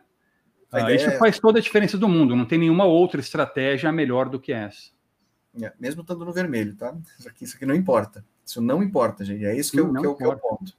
[0.71, 1.19] Ah, isso é...
[1.19, 2.37] faz toda a diferença do mundo.
[2.37, 4.91] Não tem nenhuma outra estratégia melhor do que essa.
[5.63, 6.95] É, mesmo estando no vermelho, tá?
[7.19, 8.25] Isso aqui, isso aqui não importa.
[8.45, 9.45] Isso não importa, gente.
[9.45, 10.73] É isso que, é, que, é, que é o ponto.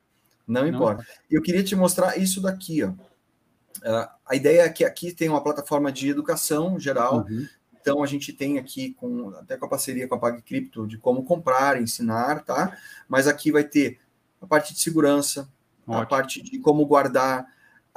[0.48, 1.06] Não, não importa.
[1.30, 2.90] E eu queria te mostrar isso daqui, ó.
[2.90, 7.26] Uh, a ideia é que aqui tem uma plataforma de educação geral.
[7.30, 7.48] Uhum.
[7.80, 11.24] Então a gente tem aqui com até com a parceria com a PagCrypto de como
[11.24, 12.78] comprar, ensinar, tá?
[13.08, 14.00] Mas aqui vai ter
[14.42, 15.50] a parte de segurança,
[15.88, 16.04] Ótimo.
[16.04, 17.48] a parte de como guardar.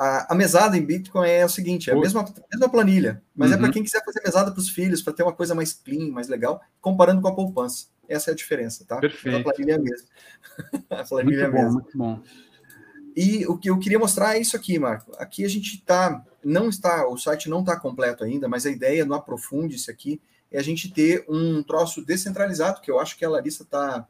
[0.03, 3.57] A, a, mesada em Bitcoin é o seguinte: é a mesma, mesma planilha, mas uhum.
[3.57, 6.11] é para quem quiser fazer mesada para os filhos, para ter uma coisa mais clean,
[6.11, 7.87] mais legal, comparando com a poupança.
[8.09, 8.99] Essa é a diferença, tá?
[8.99, 9.49] Perfeito.
[9.49, 10.09] a planilha é a mesma.
[10.91, 11.69] a planilha muito é a mesma.
[11.69, 12.23] Bom, muito bom.
[13.15, 15.13] E o que eu queria mostrar é isso aqui, Marco.
[15.19, 19.05] Aqui a gente está, não está, o site não está completo ainda, mas a ideia
[19.05, 20.21] no Aprofunde-se aqui
[20.51, 24.07] é a gente ter um troço descentralizado, que eu acho que a Larissa estava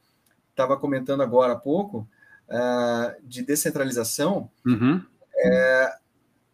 [0.55, 2.09] tá, comentando agora há pouco,
[2.49, 4.51] uh, de descentralização.
[4.65, 5.03] Uhum.
[5.43, 5.93] É,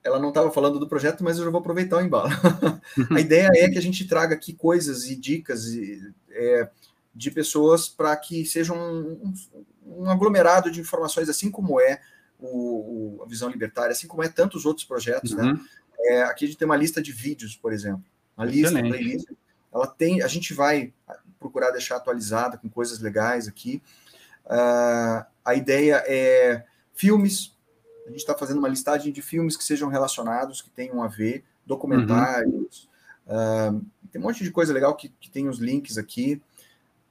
[0.03, 2.31] ela não estava falando do projeto, mas eu já vou aproveitar o embalo.
[3.15, 6.69] A ideia é que a gente traga aqui coisas e dicas e, é,
[7.15, 9.35] de pessoas para que seja um,
[9.87, 12.01] um, aglomerado de informações, assim como é
[12.39, 15.33] o, o, a Visão Libertária, assim como é tantos outros projetos.
[15.33, 15.43] Né?
[15.43, 15.53] Uhum.
[15.55, 15.61] Né?
[16.01, 18.05] É, aqui a gente tem uma lista de vídeos, por exemplo.
[18.37, 18.89] Uma lista, Excelente.
[18.91, 19.29] playlist.
[19.75, 20.93] Ela tem, a gente vai
[21.39, 23.83] procurar deixar atualizada com coisas legais aqui.
[24.47, 27.55] Uh, a ideia é filmes,
[28.09, 31.45] a gente está fazendo uma listagem de filmes que sejam relacionados, que tenham a ver,
[31.67, 32.89] documentários.
[33.27, 33.79] Uhum.
[33.79, 36.41] Uh, tem um monte de coisa legal que, que tem os links aqui.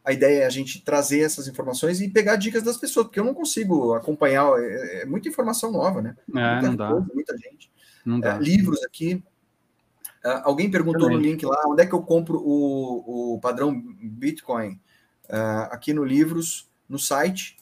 [0.03, 3.25] A ideia é a gente trazer essas informações e pegar dicas das pessoas, porque eu
[3.25, 6.15] não consigo acompanhar, é, é muita informação nova, né?
[6.35, 7.13] É, muita não coisa, dá.
[7.13, 7.71] muita gente.
[8.03, 8.37] Não dá.
[8.37, 9.23] Uh, livros aqui.
[10.25, 11.17] Uh, alguém perguntou Também.
[11.17, 13.71] no link lá, onde é que eu compro o, o padrão
[14.01, 14.79] Bitcoin?
[15.29, 17.57] Uh, aqui no Livros, no site,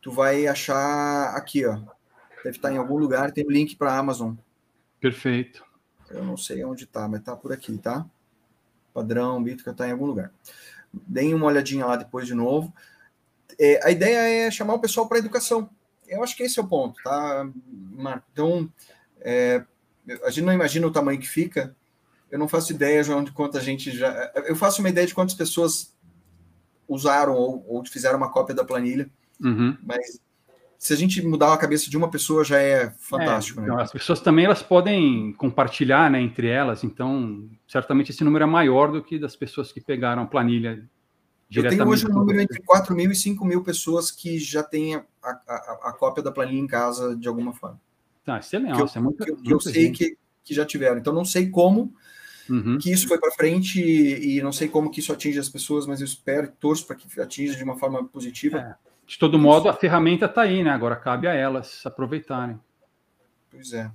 [0.00, 1.80] tu vai achar aqui, ó.
[2.44, 4.34] Deve estar em algum lugar, tem o link para a Amazon.
[5.00, 5.64] Perfeito.
[6.10, 8.06] Eu não sei onde está, mas está por aqui, tá?
[8.92, 10.32] Padrão, Bitcoin está em algum lugar.
[10.92, 12.72] Deem uma olhadinha lá depois de novo.
[13.58, 15.70] É, a ideia é chamar o pessoal para educação.
[16.06, 18.26] Eu acho que esse é o ponto, tá, Marco?
[18.32, 18.70] Então,
[19.20, 19.64] é,
[20.24, 21.74] a gente não imagina o tamanho que fica.
[22.30, 24.30] Eu não faço ideia, João, de quanta gente já.
[24.46, 25.94] Eu faço uma ideia de quantas pessoas
[26.88, 29.08] usaram ou, ou fizeram uma cópia da planilha,
[29.40, 29.76] uhum.
[29.82, 30.20] mas
[30.82, 33.60] se a gente mudar a cabeça de uma pessoa já é fantástico.
[33.60, 33.80] É, né?
[33.80, 38.90] as pessoas também elas podem compartilhar né, entre elas, então certamente esse número é maior
[38.90, 40.84] do que das pessoas que pegaram a planilha.
[41.54, 44.96] Eu tenho hoje um número entre 4 mil e 5 mil pessoas que já têm
[44.96, 47.80] a, a, a, cópia da planilha em casa de alguma forma.
[48.24, 48.74] Tá, excelente.
[48.74, 50.98] Que eu, é muito, que, que eu sei que, que já tiveram.
[50.98, 51.94] Então não sei como
[52.50, 52.76] uhum.
[52.78, 55.86] que isso foi para frente e, e, não sei como que isso atinge as pessoas,
[55.86, 58.58] mas eu espero e torço para que atinja de uma forma positiva.
[58.58, 58.91] É.
[59.12, 60.70] De todo modo, a ferramenta está aí, né?
[60.70, 62.58] Agora cabe a elas aproveitarem.
[63.50, 63.90] Pois é.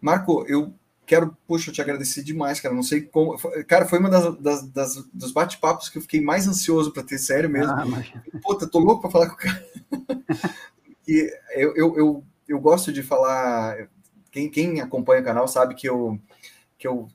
[0.00, 0.74] Marco, eu
[1.06, 2.74] quero, puxa, te agradecer demais, cara.
[2.74, 3.38] Não sei como.
[3.68, 7.18] Cara, foi uma das, das, das dos bate-papos que eu fiquei mais ansioso para ter,
[7.18, 7.72] sério mesmo.
[7.72, 8.12] Ah, mas...
[8.42, 9.64] Puta, tô louco para falar com o cara.
[11.06, 13.88] e eu, eu, eu, eu, gosto de falar.
[14.32, 16.18] Quem, quem acompanha o canal sabe que eu,
[16.76, 17.06] que eu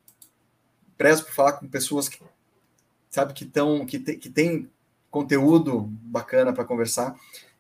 [0.98, 2.24] prezo por falar com pessoas que
[3.10, 4.72] sabe que estão que, te, que tem
[5.12, 7.16] conteúdo bacana para conversar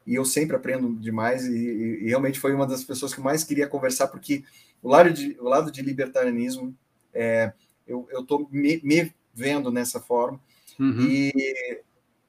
[0.08, 3.68] e eu sempre aprendo demais e, e, realmente foi uma das pessoas que mais queria
[3.68, 4.44] conversar porque
[4.82, 6.76] o lado de, o lado de libertarianismo
[7.14, 7.54] é,
[7.86, 10.40] eu estou me, me, vendo nessa forma
[10.80, 11.02] uhum.
[11.02, 11.82] e,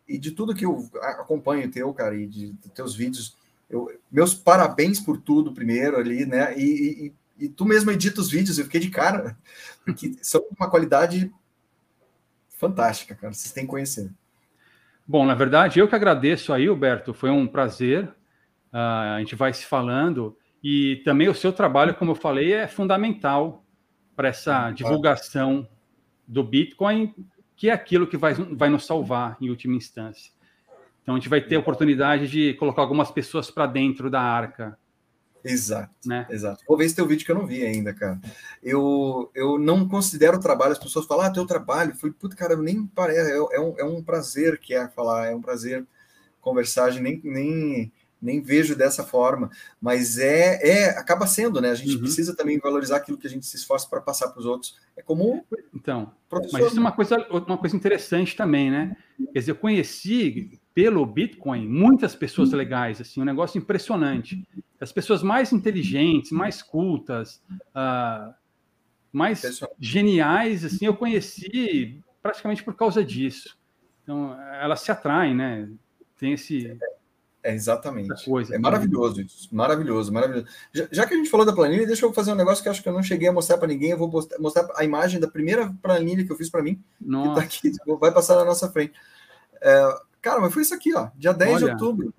[0.09, 3.37] e de tudo que eu acompanho teu, cara, e de, de teus vídeos,
[3.71, 8.31] eu, meus parabéns por tudo primeiro ali, né, e, e, e tu mesmo edita os
[8.31, 9.37] vídeos, eu fiquei de cara,
[9.85, 11.33] porque são uma qualidade
[12.51, 14.11] fantástica, cara, vocês têm que conhecer.
[15.07, 18.05] Bom, na verdade, eu que agradeço aí, Alberto, foi um prazer.
[18.73, 20.37] Uh, a gente vai se falando.
[20.63, 23.65] E também o seu trabalho, como eu falei, é fundamental
[24.15, 25.69] para essa divulgação
[26.27, 27.13] do Bitcoin,
[27.57, 30.33] que é aquilo que vai, vai nos salvar em última instância.
[31.03, 34.79] Então, a gente vai ter a oportunidade de colocar algumas pessoas para dentro da arca
[35.45, 36.27] Exato, né?
[36.31, 36.65] exato.
[36.67, 38.21] Vou ver esse teu vídeo que eu não vi ainda, cara.
[38.63, 41.95] Eu, eu não considero trabalho, as pessoas falam, ah, teu trabalho.
[41.95, 45.35] Foi, puta, cara, nem parece, é, é, um, é um prazer que é falar, é
[45.35, 45.87] um prazer
[46.41, 49.51] conversar, nem, nem, nem vejo dessa forma,
[49.81, 51.71] mas é, é acaba sendo, né?
[51.71, 52.01] A gente uhum.
[52.01, 54.77] precisa também valorizar aquilo que a gente se esforça para passar para os outros.
[54.97, 55.45] É como
[55.75, 56.13] então,
[56.53, 58.97] mas isso é uma coisa, uma coisa interessante também, né?
[59.33, 64.47] Quer dizer, eu conheci pelo Bitcoin muitas pessoas legais, assim, um negócio impressionante.
[64.81, 67.43] As pessoas mais inteligentes, mais cultas,
[67.77, 68.33] uh,
[69.13, 73.57] mais geniais, assim, eu conheci praticamente por causa disso.
[74.03, 75.69] Então, elas se atraem, né?
[76.19, 76.79] Tem esse
[77.43, 78.25] é, exatamente.
[78.25, 79.49] Coisa, é maravilhoso isso.
[79.53, 80.47] Maravilhoso, maravilhoso.
[80.73, 82.81] Já, já, que a gente falou da planilha, deixa eu fazer um negócio que acho
[82.81, 83.91] que eu não cheguei a mostrar para ninguém.
[83.91, 86.81] Eu vou mostrar, mostrar, a imagem da primeira planilha que eu fiz para mim.
[87.01, 87.29] Nossa.
[87.31, 88.93] Que tá aqui, vai passar na nossa frente.
[89.61, 91.11] É, cara, mas foi isso aqui, ó.
[91.17, 91.65] Dia 10 Olha.
[91.65, 92.15] de outubro.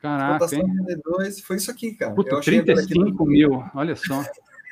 [0.00, 0.62] Caraca, hein?
[0.62, 2.14] 92, foi isso aqui, cara.
[2.14, 4.24] Puta, eu 35 mil, olha só.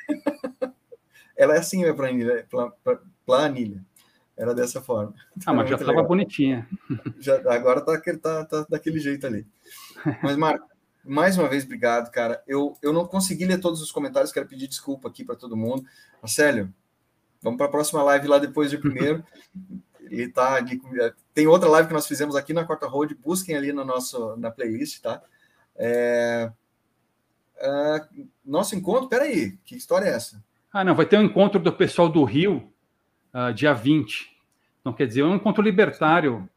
[1.35, 2.47] Ela é assim, minha planilha.
[3.25, 3.85] planilha.
[4.35, 5.13] Era dessa forma.
[5.45, 6.67] Ah, mas já estava bonitinha.
[7.19, 9.47] Já, agora tá, tá, tá daquele jeito ali.
[10.21, 10.67] Mas, Marco,
[11.03, 12.43] mais uma vez, obrigado, cara.
[12.47, 15.85] Eu, eu não consegui ler todos os comentários, quero pedir desculpa aqui para todo mundo.
[16.21, 16.71] Marcelo,
[17.41, 19.23] vamos para a próxima live lá depois de primeiro.
[20.09, 20.79] Ele tá ali.
[21.37, 24.49] Tem outra live que nós fizemos aqui na Quarta Road, busquem ali no nosso, na
[24.49, 25.21] playlist, tá?
[25.75, 26.51] É...
[27.57, 30.43] Uh, nosso encontro, peraí, que história é essa?
[30.73, 32.73] Ah, não, vai ter um encontro do pessoal do Rio,
[33.31, 34.35] uh, dia 20.
[34.81, 36.49] Então, quer dizer, um encontro libertário,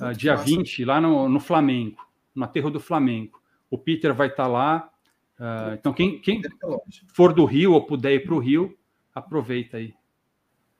[0.00, 0.44] uh, dia massa.
[0.44, 1.98] 20, lá no, no Flamengo,
[2.32, 3.42] no aterro do Flamengo.
[3.68, 4.88] O Peter vai estar tá lá.
[5.36, 6.40] Uh, então, quem, quem
[7.08, 8.78] for do Rio ou puder ir para o Rio,
[9.12, 9.92] aproveita aí.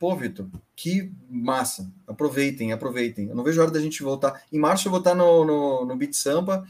[0.02, 1.88] Pô, Vitor, que massa.
[2.08, 3.28] Aproveitem, aproveitem.
[3.28, 4.42] Eu não vejo a hora da gente voltar.
[4.52, 6.66] Em março eu vou estar no, no, no Beat Sampa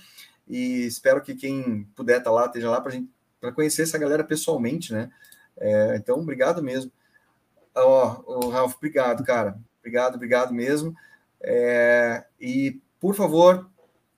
[0.47, 5.11] e espero que quem puder estar lá, esteja lá para conhecer essa galera pessoalmente, né?
[5.57, 6.93] É, então, obrigado mesmo.
[7.75, 9.59] Ó, oh, oh, Ralf, obrigado, cara.
[9.79, 10.95] Obrigado, obrigado mesmo.
[11.41, 13.67] É, e, por favor,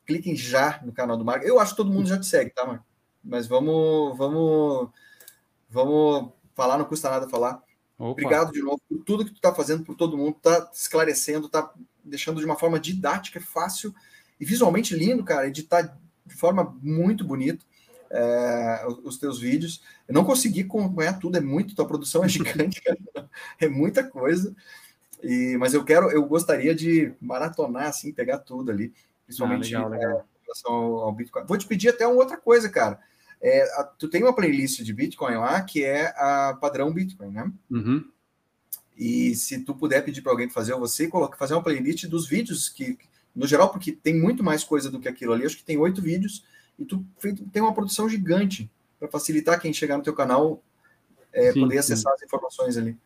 [0.04, 1.46] cliquem já no canal do Marco.
[1.46, 2.84] Eu acho que todo mundo já te segue, tá, Marco?
[3.22, 4.90] Mas vamos, vamos,
[5.70, 7.63] vamos falar, não custa nada falar.
[7.98, 8.10] Opa.
[8.10, 11.72] Obrigado de novo por tudo que tu está fazendo por todo mundo, tá esclarecendo, tá
[12.04, 13.94] deixando de uma forma didática, fácil
[14.40, 15.96] e visualmente lindo, cara, editar
[16.26, 17.64] de forma muito bonita
[18.10, 19.82] é, os teus vídeos.
[20.08, 23.28] Eu não consegui acompanhar tudo, é muito, tua produção é gigante, cara,
[23.60, 24.54] é muita coisa.
[25.22, 28.92] E, mas eu quero, eu gostaria de maratonar, assim, pegar tudo ali,
[29.24, 30.18] principalmente ah, legal, legal.
[30.18, 31.46] É, em relação ao, ao, Bitcoin.
[31.46, 33.00] Vou te pedir até uma outra coisa, cara.
[33.44, 37.52] É, a, tu tem uma playlist de Bitcoin lá que é a padrão Bitcoin, né?
[37.70, 38.02] Uhum.
[38.96, 42.70] E se tu puder pedir para alguém fazer, você coloca, fazer uma playlist dos vídeos
[42.70, 42.96] que,
[43.36, 45.44] no geral, porque tem muito mais coisa do que aquilo ali.
[45.44, 46.42] Acho que tem oito vídeos
[46.78, 47.04] e tu
[47.52, 50.62] tem uma produção gigante para facilitar quem chegar no teu canal
[51.30, 52.16] é, sim, poder acessar sim.
[52.16, 52.96] as informações ali.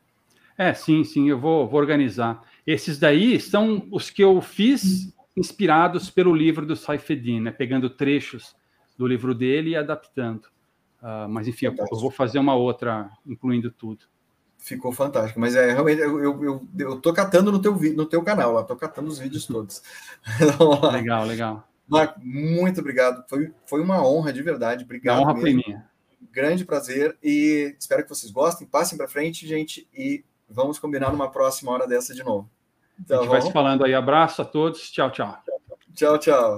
[0.56, 2.44] É, sim, sim, eu vou, vou, organizar.
[2.64, 7.50] Esses daí são os que eu fiz inspirados pelo livro do Saifedin, né?
[7.50, 8.54] Pegando trechos
[8.98, 10.46] do livro dele e adaptando.
[11.00, 14.04] Uh, mas enfim, eu, eu, vou fazer uma outra, incluindo tudo.
[14.58, 18.20] Ficou fantástico, mas é realmente eu, eu, eu, eu tô catando no teu, no teu
[18.24, 19.80] canal lá, tô catando os vídeos todos.
[20.92, 21.68] legal, legal.
[21.86, 23.24] Marco, muito obrigado.
[23.28, 24.84] Foi, foi uma honra de verdade.
[24.84, 25.18] Obrigado.
[25.18, 25.88] A honra foi minha.
[26.32, 28.66] Grande prazer e espero que vocês gostem.
[28.66, 32.50] Passem para frente, gente, e vamos combinar numa próxima hora dessa de novo.
[33.00, 33.94] Então, a gente vai se falando aí.
[33.94, 34.90] Abraço a todos.
[34.90, 35.38] Tchau, tchau.
[35.94, 36.46] Tchau, tchau.